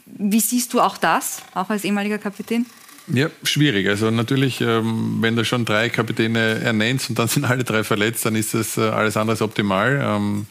[0.05, 2.65] Wie siehst du auch das, auch als ehemaliger Kapitän?
[3.07, 3.89] Ja, schwierig.
[3.89, 8.25] Also natürlich, ähm, wenn du schon drei Kapitäne ernennst und dann sind alle drei verletzt,
[8.25, 9.99] dann ist das äh, alles andere als optimal.
[10.01, 10.45] Ähm,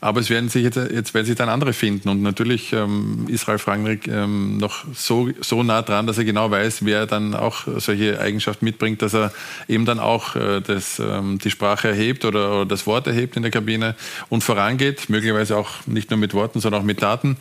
[0.00, 2.08] aber es werden sich jetzt, jetzt werden sich dann andere finden.
[2.08, 6.84] Und natürlich ähm, ist Ralf Rangnick noch so, so nah dran, dass er genau weiß,
[6.84, 9.32] wer dann auch solche Eigenschaften mitbringt, dass er
[9.66, 13.50] eben dann auch äh, das, die Sprache erhebt oder, oder das Wort erhebt in der
[13.50, 13.96] Kabine
[14.28, 17.36] und vorangeht, möglicherweise auch nicht nur mit Worten, sondern auch mit Daten.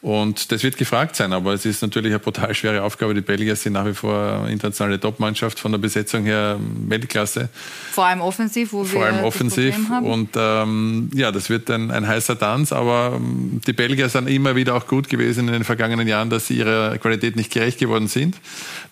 [0.00, 3.14] Und das wird gefragt sein, aber es ist natürlich eine brutal schwere Aufgabe.
[3.14, 6.56] Die Belgier sind nach wie vor internationale Topmannschaft von der Besetzung her
[6.86, 7.48] Weltklasse.
[7.90, 9.76] Vor allem offensiv, wo Vor wir allem offensiv.
[10.02, 14.54] Und ähm, ja, das wird ein, ein heißer Tanz, aber ähm, die Belgier sind immer
[14.54, 18.06] wieder auch gut gewesen in den vergangenen Jahren, dass sie ihrer Qualität nicht gerecht geworden
[18.06, 18.36] sind,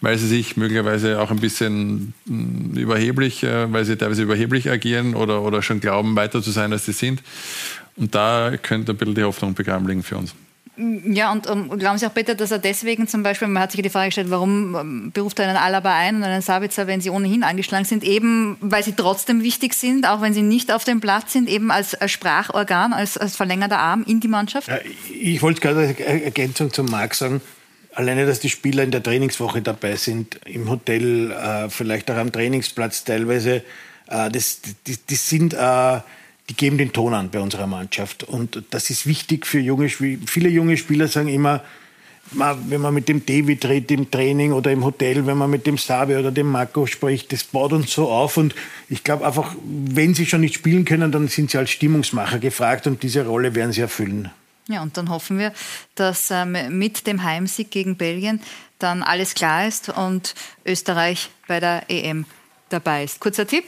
[0.01, 5.15] weil sie sich möglicherweise auch ein bisschen mh, überheblich, äh, weil sie teilweise überheblich agieren
[5.15, 7.23] oder, oder schon glauben, weiter zu sein, als sie sind.
[7.95, 10.35] Und da könnte ein bisschen die Hoffnung begraben liegen für uns.
[10.79, 13.81] Ja, und um, glauben Sie auch bitte, dass er deswegen zum Beispiel, man hat sich
[13.81, 17.09] die Frage gestellt, warum ähm, beruft er einen Alaba ein und einen Sabitzer, wenn sie
[17.09, 21.01] ohnehin angeschlagen sind, eben weil sie trotzdem wichtig sind, auch wenn sie nicht auf dem
[21.01, 24.69] Platz sind, eben als, als Sprachorgan, als, als verlängerter Arm in die Mannschaft?
[24.69, 24.79] Ja,
[25.19, 27.41] ich wollte gerade als Ergänzung zum Marc sagen,
[27.95, 32.33] alleine, dass die Spieler in der Trainingswoche dabei sind, im Hotel, äh, vielleicht auch am
[32.33, 33.63] Trainingsplatz teilweise,
[34.09, 35.55] äh, das, die, die sind...
[35.55, 36.01] Äh,
[36.49, 38.23] die geben den Ton an bei unserer Mannschaft.
[38.25, 40.21] Und das ist wichtig für junge Spieler.
[40.27, 41.63] Viele junge Spieler sagen immer,
[42.33, 45.79] wenn man mit dem David redet im Training oder im Hotel, wenn man mit dem
[45.79, 48.37] Sabe oder dem Marco spricht, das baut uns so auf.
[48.37, 48.55] Und
[48.89, 52.87] ich glaube einfach, wenn sie schon nicht spielen können, dann sind sie als Stimmungsmacher gefragt
[52.87, 54.31] und diese Rolle werden sie erfüllen.
[54.69, 55.53] Ja, und dann hoffen wir,
[55.95, 58.41] dass ähm, mit dem Heimsieg gegen Belgien
[58.81, 62.27] dann alles klar ist und Österreich bei der EM
[62.69, 63.21] dabei ist.
[63.21, 63.65] Kurzer Tipp?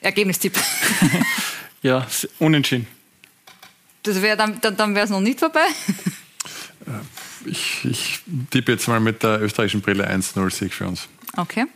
[0.00, 0.58] Ergebnistipp.
[1.84, 2.06] Ja,
[2.38, 2.86] unentschieden.
[4.04, 5.66] Das wär dann dann, wäre es noch nicht vorbei.
[7.46, 8.20] Ich, ich
[8.50, 11.08] tippe jetzt mal mit der österreichischen Brille 1-0-Sieg für uns.
[11.36, 11.66] Okay.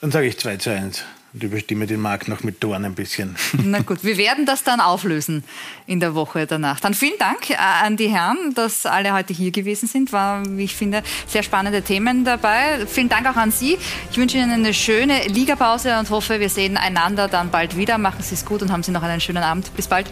[0.00, 1.04] Dann sage ich 2 zu 1
[1.34, 3.34] und überstimme den Markt noch mit Toren ein bisschen.
[3.64, 5.42] Na gut, wir werden das dann auflösen
[5.86, 6.78] in der Woche danach.
[6.78, 10.12] Dann vielen Dank äh, an die Herren, dass alle heute hier gewesen sind.
[10.12, 12.86] War, wie ich finde, sehr spannende Themen dabei.
[12.86, 13.76] Vielen Dank auch an Sie.
[14.10, 17.98] Ich wünsche Ihnen eine schöne Ligapause und hoffe, wir sehen einander dann bald wieder.
[17.98, 19.74] Machen Sie es gut und haben Sie noch einen schönen Abend.
[19.74, 20.06] Bis bald.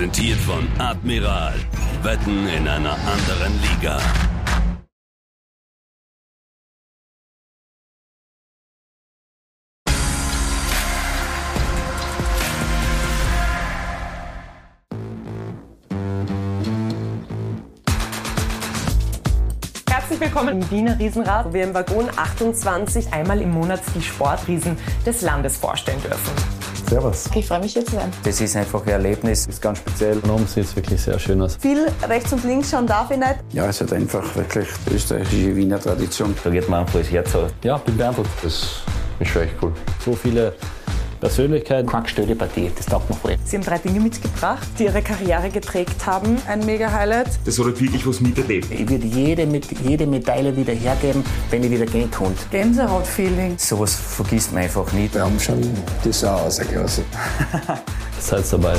[0.00, 1.52] Präsentiert von Admiral.
[2.02, 3.98] Wetten in einer anderen Liga.
[19.86, 24.78] Herzlich willkommen im Wiener Riesenrad, wo wir im Waggon 28 einmal im Monat die Sportriesen
[25.04, 26.59] des Landes vorstellen dürfen.
[26.90, 27.26] Servus.
[27.36, 28.10] Ich freue mich hier zu sein.
[28.24, 30.18] Das ist einfach ein Erlebnis, ist ganz speziell.
[30.18, 31.54] Und oben sieht es wirklich sehr schön aus.
[31.54, 33.36] Viel rechts und links schauen darf ich nicht.
[33.52, 36.34] Ja, es hat einfach wirklich österreichische Wiener Tradition.
[36.42, 37.52] Da geht man einfach das Herz auf.
[37.62, 38.28] Ja, bin beeindruckt.
[38.42, 38.82] Das
[39.20, 39.72] ist schon echt cool.
[40.04, 40.52] So viele
[41.20, 41.88] Persönlichkeiten.
[41.88, 43.36] Quackstelle Partie, das taugt mir voll.
[43.44, 46.38] Sie haben drei Dinge mitgebracht, die ihre Karriere geprägt haben.
[46.48, 47.28] Ein Mega-Highlight.
[47.44, 48.70] Das hat wirklich was miterlebt.
[48.70, 49.46] Ich würde jede,
[49.84, 52.40] jede Medaille wieder hergeben, wenn ich wieder gehen konnte.
[52.50, 53.58] Gänsehaut-Feeling.
[53.58, 55.14] Sowas vergisst man einfach nicht.
[55.14, 55.60] Wir haben schon
[56.04, 57.04] die Sau rausgelassen.
[58.18, 58.76] Seid dabei.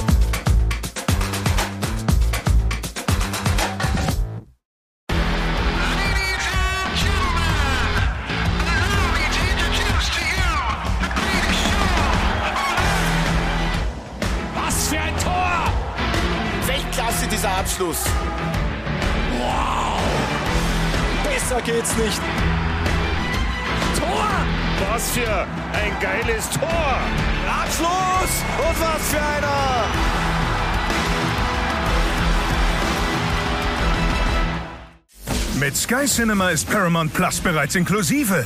[36.02, 38.44] Sky Cinema ist Paramount Plus bereits inklusive.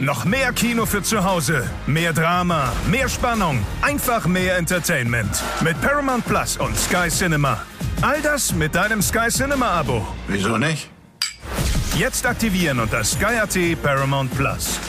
[0.00, 5.30] Noch mehr Kino für zu Hause, mehr Drama, mehr Spannung, einfach mehr Entertainment.
[5.60, 7.60] Mit Paramount Plus und Sky Cinema.
[8.02, 10.04] All das mit deinem Sky Cinema Abo.
[10.26, 10.90] Wieso nicht?
[11.96, 14.80] Jetzt aktivieren unter Sky.at Paramount Plus.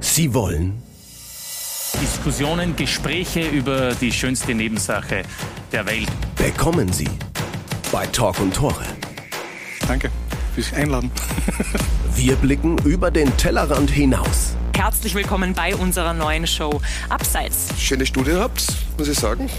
[0.00, 0.82] Sie wollen
[2.00, 5.24] Diskussionen, Gespräche über die schönste Nebensache
[5.72, 6.08] der Welt.
[6.36, 7.10] bekommen Sie
[7.98, 8.84] bei Talk und Tore.
[9.88, 10.08] Danke.
[10.56, 11.10] dich einladen.
[12.14, 14.54] Wir blicken über den Tellerrand hinaus.
[14.76, 17.70] Herzlich willkommen bei unserer neuen Show Abseits.
[17.76, 18.64] Schöne Studie habt,
[18.96, 19.50] muss ich sagen.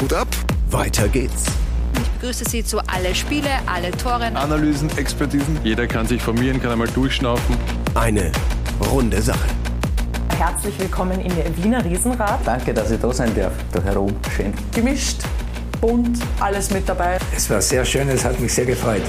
[0.00, 0.28] Hut ab.
[0.70, 1.46] Weiter geht's.
[2.00, 4.26] Ich begrüße Sie zu alle Spiele, alle Tore.
[4.26, 5.58] Analysen, Expertisen.
[5.64, 7.56] Jeder kann sich formieren, kann einmal durchschnaufen.
[7.96, 8.30] Eine
[8.92, 9.48] runde Sache.
[10.38, 12.46] Herzlich willkommen in der Wiener Riesenrad.
[12.46, 13.54] Danke, dass ich da sein darf.
[13.72, 14.14] Da herum.
[14.36, 14.54] Schön.
[14.72, 15.22] Gemischt,
[15.82, 17.18] bunt, alles mit dabei.
[17.36, 19.02] Es war sehr schön, es hat mich sehr gefreut.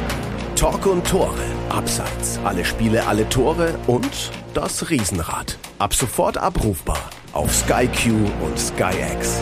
[0.56, 1.45] Talk und Tore.
[1.70, 2.40] Abseits.
[2.44, 5.58] Alle Spiele, alle Tore und das Riesenrad.
[5.80, 8.10] Ab sofort abrufbar auf Sky Q
[8.45, 9.40] und Sky X.